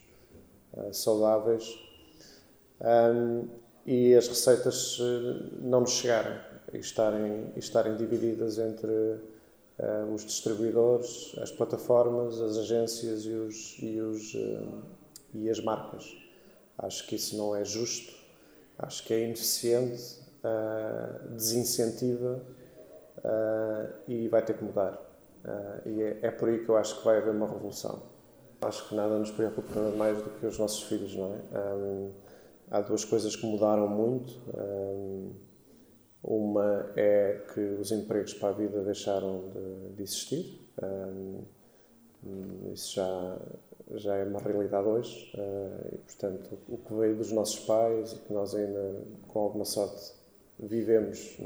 saudáveis. 0.92 1.80
Um, 2.82 3.48
e 3.86 4.14
as 4.14 4.28
receitas 4.28 5.00
eh, 5.02 5.50
não 5.62 5.82
nos 5.82 5.94
chegarem 5.94 6.38
e 6.72 6.78
estarem, 6.78 7.52
e 7.56 7.60
estarem 7.60 7.96
divididas 7.96 8.60
entre 8.60 8.92
uh, 8.92 10.14
os 10.14 10.24
distribuidores, 10.24 11.36
as 11.42 11.52
plataformas, 11.52 12.40
as 12.40 12.58
agências 12.58 13.26
e, 13.26 13.32
os, 13.32 13.78
e, 13.82 14.00
os, 14.00 14.36
uh, 14.36 14.84
e 15.34 15.50
as 15.50 15.60
marcas. 15.60 16.16
Acho 16.78 17.08
que 17.08 17.16
isso 17.16 17.36
não 17.36 17.56
é 17.56 17.66
justo, 17.66 18.14
acho 18.78 19.04
que 19.04 19.14
é 19.14 19.24
ineficiente, 19.24 20.20
uh, 20.44 21.30
desincentiva 21.30 22.42
e 24.08 24.28
vai 24.30 24.42
ter 24.46 24.56
que 24.56 24.64
mudar. 24.64 24.98
e 25.86 26.02
é, 26.02 26.20
é 26.22 26.32
por 26.32 26.48
aí 26.48 26.64
que 26.64 26.70
eu 26.70 26.78
acho 26.78 27.00
que 27.00 27.04
vai 27.04 27.18
haver 27.18 27.34
uma 27.34 27.48
revolução. 27.48 28.02
Acho 28.62 28.90
que 28.90 28.96
nada 28.96 29.18
nos 29.18 29.32
preocupa 29.32 29.80
mais 29.98 30.22
do 30.22 30.30
que 30.32 30.46
os 30.46 30.60
nossos 30.60 30.84
filhos, 30.84 31.16
não 31.16 31.34
é? 31.34 31.76
Um, 31.76 32.12
há 32.70 32.82
duas 32.82 33.06
coisas 33.06 33.36
que 33.36 33.46
mudaram 33.46 33.88
muito. 33.88 34.34
Uma 36.22 36.92
é 36.98 37.46
que 37.54 37.60
os 37.60 37.92
empregos 37.92 38.34
para 38.34 38.50
a 38.50 38.52
vida 38.52 38.84
deixaram 38.84 39.50
de, 39.50 39.96
de 39.96 40.04
existir. 40.04 40.60
Isso 42.74 42.96
já, 42.96 43.38
já 43.92 44.16
é 44.16 44.26
uma 44.26 44.40
realidade 44.40 44.88
hoje. 44.88 45.32
Ah, 45.38 45.88
e, 45.94 45.98
portanto, 45.98 46.60
o 46.68 46.78
que 46.78 46.94
veio 46.94 47.16
dos 47.16 47.32
nossos 47.32 47.60
pais 47.60 48.14
e 48.14 48.20
que 48.20 48.34
nós 48.34 48.54
ainda, 48.54 49.02
com 49.28 49.40
alguma 49.40 49.66
sorte, 49.66 50.14
vivemos, 50.60 51.38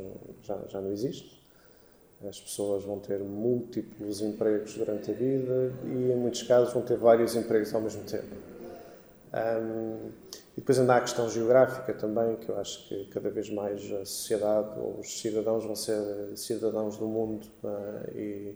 já, 0.41 0.59
já 0.68 0.82
não 0.82 0.91
existe. 0.91 1.42
As 2.28 2.39
pessoas 2.39 2.84
vão 2.84 2.99
ter 2.99 3.19
múltiplos 3.19 4.21
empregos 4.21 4.76
durante 4.76 5.11
a 5.11 5.13
vida 5.13 5.74
e, 5.86 6.11
em 6.11 6.15
muitos 6.15 6.43
casos, 6.43 6.74
vão 6.74 6.82
ter 6.82 6.97
vários 6.97 7.36
empregos 7.36 7.74
ao 7.74 7.82
mesmo 7.82 8.03
tempo. 8.03 8.36
Um, 9.34 10.11
e 10.55 10.61
depois 10.61 10.80
ainda 10.80 10.93
há 10.93 10.97
a 10.97 11.01
questão 11.01 11.28
geográfica 11.28 11.93
também, 11.93 12.36
que 12.36 12.49
eu 12.49 12.59
acho 12.59 12.88
que 12.88 13.05
cada 13.05 13.30
vez 13.32 13.49
mais 13.49 13.82
a 13.91 14.05
sociedade 14.05 14.80
ou 14.80 14.99
os 14.99 15.19
cidadãos 15.19 15.65
vão 15.65 15.76
ser 15.76 16.38
cidadãos 16.38 16.97
do 16.97 17.07
mundo 17.07 17.47
uh, 17.63 18.15
e, 18.15 18.55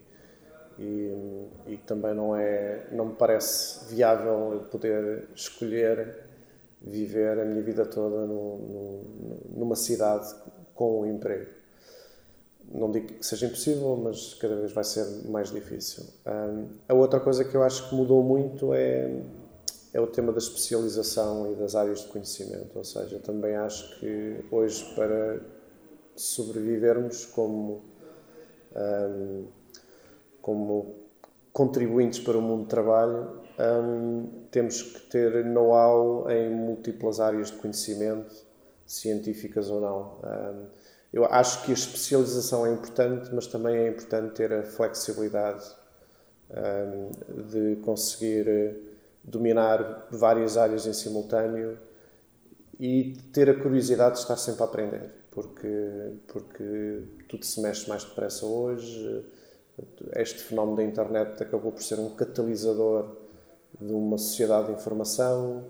e, 0.77 1.47
e, 1.65 1.77
também 1.87 2.13
não 2.13 2.35
é 2.35 2.85
não 2.91 3.07
me 3.07 3.15
parece 3.15 3.91
viável 3.91 4.53
eu 4.53 4.59
poder 4.69 5.27
escolher 5.33 6.27
viver 6.79 7.39
a 7.39 7.45
minha 7.45 7.63
vida 7.63 7.83
toda 7.83 8.27
no, 8.27 8.57
no, 8.59 9.39
numa 9.57 9.75
cidade 9.75 10.35
com 10.75 11.01
um 11.01 11.05
emprego. 11.07 11.56
Não 12.71 12.91
digo 12.91 13.07
que 13.07 13.25
seja 13.25 13.45
impossível, 13.45 13.95
mas 13.95 14.33
cada 14.35 14.55
vez 14.55 14.71
vai 14.73 14.83
ser 14.83 15.05
mais 15.29 15.51
difícil. 15.51 16.03
Um, 16.25 16.67
a 16.87 16.93
outra 16.93 17.19
coisa 17.19 17.45
que 17.45 17.55
eu 17.55 17.63
acho 17.63 17.89
que 17.89 17.95
mudou 17.95 18.21
muito 18.21 18.73
é 18.73 19.09
é 19.97 19.99
o 19.99 20.05
tema 20.05 20.31
da 20.31 20.37
especialização 20.37 21.51
e 21.51 21.55
das 21.55 21.75
áreas 21.75 22.01
de 22.01 22.07
conhecimento. 22.07 22.77
Ou 22.77 22.83
seja, 22.83 23.19
também 23.19 23.55
acho 23.55 23.99
que 23.99 24.45
hoje, 24.51 24.93
para 24.93 25.41
sobrevivermos 26.15 27.25
como, 27.25 27.83
um, 28.75 29.45
como 30.39 30.95
contribuintes 31.51 32.19
para 32.19 32.37
o 32.37 32.41
mundo 32.41 32.63
do 32.63 32.67
trabalho, 32.67 33.41
um, 33.59 34.45
temos 34.51 34.83
que 34.83 34.99
ter 35.09 35.43
know-how 35.43 36.29
em 36.29 36.49
múltiplas 36.51 37.19
áreas 37.19 37.49
de 37.49 37.57
conhecimento, 37.57 38.35
científicas 38.85 39.69
ou 39.69 39.81
não. 39.81 40.19
Eu 41.17 41.25
acho 41.25 41.63
que 41.63 41.71
a 41.71 41.73
especialização 41.73 42.63
é 42.63 42.71
importante, 42.71 43.33
mas 43.33 43.47
também 43.47 43.75
é 43.75 43.89
importante 43.89 44.35
ter 44.35 44.53
a 44.53 44.61
flexibilidade 44.61 45.65
um, 46.51 47.41
de 47.41 47.77
conseguir 47.77 48.47
eh, 48.47 48.75
dominar 49.23 50.09
várias 50.11 50.57
áreas 50.57 50.85
em 50.85 50.93
simultâneo 50.93 51.75
e 52.79 53.13
ter 53.33 53.49
a 53.49 53.59
curiosidade 53.59 54.13
de 54.13 54.21
estar 54.21 54.37
sempre 54.37 54.61
a 54.61 54.65
aprender, 54.65 55.09
porque, 55.31 56.13
porque 56.27 57.01
tudo 57.27 57.43
se 57.43 57.61
mexe 57.61 57.89
mais 57.89 58.03
depressa 58.03 58.45
hoje. 58.45 59.25
Este 60.17 60.43
fenómeno 60.43 60.77
da 60.77 60.83
internet 60.83 61.41
acabou 61.41 61.71
por 61.71 61.81
ser 61.81 61.99
um 61.99 62.11
catalisador 62.11 63.17
de 63.81 63.91
uma 63.91 64.19
sociedade 64.19 64.67
de 64.67 64.73
informação 64.73 65.65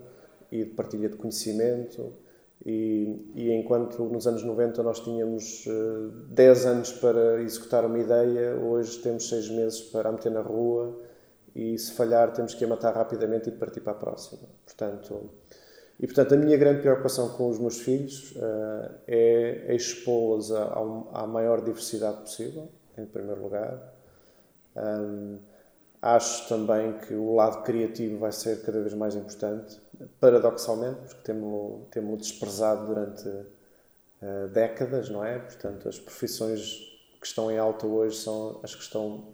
e 0.51 0.65
de 0.65 0.71
partilha 0.71 1.07
de 1.07 1.15
conhecimento. 1.15 2.26
E, 2.65 3.31
e, 3.35 3.51
enquanto 3.53 4.03
nos 4.05 4.27
anos 4.27 4.43
90 4.43 4.81
nós 4.83 4.99
tínhamos 4.99 5.65
uh, 5.67 6.11
eh, 6.31 6.33
10 6.33 6.65
anos 6.65 6.91
para 6.93 7.41
executar 7.41 7.85
uma 7.85 7.99
ideia, 7.99 8.55
hoje 8.55 8.97
temos 8.99 9.29
6 9.29 9.49
meses 9.49 9.81
para 9.81 10.09
a 10.09 10.11
meter 10.11 10.31
na 10.31 10.41
rua 10.41 10.99
e 11.55 11.77
se 11.77 11.93
falhar 11.93 12.33
temos 12.33 12.53
que 12.53 12.65
a 12.65 12.67
matar 12.67 12.93
rapidamente 12.93 13.49
e 13.49 13.51
partir 13.51 13.81
para 13.81 13.93
a 13.93 13.95
próxima. 13.95 14.41
Portanto, 14.65 15.29
e 15.99 16.05
portanto 16.07 16.33
a 16.33 16.37
minha 16.37 16.57
grande 16.57 16.81
preocupação 16.81 17.29
com 17.29 17.47
os 17.47 17.59
meus 17.59 17.79
filhos 17.79 18.31
uh, 18.35 18.91
é 19.07 19.73
expô-los 19.75 20.51
à 20.51 21.25
maior 21.27 21.63
diversidade 21.63 22.17
possível, 22.21 22.69
em 22.97 23.05
primeiro 23.05 23.41
lugar. 23.41 23.93
Um, 24.75 25.37
Acho 26.01 26.47
também 26.47 26.93
que 26.99 27.13
o 27.13 27.33
lado 27.33 27.63
criativo 27.63 28.19
vai 28.19 28.31
ser 28.31 28.61
cada 28.61 28.79
vez 28.81 28.93
mais 28.93 29.15
importante, 29.15 29.79
paradoxalmente, 30.19 30.99
porque 31.07 31.23
temos-lo 31.23 31.87
temos 31.89 32.19
desprezado 32.19 32.85
durante 32.85 33.27
uh, 33.27 34.47
décadas, 34.53 35.09
não 35.09 35.25
é? 35.25 35.39
Portanto, 35.39 35.89
as 35.89 35.97
profissões 35.97 36.75
que 37.19 37.25
estão 37.25 37.49
em 37.49 37.57
alta 37.57 37.87
hoje 37.87 38.17
são 38.17 38.59
as 38.61 38.75
que 38.75 38.81
estão 38.83 39.25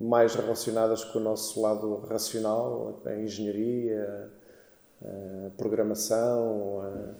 mais 0.00 0.34
relacionadas 0.34 1.04
com 1.04 1.18
o 1.18 1.22
nosso 1.22 1.60
lado 1.60 1.96
racional, 2.08 3.00
a 3.04 3.14
engenharia, 3.14 4.30
a 5.02 5.50
programação, 5.56 6.80
a, 6.80 7.14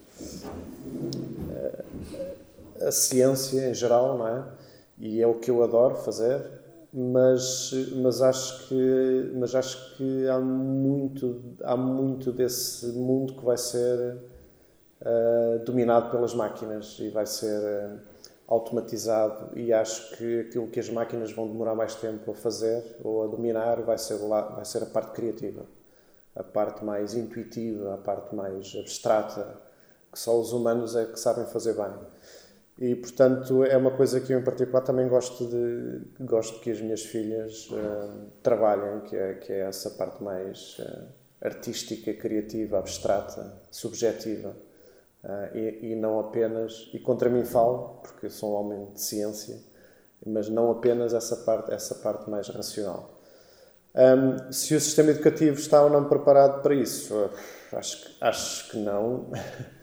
a, 2.84 2.88
a 2.88 2.92
ciência 2.92 3.68
em 3.68 3.74
geral, 3.74 4.16
não 4.16 4.28
é? 4.28 4.44
E 4.98 5.20
é 5.20 5.26
o 5.26 5.34
que 5.34 5.50
eu 5.50 5.62
adoro 5.62 5.96
fazer 5.96 6.64
mas 6.98 7.72
mas 7.96 8.22
acho 8.22 8.68
que 8.68 9.30
mas 9.34 9.54
acho 9.54 9.96
que 9.96 10.26
há 10.28 10.40
muito 10.40 11.42
há 11.62 11.76
muito 11.76 12.32
desse 12.32 12.86
mundo 12.86 13.34
que 13.34 13.44
vai 13.44 13.58
ser 13.58 14.16
uh, 15.02 15.58
dominado 15.66 16.10
pelas 16.10 16.32
máquinas 16.32 16.96
e 16.98 17.10
vai 17.10 17.26
ser 17.26 17.60
uh, 17.60 18.00
automatizado. 18.48 19.50
E 19.58 19.74
acho 19.74 20.16
que 20.16 20.40
aquilo 20.40 20.68
que 20.68 20.80
as 20.80 20.88
máquinas 20.88 21.32
vão 21.32 21.46
demorar 21.46 21.74
mais 21.74 21.94
tempo 21.96 22.30
a 22.30 22.34
fazer 22.34 22.82
ou 23.04 23.24
a 23.24 23.26
dominar 23.26 23.82
vai 23.82 23.98
ser 23.98 24.16
vai 24.16 24.64
ser 24.64 24.82
a 24.82 24.86
parte 24.86 25.12
criativa 25.12 25.66
a 26.34 26.42
parte 26.42 26.82
mais 26.84 27.14
intuitiva 27.14 27.94
a 27.94 27.98
parte 27.98 28.34
mais 28.34 28.74
abstrata 28.78 29.58
que 30.12 30.18
só 30.18 30.38
os 30.40 30.52
humanos 30.52 30.96
é 30.96 31.04
que 31.06 31.18
sabem 31.18 31.46
fazer 31.46 31.74
bem 31.74 31.92
e, 32.78 32.94
portanto, 32.94 33.64
é 33.64 33.74
uma 33.76 33.90
coisa 33.90 34.20
que 34.20 34.32
eu, 34.32 34.38
em 34.38 34.44
particular, 34.44 34.82
também 34.82 35.08
gosto 35.08 35.46
de 35.46 36.24
gosto 36.24 36.60
que 36.60 36.70
as 36.70 36.80
minhas 36.80 37.02
filhas 37.02 37.70
uh, 37.70 38.26
trabalhem, 38.42 39.00
que 39.00 39.16
é, 39.16 39.34
que 39.34 39.50
é 39.50 39.60
essa 39.60 39.90
parte 39.90 40.22
mais 40.22 40.78
uh, 40.80 41.06
artística, 41.40 42.12
criativa, 42.12 42.78
abstrata, 42.78 43.50
subjetiva. 43.70 44.54
Uh, 45.24 45.56
e, 45.56 45.92
e, 45.92 45.96
não 45.96 46.20
apenas, 46.20 46.90
e 46.92 46.98
contra 46.98 47.30
mim 47.30 47.44
falo, 47.44 47.98
porque 48.02 48.28
sou 48.28 48.52
um 48.52 48.54
homem 48.56 48.92
de 48.92 49.00
ciência, 49.00 49.58
mas 50.24 50.48
não 50.50 50.70
apenas 50.70 51.14
essa 51.14 51.36
parte, 51.36 51.72
essa 51.72 51.94
parte 51.94 52.28
mais 52.28 52.48
racional. 52.48 53.18
Um, 53.94 54.52
se 54.52 54.74
o 54.74 54.80
sistema 54.80 55.10
educativo 55.10 55.58
está 55.58 55.82
ou 55.82 55.88
não 55.88 56.06
preparado 56.06 56.60
para 56.60 56.74
isso, 56.74 57.30
acho, 57.72 58.16
acho 58.20 58.70
que 58.70 58.76
não. 58.76 59.30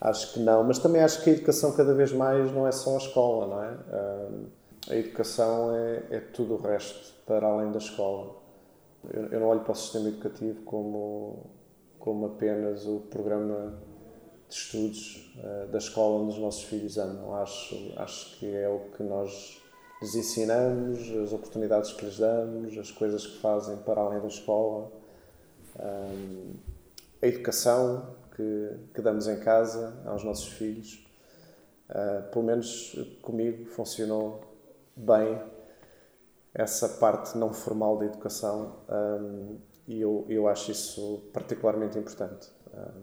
Acho 0.00 0.34
que 0.34 0.40
não, 0.40 0.62
mas 0.62 0.78
também 0.78 1.02
acho 1.02 1.22
que 1.24 1.30
a 1.30 1.32
educação 1.32 1.72
cada 1.72 1.92
vez 1.92 2.12
mais 2.12 2.52
não 2.52 2.66
é 2.66 2.72
só 2.72 2.94
a 2.94 2.98
escola, 2.98 3.46
não 3.46 3.64
é? 3.64 4.92
A 4.92 4.96
educação 4.96 5.74
é, 5.74 6.02
é 6.10 6.20
tudo 6.20 6.54
o 6.54 6.56
resto 6.56 7.12
para 7.26 7.46
além 7.46 7.72
da 7.72 7.78
escola. 7.78 8.36
Eu, 9.12 9.26
eu, 9.26 9.40
não 9.40 9.48
olho 9.48 9.60
para 9.60 9.72
o 9.72 9.74
sistema 9.74 10.08
educativo 10.08 10.62
como, 10.62 11.46
como 11.98 12.26
apenas 12.26 12.86
o 12.86 13.00
programa 13.10 13.74
de 14.48 14.54
estudos 14.54 15.32
uh, 15.36 15.68
da 15.68 15.78
escola 15.78 16.22
onde 16.22 16.34
os 16.34 16.38
nossos 16.38 16.62
filhos 16.64 16.96
andam. 16.96 17.34
Acho, 17.34 17.92
acho 17.96 18.38
que 18.38 18.46
é 18.54 18.68
o 18.68 18.80
que 18.96 19.02
nós 19.02 19.60
lhes 20.00 20.14
ensinamos, 20.14 21.10
as 21.22 21.32
oportunidades 21.32 21.92
que 21.92 22.04
lhes 22.04 22.18
damos, 22.18 22.78
as 22.78 22.90
coisas 22.90 23.26
que 23.26 23.38
fazem 23.40 23.76
para 23.78 24.00
além 24.00 24.20
da 24.20 24.28
escola. 24.28 24.90
Um, 25.78 26.54
a 27.20 27.26
educação, 27.26 28.14
que, 28.38 28.70
que 28.94 29.02
damos 29.02 29.26
em 29.26 29.40
casa 29.40 30.00
aos 30.06 30.22
nossos 30.22 30.46
filhos. 30.52 31.04
Uh, 31.90 32.30
pelo 32.30 32.44
menos 32.44 32.94
comigo 33.20 33.64
funcionou 33.66 34.40
bem 34.94 35.40
essa 36.54 36.88
parte 36.88 37.36
não 37.36 37.52
formal 37.52 37.98
da 37.98 38.04
educação 38.04 38.76
um, 38.88 39.56
e 39.86 40.00
eu, 40.00 40.24
eu 40.28 40.46
acho 40.46 40.70
isso 40.70 41.22
particularmente 41.32 41.98
importante. 41.98 42.48
Um, 42.72 43.02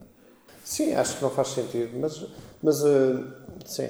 sim, 0.63 0.93
acho 0.93 1.17
que 1.17 1.23
não 1.23 1.31
faz 1.31 1.49
sentido, 1.49 1.99
mas, 1.99 2.25
mas 2.61 2.83
uh, 2.83 3.33
sim. 3.65 3.89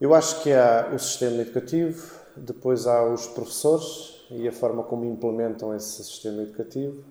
Eu 0.00 0.14
acho 0.14 0.42
que 0.42 0.52
há 0.52 0.92
o 0.94 0.98
sistema 0.98 1.40
educativo, 1.40 2.20
depois 2.36 2.86
há 2.86 3.02
os 3.02 3.26
professores 3.26 4.26
e 4.30 4.46
a 4.46 4.52
forma 4.52 4.82
como 4.84 5.04
implementam 5.06 5.74
esse 5.74 6.04
sistema 6.04 6.42
educativo, 6.42 7.02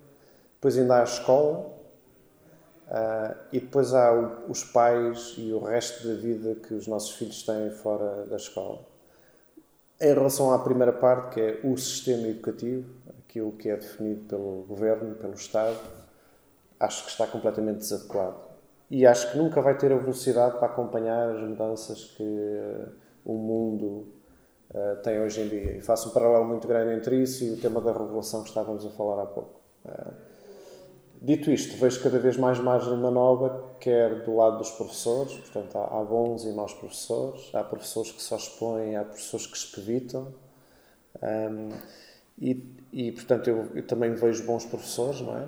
depois 0.53 0.77
ainda 0.77 0.97
há 0.97 1.01
a 1.01 1.03
escola 1.03 1.75
Uh, 2.85 3.35
e 3.51 3.59
depois 3.59 3.93
há 3.95 4.13
o, 4.13 4.51
os 4.51 4.63
pais 4.63 5.33
e 5.37 5.51
o 5.51 5.59
resto 5.59 6.07
da 6.07 6.13
vida 6.13 6.53
que 6.55 6.73
os 6.73 6.85
nossos 6.85 7.11
filhos 7.11 7.41
têm 7.43 7.71
fora 7.71 8.25
da 8.25 8.35
escola. 8.35 8.85
Em 9.99 10.13
relação 10.13 10.53
à 10.53 10.59
primeira 10.59 10.93
parte, 10.93 11.33
que 11.33 11.41
é 11.41 11.59
o 11.63 11.75
sistema 11.77 12.27
educativo, 12.27 12.87
aquilo 13.19 13.51
que 13.53 13.69
é 13.69 13.75
definido 13.75 14.21
pelo 14.25 14.65
governo, 14.67 15.15
pelo 15.15 15.33
Estado, 15.33 15.79
acho 16.79 17.05
que 17.05 17.11
está 17.11 17.25
completamente 17.25 17.77
desadequado. 17.77 18.37
E 18.91 19.05
acho 19.05 19.31
que 19.31 19.37
nunca 19.37 19.61
vai 19.61 19.75
ter 19.75 19.91
a 19.91 19.97
velocidade 19.97 20.57
para 20.59 20.67
acompanhar 20.67 21.29
as 21.29 21.41
mudanças 21.41 22.03
que 22.03 22.23
uh, 22.23 22.91
o 23.25 23.33
mundo 23.33 24.07
uh, 24.69 25.01
tem 25.01 25.19
hoje 25.19 25.41
em 25.41 25.47
dia. 25.47 25.77
E 25.77 25.81
faço 25.81 26.09
um 26.09 26.11
paralelo 26.11 26.45
muito 26.45 26.67
grande 26.67 26.93
entre 26.93 27.19
isso 27.19 27.43
e 27.43 27.51
o 27.51 27.57
tema 27.57 27.81
da 27.81 27.91
regulação 27.91 28.43
que 28.43 28.49
estávamos 28.49 28.85
a 28.85 28.89
falar 28.91 29.23
há 29.23 29.25
pouco. 29.25 29.59
Dito 31.25 31.49
isto, 31.49 31.75
vejo 31.77 32.03
cada 32.03 32.19
vez 32.19 32.37
mais 32.37 32.59
margem 32.59 32.93
de 32.93 33.01
manobra, 33.01 33.59
quer 33.79 34.21
do 34.21 34.35
lado 34.35 34.59
dos 34.59 34.69
professores, 34.69 35.33
portanto, 35.33 35.75
há, 35.75 35.99
há 35.99 36.03
bons 36.03 36.45
e 36.45 36.51
maus 36.51 36.71
professores, 36.71 37.49
há 37.51 37.63
professores 37.63 38.11
que 38.11 38.21
só 38.21 38.35
expõem, 38.35 38.95
há 38.95 39.03
professores 39.03 39.47
que 39.47 39.57
espevitam, 39.57 40.27
um, 41.23 41.69
e, 42.39 42.63
e, 42.93 43.11
portanto, 43.11 43.49
eu, 43.49 43.71
eu, 43.73 43.87
também 43.87 44.13
vejo 44.13 44.45
bons 44.45 44.67
professores, 44.67 45.19
não 45.21 45.35
é? 45.35 45.47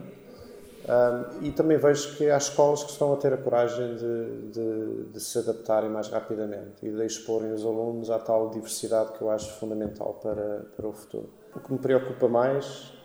Um, 0.89 1.43
e 1.45 1.51
também 1.51 1.77
vejo 1.77 2.17
que 2.17 2.27
há 2.27 2.37
escolas 2.37 2.83
que 2.83 2.89
estão 2.89 3.13
a 3.13 3.17
ter 3.17 3.33
a 3.33 3.37
coragem 3.37 3.97
de, 3.97 4.51
de, 4.53 5.03
de 5.11 5.19
se 5.19 5.37
adaptarem 5.37 5.91
mais 5.91 6.07
rapidamente 6.07 6.87
e 6.87 6.89
de 6.89 7.05
exporem 7.05 7.53
os 7.53 7.63
alunos 7.63 8.09
à 8.09 8.17
tal 8.17 8.49
diversidade 8.49 9.11
que 9.11 9.21
eu 9.21 9.29
acho 9.29 9.51
fundamental 9.59 10.15
para, 10.23 10.65
para 10.75 10.87
o 10.87 10.91
futuro. 10.91 11.29
O 11.55 11.59
que 11.59 11.71
me 11.71 11.77
preocupa 11.77 12.27
mais 12.27 12.96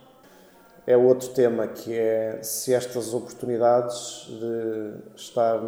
é 0.86 0.96
outro 0.96 1.28
tema 1.28 1.68
que 1.68 1.96
é 1.96 2.42
se 2.42 2.74
estas 2.74 3.14
oportunidades 3.14 4.26
de 4.28 4.94
estar 5.14 5.60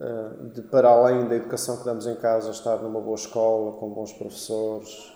eh, 0.00 0.30
de, 0.54 0.62
para 0.62 0.88
além 0.88 1.28
da 1.28 1.36
educação 1.36 1.76
que 1.76 1.84
damos 1.84 2.06
em 2.06 2.16
casa, 2.16 2.50
estar 2.50 2.78
numa 2.78 3.00
boa 3.00 3.14
escola, 3.14 3.72
com 3.72 3.88
bons 3.90 4.12
professores, 4.12 5.12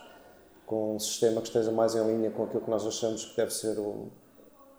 com 0.66 0.96
um 0.96 0.98
sistema 0.98 1.40
que 1.40 1.48
esteja 1.48 1.72
mais 1.72 1.94
em 1.94 2.06
linha 2.06 2.30
com 2.30 2.44
aquilo 2.44 2.60
que 2.60 2.70
nós 2.70 2.86
achamos 2.86 3.24
que 3.24 3.36
deve 3.36 3.52
ser 3.52 3.78
o, 3.78 4.08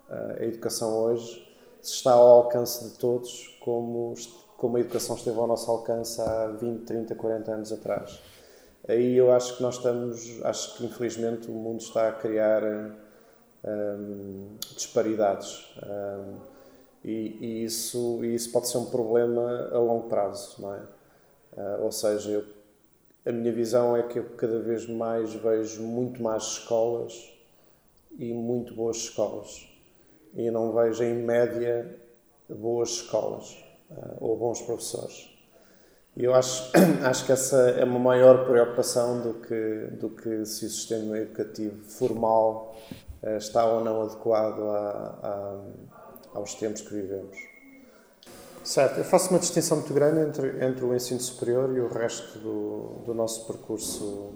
a 0.09 0.43
educação 0.43 0.97
hoje, 0.97 1.45
se 1.81 1.93
está 1.95 2.13
ao 2.13 2.25
alcance 2.25 2.85
de 2.85 2.97
todos, 2.97 3.57
como, 3.61 4.13
como 4.57 4.77
a 4.77 4.79
educação 4.79 5.15
esteve 5.15 5.37
ao 5.37 5.47
nosso 5.47 5.69
alcance 5.69 6.21
há 6.21 6.47
20, 6.47 6.85
30, 6.85 7.15
40 7.15 7.51
anos 7.51 7.71
atrás. 7.73 8.19
Aí 8.87 9.15
eu 9.17 9.31
acho 9.31 9.57
que 9.57 9.63
nós 9.63 9.75
estamos, 9.75 10.39
acho 10.43 10.77
que 10.77 10.85
infelizmente 10.85 11.49
o 11.49 11.53
mundo 11.53 11.81
está 11.81 12.07
a 12.07 12.11
criar 12.13 12.61
um, 13.63 14.55
disparidades. 14.75 15.75
Um, 15.83 16.37
e, 17.03 17.37
e, 17.39 17.63
isso, 17.63 18.23
e 18.23 18.35
isso 18.35 18.51
pode 18.51 18.67
ser 18.67 18.77
um 18.77 18.85
problema 18.85 19.69
a 19.71 19.79
longo 19.79 20.09
prazo, 20.09 20.61
não 20.61 20.75
é? 20.75 20.79
Uh, 21.57 21.83
ou 21.83 21.91
seja, 21.91 22.29
eu, 22.29 22.45
a 23.25 23.31
minha 23.31 23.51
visão 23.51 23.95
é 23.95 24.03
que 24.03 24.19
eu 24.19 24.25
cada 24.35 24.59
vez 24.59 24.87
mais 24.87 25.33
vejo 25.33 25.81
muito 25.81 26.21
mais 26.21 26.43
escolas 26.43 27.33
e 28.17 28.33
muito 28.33 28.73
boas 28.73 28.97
escolas. 28.97 29.67
e 30.33 30.51
não 30.51 30.73
vejo, 30.73 31.03
em 31.03 31.15
média, 31.15 31.95
boas 32.49 32.89
escolas 32.89 33.57
uh, 33.89 34.17
ou 34.19 34.37
bons 34.37 34.61
professores. 34.61 35.29
E 36.15 36.23
eu 36.23 36.33
acho, 36.33 36.71
acho 37.03 37.25
que 37.25 37.31
essa 37.31 37.57
é 37.71 37.83
uma 37.83 37.99
maior 37.99 38.45
preocupação 38.45 39.21
do 39.21 39.35
que, 39.35 39.87
do 39.99 40.09
que 40.09 40.45
se 40.45 40.65
o 40.65 40.69
sistema 40.69 41.17
educativo 41.17 41.83
formal 41.83 42.75
está 43.37 43.65
ou 43.65 43.83
não 43.83 44.01
adequado 44.03 44.61
a, 44.61 45.19
a, 45.21 46.37
aos 46.37 46.53
tempos 46.55 46.81
que 46.81 46.93
vivemos. 46.93 47.37
Certo, 48.63 48.97
eu 48.97 49.05
faço 49.05 49.29
uma 49.29 49.39
distinção 49.39 49.77
muito 49.77 49.93
grande 49.93 50.19
entre, 50.19 50.65
entre 50.65 50.83
o 50.83 50.93
ensino 50.93 51.19
superior 51.21 51.75
e 51.75 51.79
o 51.79 51.87
resto 51.87 52.37
do, 52.39 53.01
do 53.05 53.13
nosso 53.13 53.47
percurso 53.47 54.33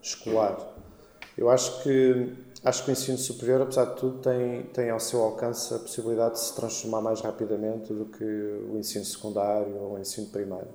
escolar. 0.00 0.56
Eu 1.36 1.50
acho 1.50 1.82
que, 1.82 2.32
acho 2.64 2.84
que 2.84 2.90
o 2.90 2.92
ensino 2.92 3.18
superior, 3.18 3.62
apesar 3.62 3.86
de 3.86 3.96
tudo, 3.96 4.18
tem, 4.18 4.64
tem 4.66 4.90
ao 4.90 5.00
seu 5.00 5.22
alcance 5.22 5.74
a 5.74 5.78
possibilidade 5.78 6.34
de 6.34 6.40
se 6.40 6.54
transformar 6.54 7.00
mais 7.00 7.20
rapidamente 7.20 7.92
do 7.92 8.04
que 8.04 8.24
o 8.24 8.78
ensino 8.78 9.04
secundário 9.04 9.74
ou 9.76 9.94
o 9.94 9.98
ensino 9.98 10.28
primário. 10.28 10.68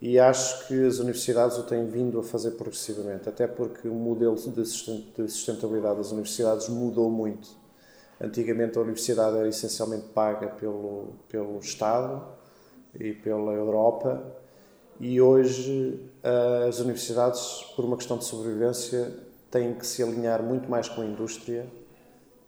E 0.00 0.18
acho 0.18 0.66
que 0.68 0.86
as 0.86 0.98
universidades 0.98 1.56
o 1.56 1.62
têm 1.62 1.86
vindo 1.86 2.18
a 2.18 2.22
fazer 2.22 2.52
progressivamente, 2.52 3.28
até 3.28 3.46
porque 3.46 3.88
o 3.88 3.94
modelo 3.94 4.36
de 4.36 4.66
sustentabilidade 4.66 5.96
das 5.96 6.12
universidades 6.12 6.68
mudou 6.68 7.10
muito. 7.10 7.48
Antigamente 8.20 8.78
a 8.78 8.82
universidade 8.82 9.36
era 9.36 9.48
essencialmente 9.48 10.06
paga 10.14 10.48
pelo, 10.48 11.14
pelo 11.28 11.58
Estado 11.58 12.22
e 12.98 13.12
pela 13.12 13.52
Europa 13.52 14.22
e 14.98 15.20
hoje 15.20 16.00
eh, 16.22 16.66
as 16.68 16.78
universidades, 16.80 17.62
por 17.74 17.84
uma 17.84 17.96
questão 17.96 18.16
de 18.16 18.24
sobrevivência, 18.24 19.12
têm 19.50 19.74
que 19.74 19.86
se 19.86 20.02
alinhar 20.02 20.42
muito 20.42 20.70
mais 20.70 20.88
com 20.88 21.02
a 21.02 21.04
indústria 21.04 21.66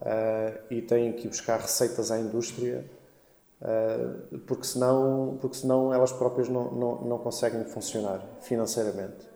uh, 0.01 0.59
e 0.69 0.81
têm 0.81 1.13
que 1.13 1.27
buscar 1.27 1.59
receitas 1.59 2.11
à 2.11 2.19
indústria 2.19 2.83
uh, 3.61 4.37
porque, 4.39 4.65
senão, 4.65 5.37
porque 5.41 5.57
senão 5.57 5.93
elas 5.93 6.11
próprias 6.11 6.49
não, 6.49 6.71
não, 6.71 7.01
não 7.01 7.17
conseguem 7.17 7.63
funcionar 7.65 8.23
financeiramente. 8.41 9.27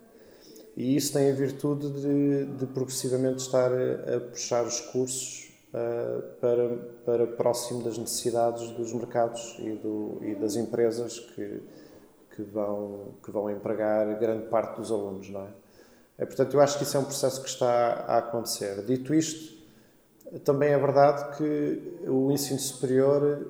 E 0.75 0.95
isso 0.95 1.13
tem 1.13 1.29
a 1.29 1.33
virtude 1.33 1.89
de, 1.91 2.45
de 2.45 2.65
progressivamente 2.67 3.43
estar 3.43 3.71
a, 3.71 4.15
a 4.15 4.19
puxar 4.19 4.63
os 4.63 4.79
cursos 4.79 5.51
uh, 5.69 6.21
para, 6.39 6.77
para 7.05 7.27
próximo 7.27 7.83
das 7.83 7.97
necessidades 7.97 8.71
dos 8.71 8.91
mercados 8.91 9.55
e, 9.59 9.71
do, 9.71 10.17
e 10.21 10.35
das 10.35 10.55
empresas 10.55 11.19
que, 11.19 11.61
que, 12.35 12.41
vão, 12.41 13.13
que 13.23 13.29
vão 13.29 13.49
empregar 13.51 14.19
grande 14.19 14.47
parte 14.47 14.77
dos 14.77 14.91
alunos. 14.91 15.29
Não 15.29 15.41
é? 15.41 15.49
é? 16.17 16.25
Portanto, 16.25 16.53
eu 16.55 16.61
acho 16.61 16.77
que 16.77 16.83
isso 16.83 16.97
é 16.97 16.99
um 16.99 17.05
processo 17.05 17.41
que 17.41 17.49
está 17.49 18.05
a 18.07 18.17
acontecer. 18.17 18.83
Dito 18.83 19.13
isto, 19.13 19.53
também 20.43 20.69
é 20.69 20.77
verdade 20.79 21.37
que 21.37 22.07
o 22.07 22.31
ensino 22.31 22.59
superior 22.59 23.47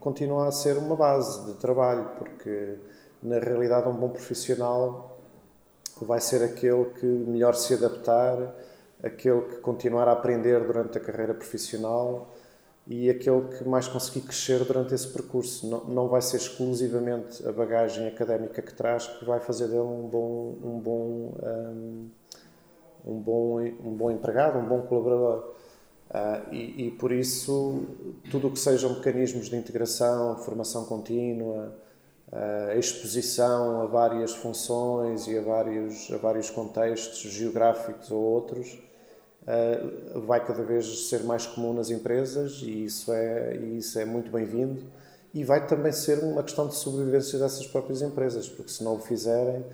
continua 0.00 0.48
a 0.48 0.52
ser 0.52 0.76
uma 0.76 0.96
base 0.96 1.46
de 1.46 1.54
trabalho, 1.54 2.10
porque 2.18 2.78
na 3.22 3.38
realidade 3.38 3.88
um 3.88 3.94
bom 3.94 4.08
profissional 4.08 5.18
vai 6.02 6.20
ser 6.20 6.42
aquele 6.42 6.86
que 6.86 7.06
melhor 7.06 7.54
se 7.54 7.74
adaptar 7.74 8.54
aquele 9.04 9.42
que 9.42 9.56
continuar 9.56 10.08
a 10.08 10.12
aprender 10.12 10.64
durante 10.64 10.96
a 10.96 11.00
carreira 11.00 11.34
profissional 11.34 12.32
e 12.86 13.10
aquele 13.10 13.42
que 13.48 13.68
mais 13.68 13.86
conseguir 13.86 14.22
crescer 14.22 14.64
durante 14.64 14.94
esse 14.94 15.08
percurso. 15.08 15.68
Não, 15.68 15.84
não 15.84 16.08
vai 16.08 16.22
ser 16.22 16.38
exclusivamente 16.38 17.46
a 17.46 17.52
bagagem 17.52 18.08
académica 18.08 18.62
que 18.62 18.72
traz 18.72 19.06
que 19.06 19.24
vai 19.24 19.40
fazer 19.40 19.68
dele 19.68 19.80
um 19.80 20.08
bom, 20.08 20.56
um 20.62 20.78
bom, 20.80 21.34
um, 21.42 22.10
um 23.06 23.20
bom, 23.20 23.60
um 23.60 23.94
bom 23.94 24.10
empregado, 24.10 24.58
um 24.58 24.66
bom 24.66 24.82
colaborador. 24.82 25.54
Uh, 26.10 26.54
e, 26.54 26.86
e, 26.86 26.90
por 26.92 27.10
isso, 27.10 27.86
tudo 28.30 28.48
o 28.48 28.50
que 28.52 28.58
sejam 28.58 28.94
mecanismos 28.94 29.48
de 29.48 29.56
integração, 29.56 30.36
formação 30.38 30.84
contínua, 30.84 31.74
uh, 32.32 32.78
exposição 32.78 33.82
a 33.82 33.86
várias 33.86 34.32
funções 34.32 35.26
e 35.26 35.36
a 35.36 35.42
vários, 35.42 36.10
a 36.12 36.16
vários 36.16 36.50
contextos 36.50 37.32
geográficos 37.32 38.10
ou 38.12 38.20
outros, 38.20 38.78
uh, 39.42 40.20
vai 40.20 40.44
cada 40.44 40.62
vez 40.62 41.08
ser 41.08 41.24
mais 41.24 41.46
comum 41.46 41.72
nas 41.72 41.90
empresas 41.90 42.60
e 42.62 42.84
isso 42.84 43.12
é, 43.12 43.56
isso 43.56 43.98
é 43.98 44.04
muito 44.04 44.30
bem-vindo. 44.30 44.82
E 45.32 45.42
vai 45.42 45.66
também 45.66 45.90
ser 45.90 46.22
uma 46.22 46.44
questão 46.44 46.68
de 46.68 46.76
sobrevivência 46.76 47.40
dessas 47.40 47.66
próprias 47.66 48.02
empresas, 48.02 48.48
porque 48.48 48.70
se 48.70 48.84
não 48.84 48.94
o 48.94 48.98
fizerem, 49.00 49.64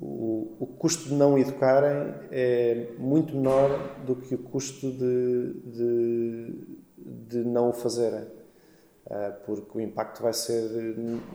o, 0.00 0.56
o 0.60 0.66
custo 0.66 1.08
de 1.08 1.14
não 1.14 1.38
educarem 1.38 2.14
é 2.30 2.88
muito 2.98 3.34
menor 3.34 3.70
do 4.04 4.16
que 4.16 4.34
o 4.34 4.38
custo 4.38 4.90
de, 4.90 5.52
de, 5.64 6.78
de 6.98 7.38
não 7.44 7.70
o 7.70 7.72
fazerem. 7.72 8.24
Uh, 9.06 9.32
porque 9.44 9.78
o 9.78 9.80
impacto 9.80 10.20
vai 10.20 10.32
ser 10.32 10.68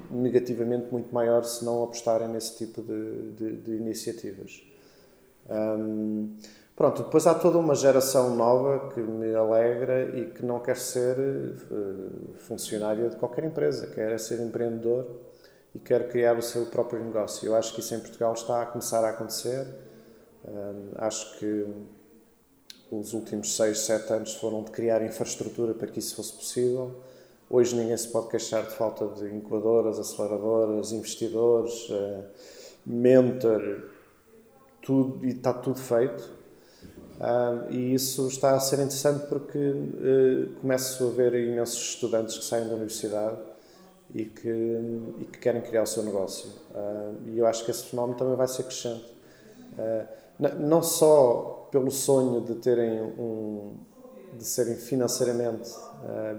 negativamente 0.10 0.92
muito 0.92 1.14
maior 1.14 1.44
se 1.46 1.64
não 1.64 1.84
apostarem 1.84 2.28
nesse 2.28 2.58
tipo 2.58 2.82
de, 2.82 3.32
de, 3.32 3.56
de 3.62 3.72
iniciativas. 3.78 4.62
Um, 5.50 6.36
Pronto, 6.82 7.04
depois 7.04 7.28
há 7.28 7.36
toda 7.36 7.60
uma 7.60 7.76
geração 7.76 8.36
nova 8.36 8.90
que 8.90 9.00
me 9.00 9.36
alegra 9.36 10.18
e 10.18 10.32
que 10.32 10.44
não 10.44 10.60
quer 10.60 10.78
ser 10.78 11.16
uh, 11.16 12.34
funcionária 12.40 13.08
de 13.08 13.18
qualquer 13.18 13.44
empresa, 13.44 13.86
quer 13.86 14.20
ser 14.20 14.42
empreendedor 14.42 15.06
e 15.74 15.80
quer 15.80 16.10
criar 16.10 16.38
o 16.38 16.42
seu 16.42 16.66
próprio 16.66 17.04
negócio. 17.04 17.48
Eu 17.48 17.56
acho 17.56 17.74
que 17.74 17.80
isso 17.80 17.94
em 17.96 18.00
Portugal 18.00 18.34
está 18.34 18.62
a 18.62 18.66
começar 18.66 19.04
a 19.04 19.10
acontecer. 19.10 19.68
Acho 20.96 21.38
que 21.40 21.66
os 22.92 23.14
últimos 23.14 23.56
6, 23.56 23.80
7 23.80 24.14
anos 24.14 24.34
foram 24.36 24.64
de 24.64 24.72
criar 24.72 25.02
infraestrutura 25.02 25.74
para 25.74 25.88
que 25.88 26.00
isso 26.00 26.16
fosse 26.16 26.34
possível. 26.34 27.02
Hoje 27.50 27.76
ninguém 27.76 27.96
se 27.96 28.08
pode 28.10 28.28
queixar 28.28 28.64
de 28.64 28.72
falta 28.72 29.08
de 29.08 29.34
incubadoras, 29.34 30.00
aceleradoras, 30.00 30.92
investidores, 30.92 31.90
uh, 31.90 32.24
mentor, 32.86 33.90
tudo, 34.82 35.26
e 35.26 35.32
está 35.32 35.54
tudo 35.54 35.80
feito. 35.80 36.42
E 37.70 37.94
isso 37.94 38.28
está 38.28 38.56
a 38.56 38.60
ser 38.60 38.78
interessante 38.78 39.28
porque 39.28 39.58
uh, 39.58 40.60
começo 40.60 41.08
a 41.08 41.12
ver 41.12 41.34
imensos 41.36 41.94
estudantes 41.94 42.38
que 42.38 42.44
saem 42.44 42.68
da 42.68 42.74
universidade 42.74 43.38
e 44.14 44.26
que, 44.26 44.50
e 45.20 45.26
que 45.26 45.40
querem 45.40 45.62
criar 45.62 45.84
o 45.84 45.88
seu 45.88 46.04
negócio. 46.04 46.50
Uh, 46.72 47.30
e 47.30 47.40
eu 47.40 47.46
acho 47.46 47.64
que 47.66 47.72
esse 47.72 47.86
fenómeno 47.86 48.18
também 48.18 48.36
vai 48.36 48.48
ser 48.48 48.64
crescente. 48.64 49.06
Ah, 49.78 50.06
não 50.60 50.84
só 50.84 51.70
pelo 51.72 51.92
sonho 51.92 52.42
de 52.42 52.56
terem 52.56 53.02
um, 53.02 53.76
de 54.38 54.44
serem 54.44 54.76
financeiramente 54.76 55.70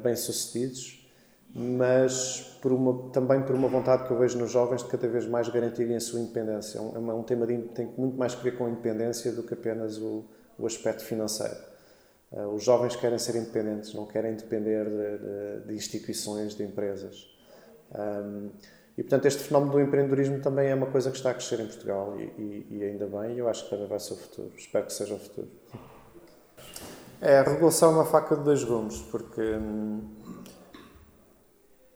bem-sucedidos, 0.03 1.03
mas 1.55 2.59
por 2.62 2.73
uma, 2.73 3.11
também 3.11 3.43
por 3.43 3.55
uma 3.55 3.68
vontade 3.68 4.07
que 4.07 4.11
eu 4.11 4.18
vejo 4.18 4.39
nos 4.39 4.51
jovens 4.51 4.83
de 4.83 4.89
cada 4.89 5.07
vez 5.07 5.27
mais 5.27 5.49
garantirem 5.49 5.97
a 5.97 6.01
sua 6.01 6.20
independência. 6.20 6.79
É 6.79 6.81
um, 6.81 7.11
é 7.11 7.14
um 7.14 7.23
tema 7.23 7.47
de, 7.47 7.59
tem 7.59 7.93
muito 7.99 8.16
mais 8.16 8.35
a 8.35 8.37
ver 8.37 8.57
com 8.57 8.66
a 8.66 8.70
independência 8.70 9.33
do 9.33 9.43
que 9.43 9.53
apenas 9.53 9.99
o, 9.99 10.25
o 10.59 10.66
aspecto 10.66 11.05
financeiro. 11.05 11.57
Uh, 12.31 12.47
os 12.55 12.62
jovens 12.62 12.97
querem 12.97 13.18
ser 13.18 13.37
independentes, 13.37 13.93
não 13.93 14.07
querem 14.07 14.35
depender 14.35 14.85
de, 14.85 15.18
de, 15.61 15.66
de 15.68 15.75
instituições, 15.75 16.55
de 16.55 16.62
empresas. 16.64 17.32
Um, 17.95 18.51
e, 18.97 19.03
portanto, 19.03 19.26
este 19.26 19.43
fenómeno 19.45 19.72
do 19.72 19.80
empreendedorismo 19.80 20.40
também 20.40 20.68
é 20.68 20.74
uma 20.74 20.86
coisa 20.86 21.11
que 21.11 21.16
está 21.16 21.30
a 21.30 21.34
crescer 21.34 21.61
em 21.61 21.66
Portugal 21.66 22.14
e, 22.18 22.22
e, 22.22 22.66
e 22.70 22.84
ainda 22.84 23.07
bem, 23.07 23.36
eu 23.36 23.49
acho 23.49 23.64
que 23.64 23.70
também 23.70 23.86
vai 23.86 23.99
ser 23.99 24.14
o 24.14 24.16
futuro. 24.16 24.53
Espero 24.57 24.86
que 24.86 24.93
seja 24.93 25.14
o 25.14 25.18
futuro. 25.18 25.49
É, 27.20 27.38
a 27.38 27.43
regulação 27.43 27.93
é 27.93 27.95
uma 27.95 28.05
faca 28.05 28.36
de 28.36 28.43
dois 28.43 28.64
gumes, 28.64 29.01
porque, 29.03 29.40
hum, 29.40 30.03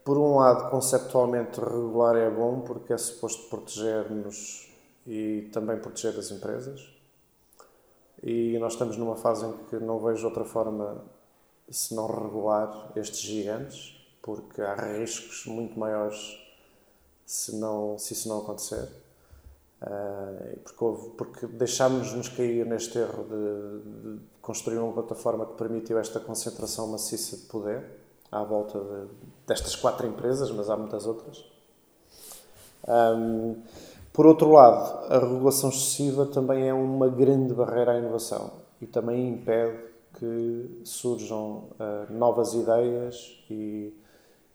por 0.03 0.17
um 0.17 0.37
lado, 0.37 0.69
conceptualmente 0.69 1.59
regular 1.59 2.15
é 2.15 2.29
bom, 2.29 2.61
porque 2.61 2.93
é 2.93 2.97
suposto 2.97 3.49
proteger-nos 3.49 4.73
e 5.05 5.49
também 5.51 5.77
proteger 5.77 6.17
as 6.17 6.31
empresas 6.31 6.97
e 8.21 8.57
nós 8.59 8.73
estamos 8.73 8.97
numa 8.97 9.15
fase 9.15 9.45
em 9.45 9.53
que 9.69 9.77
não 9.77 9.99
vejo 9.99 10.27
outra 10.27 10.43
forma 10.43 11.03
se 11.69 11.93
não 11.93 12.07
regular 12.07 12.91
estes 12.95 13.19
gigantes, 13.19 13.95
porque 14.21 14.61
há 14.61 14.75
riscos 14.75 15.45
muito 15.45 15.79
maiores 15.79 16.37
se, 17.25 17.55
não, 17.55 17.97
se 17.97 18.13
isso 18.13 18.29
não 18.29 18.39
acontecer. 18.39 18.89
Uh, 19.81 20.57
porque, 20.63 20.83
houve, 20.83 21.09
porque 21.11 21.45
deixámos-nos 21.45 22.29
cair 22.29 22.65
neste 22.65 22.97
erro 22.97 23.23
de, 23.25 24.15
de, 24.17 24.19
construir 24.41 24.79
uma 24.79 24.91
plataforma 24.91 25.45
que 25.45 25.53
permitiu 25.53 25.99
esta 25.99 26.19
concentração 26.19 26.87
maciça 26.87 27.37
de 27.37 27.43
poder 27.43 27.83
à 28.31 28.43
volta 28.43 28.79
de, 28.79 29.07
destas 29.45 29.75
quatro 29.75 30.07
empresas, 30.07 30.49
mas 30.49 30.69
há 30.69 30.75
muitas 30.75 31.05
outras. 31.05 31.45
Um, 32.87 33.61
por 34.11 34.25
outro 34.25 34.51
lado, 34.51 35.13
a 35.13 35.19
regulação 35.19 35.69
excessiva 35.69 36.25
também 36.25 36.67
é 36.67 36.73
uma 36.73 37.07
grande 37.07 37.53
barreira 37.53 37.91
à 37.91 37.99
inovação 37.99 38.53
e 38.81 38.87
também 38.87 39.29
impede 39.29 39.77
que 40.17 40.81
surjam 40.83 41.69
uh, 41.79 42.11
novas 42.11 42.55
ideias 42.55 43.39
e, 43.47 43.93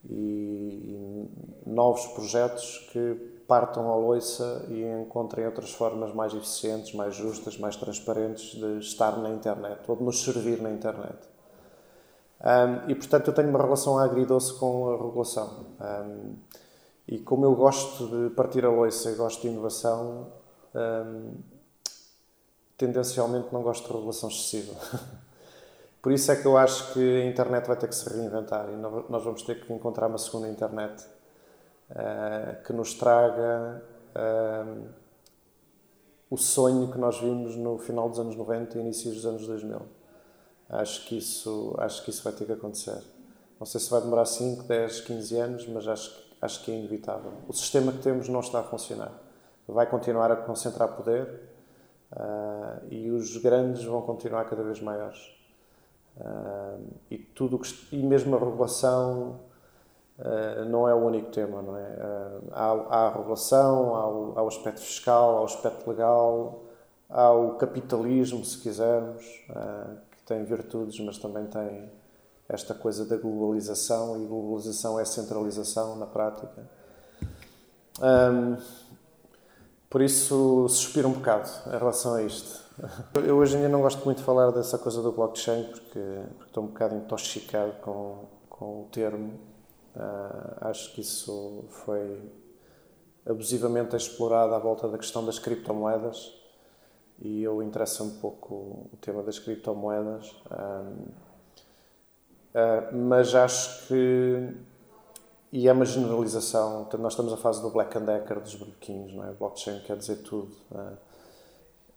e, 0.09 0.15
e, 0.15 1.71
novos 1.71 2.07
projetos 2.09 2.89
que 2.93 3.15
partam 3.47 3.91
à 3.91 3.97
loiça 3.97 4.67
e 4.69 4.83
encontrem 4.83 5.47
outras 5.47 5.73
formas 5.73 6.15
mais 6.15 6.33
eficientes, 6.35 6.95
mais 6.95 7.15
justas, 7.15 7.59
mais 7.59 7.77
transparentes 7.77 8.55
de 8.55 8.79
estar 8.79 9.19
na 9.19 9.31
internet 9.31 9.81
ou 9.89 9.97
de 9.97 10.03
nos 10.03 10.23
servir 10.23 10.61
na 10.61 10.71
internet. 10.71 11.19
Um, 12.41 12.91
e 12.91 12.95
portanto 12.95 13.29
eu 13.29 13.35
tenho 13.35 13.51
uma 13.51 13.63
relação 13.63 13.99
agridoce 13.99 14.55
com 14.55 14.89
a 14.89 14.97
regulação. 14.97 15.67
Um, 15.81 16.35
e 17.07 17.19
como 17.19 17.45
eu 17.45 17.55
gosto 17.55 18.09
de 18.09 18.35
partir 18.35 18.65
a 18.65 18.71
loiça 18.71 19.11
e 19.11 19.15
gosto 19.15 19.43
de 19.43 19.49
inovação, 19.49 20.33
um, 20.75 21.35
tendencialmente 22.77 23.53
não 23.53 23.63
gosto 23.63 23.87
de 23.87 23.93
regulação 23.93 24.29
excessiva. 24.29 24.75
Por 26.03 26.11
isso 26.11 26.33
é 26.33 26.37
que 26.37 26.45
eu 26.45 26.57
acho 26.59 26.93
que 26.93 27.23
a 27.23 27.25
internet 27.25 27.65
vai 27.65 27.77
ter 27.77 27.89
que 27.89 27.95
se 27.95 28.13
reinventar 28.13 28.69
e 28.71 28.77
nós 28.77 29.23
vamos 29.23 29.45
ter 29.45 29.61
que 29.61 29.73
encontrar 29.73 30.09
uma 30.09 30.19
segunda 30.19 30.49
internet 30.49 31.07
uh, 31.91 32.61
que 32.65 32.73
nos 32.73 32.93
traga 32.95 33.81
uh, 34.17 34.89
o 36.29 36.37
sonho 36.37 36.91
que 36.91 36.99
nós 36.99 37.21
vimos 37.21 37.55
no 37.55 37.79
final 37.79 38.09
dos 38.09 38.19
anos 38.19 38.35
90 38.35 38.77
e 38.77 38.81
início 38.81 39.13
dos 39.13 39.25
anos 39.25 39.47
2000. 39.47 39.81
Acho 40.71 41.07
que 41.07 41.19
isso, 41.19 41.73
acho 41.79 42.03
que 42.03 42.11
isso 42.11 42.25
vai 42.25 42.33
ter 42.33 42.47
que 42.47 42.53
acontecer. 42.53 43.01
Não 43.61 43.67
sei 43.67 43.81
se 43.81 43.89
vai 43.89 44.01
demorar 44.01 44.25
5, 44.25 44.65
10, 44.65 45.03
15 45.03 45.37
anos, 45.37 45.69
mas 45.69 45.87
acho, 45.87 46.35
acho 46.41 46.65
que 46.65 46.73
é 46.73 46.75
inevitável. 46.75 47.33
O 47.47 47.53
sistema 47.53 47.93
que 47.93 47.99
temos 47.99 48.29
não 48.29 48.41
está 48.41 48.59
a 48.59 48.65
funcionar. 48.65 49.13
Vai 49.69 49.89
continuar 49.89 50.33
a 50.33 50.37
concentrar 50.37 50.97
poder 50.97 51.43
uh, 52.13 52.87
e 52.91 53.09
os 53.13 53.37
grandes 53.37 53.85
vão 53.85 54.03
continuar 54.03 54.47
cada 54.47 54.65
vez 54.65 54.81
maiores. 54.81 55.42
Uh, 56.17 56.85
e 57.11 57.19
tudo 57.19 57.59
que, 57.59 57.97
e 57.97 58.03
mesmo 58.03 58.37
a 58.37 58.39
regulação 58.39 59.41
uh, 60.19 60.65
não 60.67 60.87
é 60.87 60.95
o 60.95 60.99
único 60.99 61.31
tema, 61.31 61.63
não 61.63 61.77
é? 61.77 61.89
Uh, 61.89 62.49
há, 62.53 62.71
há, 62.71 63.07
a 63.09 63.17
regulação, 63.17 63.95
há 63.97 64.09
o, 64.09 64.39
há 64.39 64.43
o, 64.43 64.49
aspecto 64.49 64.81
fiscal, 64.81 65.39
há 65.39 65.41
o 65.41 65.45
aspecto 65.45 65.89
legal, 65.89 66.65
há 67.09 67.31
o 67.33 67.55
capitalismo, 67.57 68.45
se 68.45 68.59
quisermos, 68.59 69.25
que 69.25 70.23
tem 70.27 70.45
virtudes, 70.45 71.01
mas 71.01 71.19
também 71.19 71.47
tem 71.47 71.91
esta 72.49 72.75
coisa 72.75 73.05
da 73.07 73.17
globalização 73.17 74.23
e 74.23 74.27
globalização 74.27 75.01
é 75.01 75.05
centralização 75.05 75.97
na 75.97 76.07
prática. 76.07 76.69
Um, 78.01 78.57
por 79.89 80.03
isso, 80.03 80.69
suspiro 80.69 81.09
um 81.09 81.13
bocado 81.13 81.49
em 81.67 81.79
relação 81.79 82.15
a 82.15 82.23
isto. 82.23 82.62
Eu 83.27 83.37
hoje 83.37 83.59
dia 83.59 83.69
não 83.69 83.83
gosto 83.83 84.05
muito 84.05 84.19
de 84.19 84.25
falar 84.25 84.51
dessa 84.51 84.79
coisa 84.79 85.03
do 85.03 85.13
blockchain 85.13 85.65
porque, 85.65 86.01
porque 86.39 86.45
estou 86.47 86.65
um 86.65 86.67
bocado 86.69 86.95
intoxicado 86.97 87.73
com, 87.83 88.25
com 88.49 88.83
o 88.83 88.89
termo. 88.91 89.39
Uh, 89.95 90.69
acho 90.69 90.93
que 90.95 91.03
isso 91.03 91.65
foi 91.69 92.21
abusivamente 93.27 93.95
explorado 93.95 94.55
à 94.55 94.59
volta 94.59 94.89
da 94.89 94.97
questão 94.97 95.25
das 95.25 95.39
criptomoedas 95.39 96.33
e 97.21 97.43
eu 97.43 97.63
interessa 97.63 98.03
um 98.03 98.19
pouco 98.19 98.55
o 98.93 98.97
tema 99.01 99.23
das 99.23 99.39
criptomoedas. 99.39 100.35
Um, 100.51 100.55
uh, 100.55 101.13
ah, 102.55 102.91
mas 102.93 103.35
acho 103.35 103.87
que 103.89 104.55
e 105.53 105.69
é 105.69 105.73
uma 105.73 105.85
generalização. 105.85 106.89
Nós 106.99 107.13
estamos 107.13 107.31
na 107.31 107.37
fase 107.37 107.61
do 107.61 107.69
Black 107.69 107.97
and 107.99 108.07
Decker 108.07 108.41
dos 108.41 108.55
bloquinhos, 108.55 109.13
não 109.13 109.29
é? 109.29 109.33
Blockchain 109.33 109.81
quer 109.81 109.99
dizer 109.99 110.23
tudo. 110.23 110.51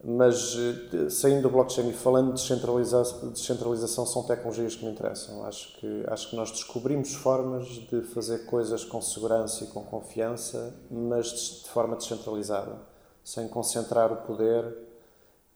Mas 0.07 0.55
eh, 0.93 1.09
saindo 1.09 1.41
do 1.41 1.49
blockchain 1.49 1.89
e 1.89 1.93
falando 1.93 2.27
de 2.27 2.33
descentralização, 2.33 3.31
descentralização, 3.31 4.05
são 4.05 4.21
tecnologias 4.21 4.75
que 4.75 4.85
me 4.85 4.91
interessam. 4.91 5.43
Acho 5.43 5.75
que, 5.79 6.03
acho 6.07 6.29
que 6.29 6.35
nós 6.35 6.51
descobrimos 6.51 7.15
formas 7.15 7.65
de 7.65 8.03
fazer 8.03 8.45
coisas 8.45 8.85
com 8.85 9.01
segurança 9.01 9.63
e 9.63 9.67
com 9.67 9.83
confiança, 9.83 10.75
mas 10.91 11.63
de 11.63 11.69
forma 11.69 11.95
descentralizada, 11.95 12.75
sem 13.23 13.47
concentrar 13.47 14.13
o 14.13 14.17
poder 14.17 14.63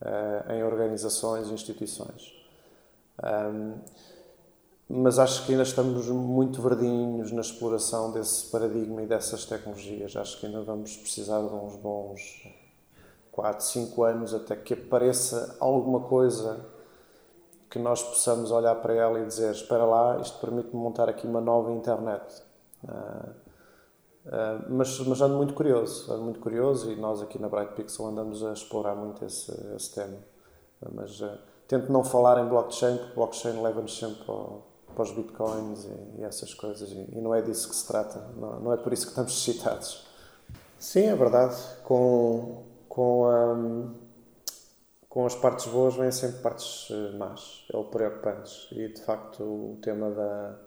uh, 0.01 0.51
em 0.51 0.63
organizações 0.63 1.49
e 1.49 1.53
instituições. 1.53 2.33
Um, 3.23 3.75
mas 4.89 5.19
acho 5.19 5.45
que 5.45 5.51
ainda 5.51 5.61
estamos 5.61 6.07
muito 6.07 6.59
verdinhos 6.59 7.31
na 7.31 7.41
exploração 7.41 8.11
desse 8.11 8.47
paradigma 8.47 9.03
e 9.03 9.05
dessas 9.05 9.45
tecnologias. 9.45 10.15
Acho 10.15 10.39
que 10.39 10.47
ainda 10.47 10.63
vamos 10.63 10.97
precisar 10.97 11.39
de 11.39 11.53
uns 11.53 11.75
bons 11.75 12.49
4, 13.39 13.65
5 13.65 14.03
anos 14.03 14.33
até 14.33 14.53
que 14.53 14.73
apareça 14.73 15.55
alguma 15.61 16.01
coisa 16.01 16.65
que 17.69 17.79
nós 17.79 18.03
possamos 18.03 18.51
olhar 18.51 18.75
para 18.75 18.93
ela 18.93 19.17
e 19.21 19.25
dizer: 19.25 19.51
Espera 19.51 19.85
lá, 19.85 20.19
isto 20.19 20.37
permite-me 20.39 20.75
montar 20.75 21.07
aqui 21.07 21.25
uma 21.25 21.39
nova 21.39 21.71
internet. 21.71 22.43
Uh, 22.83 23.29
uh, 24.25 24.65
mas, 24.67 24.99
mas 24.99 25.21
ando 25.21 25.37
muito 25.37 25.53
curioso, 25.53 26.11
ando 26.11 26.23
muito 26.23 26.41
curioso 26.41 26.91
e 26.91 26.97
nós 26.97 27.21
aqui 27.21 27.39
na 27.39 27.47
Bright 27.47 27.73
Pixel 27.75 28.07
andamos 28.07 28.43
a 28.43 28.51
explorar 28.51 28.93
muito 28.95 29.23
esse, 29.23 29.51
esse 29.73 29.95
tema. 29.95 30.17
Uh, 30.81 30.91
mas 30.93 31.21
tento 31.65 31.89
não 31.89 32.03
falar 32.03 32.43
em 32.43 32.49
blockchain, 32.49 32.97
porque 32.97 33.13
blockchain 33.15 33.61
leva-nos 33.61 33.97
sempre 33.97 34.23
ao 34.27 34.67
para 34.95 35.03
os 35.03 35.11
bitcoins 35.11 35.85
e, 35.85 36.19
e 36.19 36.23
essas 36.23 36.53
coisas, 36.53 36.91
e, 36.91 37.05
e, 37.13 37.21
não 37.21 37.33
é 37.33 37.41
disso 37.41 37.69
que 37.69 37.75
se 37.75 37.87
trata, 37.87 38.19
não, 38.35 38.59
não, 38.59 38.73
é 38.73 38.77
por 38.77 38.91
isso 38.91 39.03
que 39.03 39.11
estamos 39.11 39.31
excitados. 39.37 40.05
Sim, 40.77 41.05
é 41.07 41.15
verdade, 41.15 41.55
com, 41.83 42.63
com, 42.99 43.23
um, 43.29 43.95
com 45.07 45.25
as 45.25 45.33
partes 45.33 45.67
boas 45.67 45.95
vêm 45.95 46.11
sempre 46.11 46.41
partes 46.41 46.89
eh, 46.91 47.15
más, 47.15 47.65
ou 47.73 47.85
preocupantes, 47.85 48.67
e 48.73 48.89
de 48.89 48.99
facto 48.99 49.41
o 49.41 49.79
tema 49.81 50.11
da, 50.11 50.59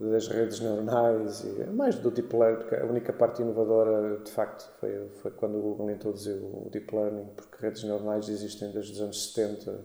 das 0.00 0.26
redes 0.26 0.58
neuronais 0.58 1.44
e 1.44 1.64
mais 1.70 1.94
do 1.94 2.10
deep 2.10 2.34
learning, 2.34 2.58
porque 2.58 2.74
a 2.74 2.84
única 2.84 3.12
parte 3.12 3.42
inovadora 3.42 4.18
de 4.24 4.30
facto 4.32 4.68
foi, 4.80 5.08
foi 5.22 5.30
quando 5.30 5.56
o 5.56 5.62
Google 5.62 5.92
introduziu 5.92 6.38
o 6.38 6.68
deep 6.68 6.92
learning, 6.92 7.28
porque 7.36 7.64
redes 7.64 7.84
neuronais 7.84 8.28
existem 8.28 8.72
desde 8.72 8.94
os 8.94 9.00
anos 9.00 9.32
70. 9.32 9.78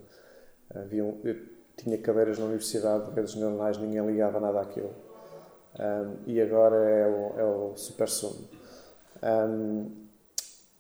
Haviam, 0.74 1.16
tinha 1.78 2.00
cadeiras 2.00 2.40
na 2.40 2.46
universidade 2.46 3.06
de 3.06 3.12
redes 3.12 3.36
neuronais, 3.36 3.78
ninguém 3.78 4.04
ligava 4.04 4.40
nada 4.40 4.62
àquilo. 4.62 4.96
Um, 5.80 6.18
e 6.26 6.42
agora 6.42 6.76
é 6.76 7.08
o, 7.08 7.40
é 7.40 7.44
o 7.44 7.78
super 7.78 8.10
sumo. 8.10 8.50
Um, 9.22 10.03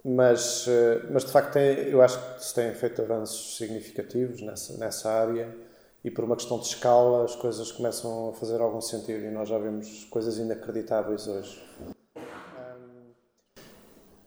mas, 0.03 0.65
eh, 0.67 1.05
mas 1.09 1.23
de 1.23 1.31
facto 1.31 1.57
eu 1.57 2.01
acho 2.01 2.19
que 2.35 2.43
se 2.43 2.53
têm 2.53 2.73
feito 2.73 3.01
avanços 3.01 3.57
significativos 3.57 4.41
nessa, 4.41 4.77
nessa 4.77 5.09
área 5.09 5.55
e 6.03 6.11
por 6.11 6.25
uma 6.25 6.35
questão 6.35 6.59
de 6.59 6.65
escala 6.65 7.23
as 7.23 7.35
coisas 7.35 7.71
começam 7.71 8.29
a 8.29 8.33
fazer 8.33 8.59
algum 8.59 8.81
sentido 8.81 9.23
e 9.25 9.31
nós 9.31 9.47
já 9.47 9.57
vemos 9.57 10.05
coisas 10.05 10.37
inacreditáveis 10.37 11.27
hoje. 11.27 11.63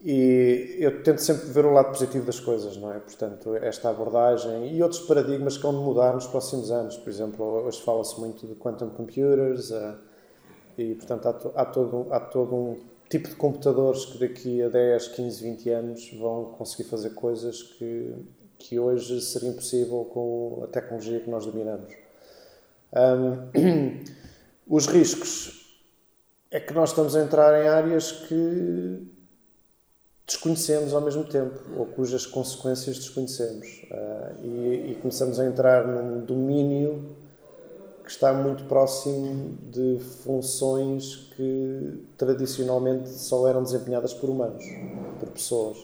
E 0.03 0.77
eu 0.79 1.03
tento 1.03 1.19
sempre 1.19 1.47
ver 1.47 1.65
o 1.65 1.73
lado 1.73 1.89
positivo 1.89 2.25
das 2.25 2.39
coisas, 2.39 2.77
não 2.77 2.93
é? 2.93 2.99
Portanto, 2.99 3.55
esta 3.55 3.89
abordagem 3.89 4.75
e 4.75 4.81
outros 4.81 5.01
paradigmas 5.01 5.57
que 5.57 5.63
vão 5.63 5.73
mudar 5.73 6.13
nos 6.13 6.27
próximos 6.27 6.71
anos. 6.71 6.97
Por 6.97 7.09
exemplo, 7.09 7.43
hoje 7.65 7.81
fala-se 7.81 8.19
muito 8.19 8.47
de 8.47 8.55
quantum 8.55 8.89
computers 8.89 9.71
uh, 9.71 9.97
e, 10.77 10.95
portanto, 10.95 11.27
há, 11.27 11.33
to, 11.33 11.51
há, 11.55 11.65
todo, 11.65 12.07
há 12.11 12.19
todo 12.19 12.55
um 12.55 12.77
tipo 13.09 13.29
de 13.29 13.35
computadores 13.35 14.05
que 14.05 14.17
daqui 14.17 14.61
a 14.61 14.69
10, 14.69 15.07
15, 15.09 15.43
20 15.43 15.69
anos 15.69 16.13
vão 16.19 16.45
conseguir 16.57 16.89
fazer 16.89 17.11
coisas 17.11 17.63
que, 17.63 18.13
que 18.57 18.79
hoje 18.79 19.21
seria 19.21 19.49
impossível 19.49 20.05
com 20.05 20.61
a 20.63 20.67
tecnologia 20.67 21.19
que 21.19 21.29
nós 21.29 21.45
dominamos. 21.45 21.93
Um, 22.93 24.03
os 24.67 24.87
riscos 24.87 25.79
é 26.51 26.59
que 26.59 26.73
nós 26.73 26.89
estamos 26.89 27.15
a 27.15 27.23
entrar 27.23 27.63
em 27.63 27.67
áreas 27.67 28.11
que 28.11 29.07
desconhecemos 30.25 30.93
ao 30.93 31.01
mesmo 31.01 31.23
tempo, 31.23 31.57
ou 31.77 31.85
cujas 31.85 32.25
consequências 32.25 32.97
desconhecemos. 32.97 33.83
Uh, 33.89 34.45
e, 34.45 34.91
e, 34.91 34.99
começamos 35.01 35.39
a 35.39 35.45
entrar 35.45 35.87
num 35.87 36.25
domínio 36.25 37.15
que 38.07 38.11
está 38.13 38.31
muito 38.31 38.63
próximo 38.63 39.57
de 39.69 39.99
funções 40.23 41.29
que 41.35 42.05
tradicionalmente 42.17 43.09
só 43.09 43.45
eram 43.49 43.61
desempenhadas 43.61 44.13
por 44.13 44.29
humanos, 44.29 44.63
por 45.19 45.27
pessoas. 45.27 45.77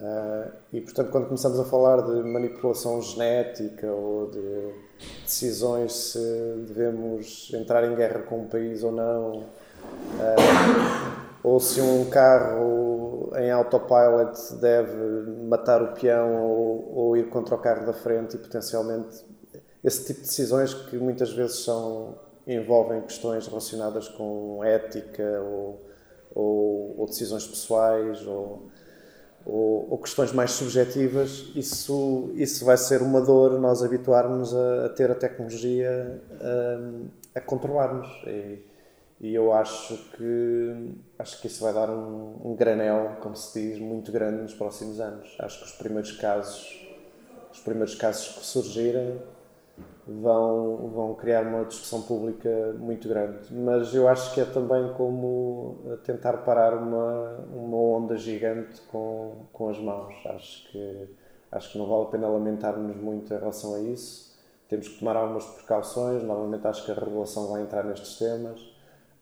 Uh, 0.00 0.50
e 0.72 0.80
portanto, 0.80 1.12
quando 1.12 1.26
começamos 1.26 1.60
a 1.60 1.64
falar 1.64 2.00
de 2.00 2.20
manipulação 2.28 3.00
genética 3.00 3.86
ou 3.86 4.28
de 4.28 4.74
decisões 5.22 5.92
se 5.92 6.18
devemos 6.66 7.52
entrar 7.54 7.84
em 7.84 7.94
guerra 7.94 8.22
com 8.22 8.40
um 8.40 8.48
país 8.48 8.82
ou 8.82 8.90
não, 8.90 9.36
uh, 9.36 9.44
ou 11.44 11.60
se 11.60 11.80
um 11.80 12.10
carro 12.10 13.30
em 13.36 13.52
autopilot 13.52 14.56
deve 14.60 15.30
matar 15.48 15.80
o 15.80 15.92
peão 15.92 16.42
ou, 16.42 16.92
ou, 16.92 17.16
ir 17.16 17.28
contra 17.28 17.54
o 17.54 17.58
carro 17.58 17.86
da 17.86 17.92
frente 17.92 18.34
e 18.34 18.38
potencialmente 18.38 19.24
esse 19.84 20.06
tipo 20.06 20.20
de 20.20 20.26
decisões 20.26 20.72
que 20.72 20.96
muitas 20.96 21.32
vezes 21.32 21.58
são 21.58 22.18
envolvem 22.46 23.00
questões 23.02 23.46
relacionadas 23.46 24.08
com 24.08 24.62
ética 24.64 25.40
ou, 25.42 25.80
ou, 26.34 26.94
ou 26.98 27.06
decisões 27.06 27.46
pessoais 27.46 28.26
ou, 28.26 28.68
ou, 29.46 29.98
questões 29.98 30.32
mais 30.32 30.52
subjetivas, 30.52 31.50
isso, 31.54 32.30
isso 32.34 32.64
vai 32.64 32.76
ser 32.76 33.02
uma 33.02 33.20
dor 33.20 33.58
nós 33.60 33.82
habituarmos 33.82 34.54
a, 34.54 34.86
a 34.86 34.88
ter 34.90 35.10
a 35.10 35.14
tecnologia 35.14 36.20
a, 36.40 37.38
a 37.38 37.40
controlar-nos. 37.40 38.08
E, 38.26 38.62
e 39.20 39.34
eu 39.34 39.52
acho 39.52 39.96
que 40.16 40.94
acho 41.18 41.40
que 41.40 41.46
isso 41.46 41.62
vai 41.62 41.72
dar 41.72 41.88
um, 41.88 42.40
um, 42.44 42.56
granel, 42.56 43.16
como 43.20 43.36
se 43.36 43.58
diz, 43.58 43.78
muito 43.78 44.12
grande 44.12 44.42
nos 44.42 44.54
próximos 44.54 45.00
anos. 45.00 45.34
Acho 45.38 45.60
que 45.60 45.64
os 45.66 45.72
primeiros 45.72 46.12
casos, 46.12 46.86
os 47.52 47.60
primeiros 47.60 47.94
casos 47.94 48.36
que 48.36 48.44
surgirem 48.44 49.18
vão, 50.06 50.88
vão 50.88 51.14
criar 51.14 51.42
uma 51.46 51.64
discussão 51.64 52.02
pública 52.02 52.74
muito 52.78 53.08
grande. 53.08 53.52
Mas 53.52 53.94
eu 53.94 54.06
acho 54.08 54.32
que 54.34 54.40
é 54.40 54.44
também 54.44 54.92
como 54.94 55.78
tentar 56.04 56.38
parar 56.38 56.74
uma, 56.74 57.38
uma 57.52 57.76
onda 57.76 58.16
gigante 58.16 58.80
com, 58.82 59.46
com 59.52 59.68
as 59.68 59.78
mãos. 59.78 60.14
Acho 60.26 60.70
que, 60.70 61.08
acho 61.50 61.72
que 61.72 61.78
não 61.78 61.86
vale 61.86 62.02
a 62.02 62.06
pena 62.06 62.28
lamentarmos 62.28 62.96
muito 62.96 63.32
em 63.32 63.38
relação 63.38 63.74
a 63.74 63.80
isso. 63.80 64.34
Temos 64.68 64.88
que 64.88 64.98
tomar 64.98 65.16
algumas 65.16 65.44
precauções. 65.46 66.22
Normalmente 66.22 66.66
acho 66.66 66.84
que 66.84 66.92
a 66.92 66.94
regulação 66.94 67.48
vai 67.48 67.62
entrar 67.62 67.84
nestes 67.84 68.18
temas. 68.18 68.60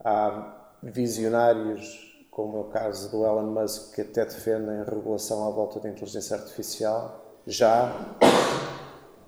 Há 0.05 0.73
visionários, 0.83 2.27
como 2.31 2.57
é 2.57 2.61
o 2.61 2.65
caso 2.65 3.11
do 3.11 3.25
Elon 3.25 3.53
Musk, 3.53 3.95
que 3.95 4.01
até 4.01 4.25
defendem 4.25 4.79
a 4.79 4.85
regulação 4.85 5.47
à 5.47 5.51
volta 5.51 5.79
da 5.79 5.89
inteligência 5.89 6.37
artificial. 6.37 7.21
Já. 7.47 7.93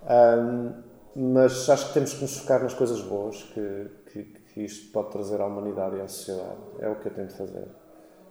Um, 0.04 0.93
mas 1.16 1.68
acho 1.68 1.88
que 1.88 1.94
temos 1.94 2.14
que 2.14 2.22
nos 2.22 2.38
focar 2.38 2.62
nas 2.62 2.74
coisas 2.74 3.00
boas 3.02 3.42
que, 3.54 3.90
que, 4.10 4.24
que, 4.24 4.62
isto 4.62 4.90
pode 4.92 5.10
trazer 5.10 5.40
à 5.40 5.46
humanidade 5.46 5.96
e 5.96 6.00
à 6.00 6.08
sociedade. 6.08 6.58
É 6.80 6.88
o 6.88 6.96
que 6.96 7.06
eu 7.06 7.14
tento 7.14 7.34
fazer. 7.34 7.66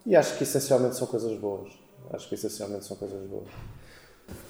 E 0.05 0.15
acho 0.15 0.37
que 0.37 0.43
essencialmente 0.43 0.95
são 0.95 1.07
coisas 1.07 1.37
boas. 1.37 1.71
Acho 2.11 2.27
que 2.27 2.35
essencialmente 2.35 2.85
são 2.85 2.97
coisas 2.97 3.25
boas. 3.27 3.47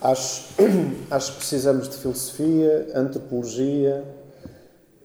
Acho, 0.00 0.48
acho 1.10 1.32
que 1.32 1.38
precisamos 1.38 1.88
de 1.88 1.96
filosofia, 1.96 2.88
antropologia 2.94 4.04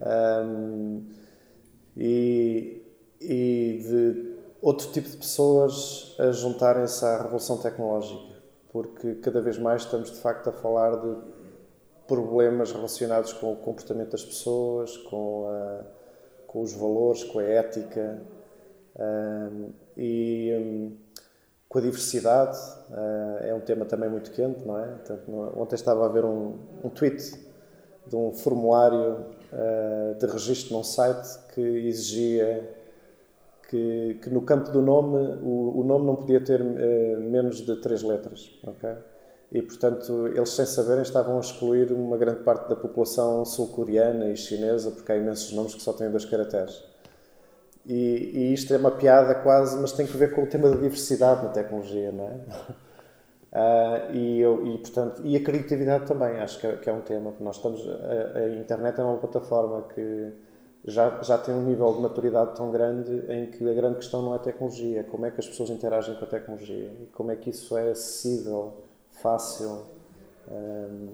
um, 0.01 1.05
e, 1.95 2.81
e 3.21 3.83
de 3.87 4.35
outro 4.61 4.91
tipo 4.91 5.09
de 5.09 5.17
pessoas 5.17 6.15
a 6.19 6.31
juntarem-se 6.31 7.03
à 7.05 7.21
revolução 7.21 7.57
tecnológica, 7.57 8.35
porque 8.71 9.15
cada 9.15 9.41
vez 9.41 9.57
mais 9.57 9.83
estamos 9.83 10.11
de 10.11 10.19
facto 10.19 10.49
a 10.49 10.53
falar 10.53 10.95
de 10.97 11.38
problemas 12.09 12.71
relacionados 12.71 13.31
com 13.31 13.53
o 13.53 13.55
comportamento 13.55 14.11
das 14.11 14.25
pessoas, 14.25 14.97
com, 14.97 15.47
a, 15.47 15.83
com 16.47 16.61
os 16.61 16.73
valores, 16.73 17.23
com 17.23 17.37
a 17.37 17.43
ética 17.43 18.19
um, 18.97 19.69
e 19.95 20.51
um, 20.59 20.97
com 21.69 21.77
a 21.77 21.81
diversidade. 21.81 22.57
Uh, 22.89 23.43
é 23.43 23.53
um 23.53 23.59
tema 23.59 23.85
também 23.85 24.09
muito 24.09 24.31
quente, 24.31 24.65
não 24.65 24.79
é? 24.79 24.97
Ontem 25.55 25.75
estava 25.75 26.03
a 26.07 26.09
ver 26.09 26.25
um, 26.25 26.57
um 26.83 26.89
tweet 26.89 27.31
de 28.07 28.15
um 28.15 28.33
formulário 28.33 29.25
uh, 29.53 30.15
de 30.15 30.25
registro 30.25 30.75
num 30.75 30.83
site 30.83 31.37
que 31.53 31.61
exigia 31.61 32.75
que, 33.69 34.17
que 34.23 34.29
no 34.31 34.41
campo 34.41 34.71
do 34.71 34.81
nome 34.81 35.37
o, 35.43 35.81
o 35.81 35.83
nome 35.83 36.07
não 36.07 36.15
podia 36.15 36.43
ter 36.43 36.59
uh, 36.59 37.21
menos 37.21 37.57
de 37.57 37.75
três 37.75 38.01
letras, 38.01 38.49
ok? 38.63 38.89
E, 39.51 39.61
portanto, 39.61 40.27
eles 40.27 40.49
sem 40.49 40.65
saberem 40.65 41.01
estavam 41.01 41.37
a 41.37 41.39
excluir 41.39 41.91
uma 41.91 42.17
grande 42.17 42.41
parte 42.43 42.69
da 42.69 42.75
população 42.75 43.43
sul-coreana 43.43 44.29
e 44.29 44.37
chinesa, 44.37 44.91
porque 44.91 45.11
há 45.11 45.17
imensos 45.17 45.51
nomes 45.53 45.73
que 45.73 45.81
só 45.81 45.91
têm 45.91 46.09
dois 46.09 46.25
caracteres. 46.25 46.83
E, 47.85 48.31
e, 48.33 48.53
isto 48.53 48.71
é 48.71 48.77
uma 48.77 48.91
piada 48.91 49.33
quase, 49.33 49.79
mas 49.79 49.91
tem 49.91 50.05
que 50.05 50.15
ver 50.15 50.35
com 50.35 50.43
o 50.43 50.47
tema 50.47 50.69
da 50.69 50.75
diversidade 50.75 51.43
na 51.43 51.49
tecnologia, 51.49 52.11
não 52.11 52.25
é? 52.25 52.35
Uh, 53.51 54.13
e, 54.13 54.39
eu, 54.39 54.67
e, 54.67 54.77
portanto, 54.77 55.21
e 55.25 55.35
a 55.35 55.43
criatividade 55.43 56.05
também, 56.05 56.39
acho 56.39 56.59
que 56.59 56.67
é, 56.67 56.75
que 56.75 56.87
é 56.87 56.93
um 56.93 57.01
tema. 57.01 57.33
Nós 57.39 57.55
estamos, 57.55 57.81
a, 57.87 58.39
a, 58.39 58.49
internet 58.49 58.99
é 58.99 59.03
uma 59.03 59.17
plataforma 59.17 59.81
que 59.95 60.31
já, 60.85 61.23
já 61.23 61.39
tem 61.39 61.55
um 61.55 61.63
nível 61.63 61.91
de 61.95 62.01
maturidade 62.01 62.55
tão 62.55 62.69
grande 62.69 63.23
em 63.27 63.47
que 63.47 63.67
a 63.67 63.73
grande 63.73 63.95
questão 63.95 64.21
não 64.21 64.33
é 64.33 64.35
a 64.35 64.39
tecnologia, 64.39 64.99
é 64.99 65.03
como 65.03 65.25
é 65.25 65.31
que 65.31 65.39
as 65.39 65.47
pessoas 65.47 65.71
interagem 65.71 66.13
com 66.13 66.25
a 66.25 66.27
tecnologia 66.27 66.93
e 67.01 67.07
como 67.07 67.31
é 67.31 67.35
que 67.35 67.49
isso 67.49 67.75
é 67.75 67.89
acessível 67.89 68.88
fácil. 69.21 69.83
Um, 70.49 71.09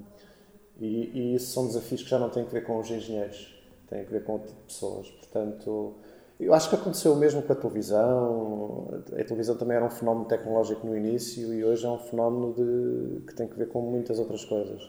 e, 0.80 1.12
e, 1.14 1.36
isso 1.36 1.54
são 1.54 1.68
desafios 1.68 2.04
que 2.04 2.10
já 2.10 2.20
não 2.20 2.30
têm 2.30 2.44
a 2.44 2.48
ver 2.48 2.66
com 2.66 2.80
os 2.80 2.90
engenheiros, 2.90 3.56
têm 3.88 4.02
a 4.02 4.04
ver 4.04 4.24
com 4.24 4.34
outro 4.34 4.50
tipo 4.50 4.62
pessoas. 4.64 5.10
Portanto, 5.10 5.96
eu 6.40 6.54
acho 6.54 6.70
que 6.70 6.76
aconteceu 6.76 7.14
o 7.14 7.16
mesmo 7.16 7.42
com 7.42 7.54
a 7.54 7.56
televisão. 7.56 8.88
A 9.14 9.24
televisão 9.24 9.56
também 9.56 9.78
era 9.78 9.86
um 9.86 9.90
fenómeno 9.90 10.26
tecnológico 10.26 10.86
no 10.86 10.96
início 10.98 11.54
e 11.54 11.64
hoje 11.64 11.86
é 11.86 11.90
um 11.90 12.00
fenómeno 12.00 12.54
de, 12.54 13.22
que 13.26 13.34
tem 13.36 13.50
a 13.50 13.56
ver 13.56 13.70
com 13.70 13.82
muitas 13.82 14.20
outras 14.20 14.44
coisas. 14.44 14.82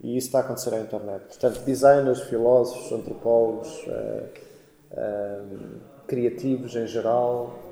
E 0.00 0.16
isso 0.16 0.28
está 0.28 0.38
a 0.38 0.42
acontecer 0.42 0.72
à 0.74 0.80
internet. 0.80 1.24
Portanto, 1.26 1.64
designers, 1.64 2.20
filósofos, 2.22 2.92
antropólogos, 2.92 3.86
uh, 3.86 4.28
uh, 4.92 5.80
criativos 6.06 6.76
em 6.76 6.86
geral, 6.86 7.67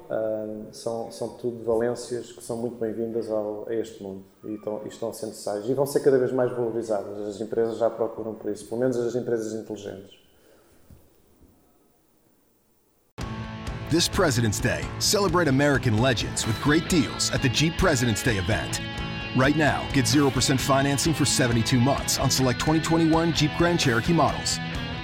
são, 0.72 1.11
são 1.11 1.28
tudo 1.30 1.64
valências 1.64 2.32
que 2.32 2.42
são 2.42 2.57
muito 2.57 2.76
bem-vindas 2.76 3.28
a 3.30 3.74
este 3.74 4.02
mundo 4.02 4.24
e 4.44 4.54
estão, 4.54 4.80
e 4.84 4.88
estão 4.88 5.09
a 5.09 5.12
necessárias 5.12 5.68
e 5.68 5.74
vão 5.74 5.86
ser 5.86 6.00
cada 6.00 6.18
vez 6.18 6.32
mais 6.32 6.50
valorizadas. 6.52 7.18
As 7.26 7.40
empresas 7.40 7.78
já 7.78 7.90
procuram 7.90 8.34
por 8.34 8.50
isso, 8.50 8.66
pelo 8.66 8.80
menos 8.80 8.96
as 8.96 9.14
empresas 9.14 9.52
inteligentes. 9.52 10.26
This 13.88 14.09
President's 14.09 14.59
Day, 14.59 14.84
celebrate 14.98 15.46
American 15.46 15.98
legends 15.98 16.44
with 16.44 16.61
great 16.61 16.88
deals 16.88 17.30
at 17.32 17.40
the 17.40 17.48
Jeep 17.48 17.78
President's 17.78 18.22
Day 18.22 18.36
event. 18.36 18.80
Right 19.36 19.57
now, 19.57 19.86
get 19.92 20.07
0% 20.07 20.59
financing 20.59 21.14
for 21.14 21.24
72 21.24 21.78
months 21.78 22.18
on 22.18 22.28
select 22.28 22.59
2021 22.59 23.32
Jeep 23.32 23.52
Grand 23.57 23.78
Cherokee 23.78 24.12
models. 24.12 24.59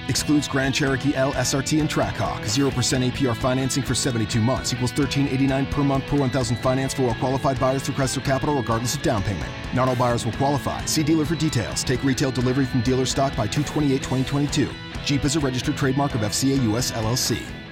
Excludes 0.09 0.47
Grand 0.47 0.75
Cherokee 0.75 1.15
L, 1.15 1.33
SRT, 1.33 1.79
and 1.79 1.89
Trackhawk. 1.89 2.41
0% 2.41 3.11
APR 3.11 3.35
financing 3.35 3.83
for 3.83 3.95
72 3.95 4.41
months 4.41 4.73
equals 4.73 4.91
1389 4.91 5.65
per 5.67 5.83
month 5.83 6.05
per 6.07 6.17
1000 6.17 6.57
finance 6.57 6.93
for 6.93 7.03
all 7.03 7.15
qualified 7.15 7.59
buyers 7.59 7.83
through 7.83 7.95
Chrysler 7.95 8.23
Capital 8.23 8.55
regardless 8.55 8.95
of 8.95 9.01
down 9.01 9.23
payment. 9.23 9.51
Not 9.73 9.87
all 9.87 9.95
buyers 9.95 10.25
will 10.25 10.33
qualify. 10.33 10.83
See 10.85 11.03
dealer 11.03 11.25
for 11.25 11.35
details. 11.35 11.83
Take 11.83 12.03
retail 12.03 12.31
delivery 12.31 12.65
from 12.65 12.81
dealer 12.81 13.05
stock 13.05 13.35
by 13.35 13.47
228 13.47 13.97
2022. 13.97 14.69
Jeep 15.05 15.23
is 15.25 15.35
a 15.35 15.39
registered 15.39 15.77
trademark 15.77 16.15
of 16.15 16.21
FCA 16.21 16.61
US 16.73 16.91
LLC. 16.91 17.62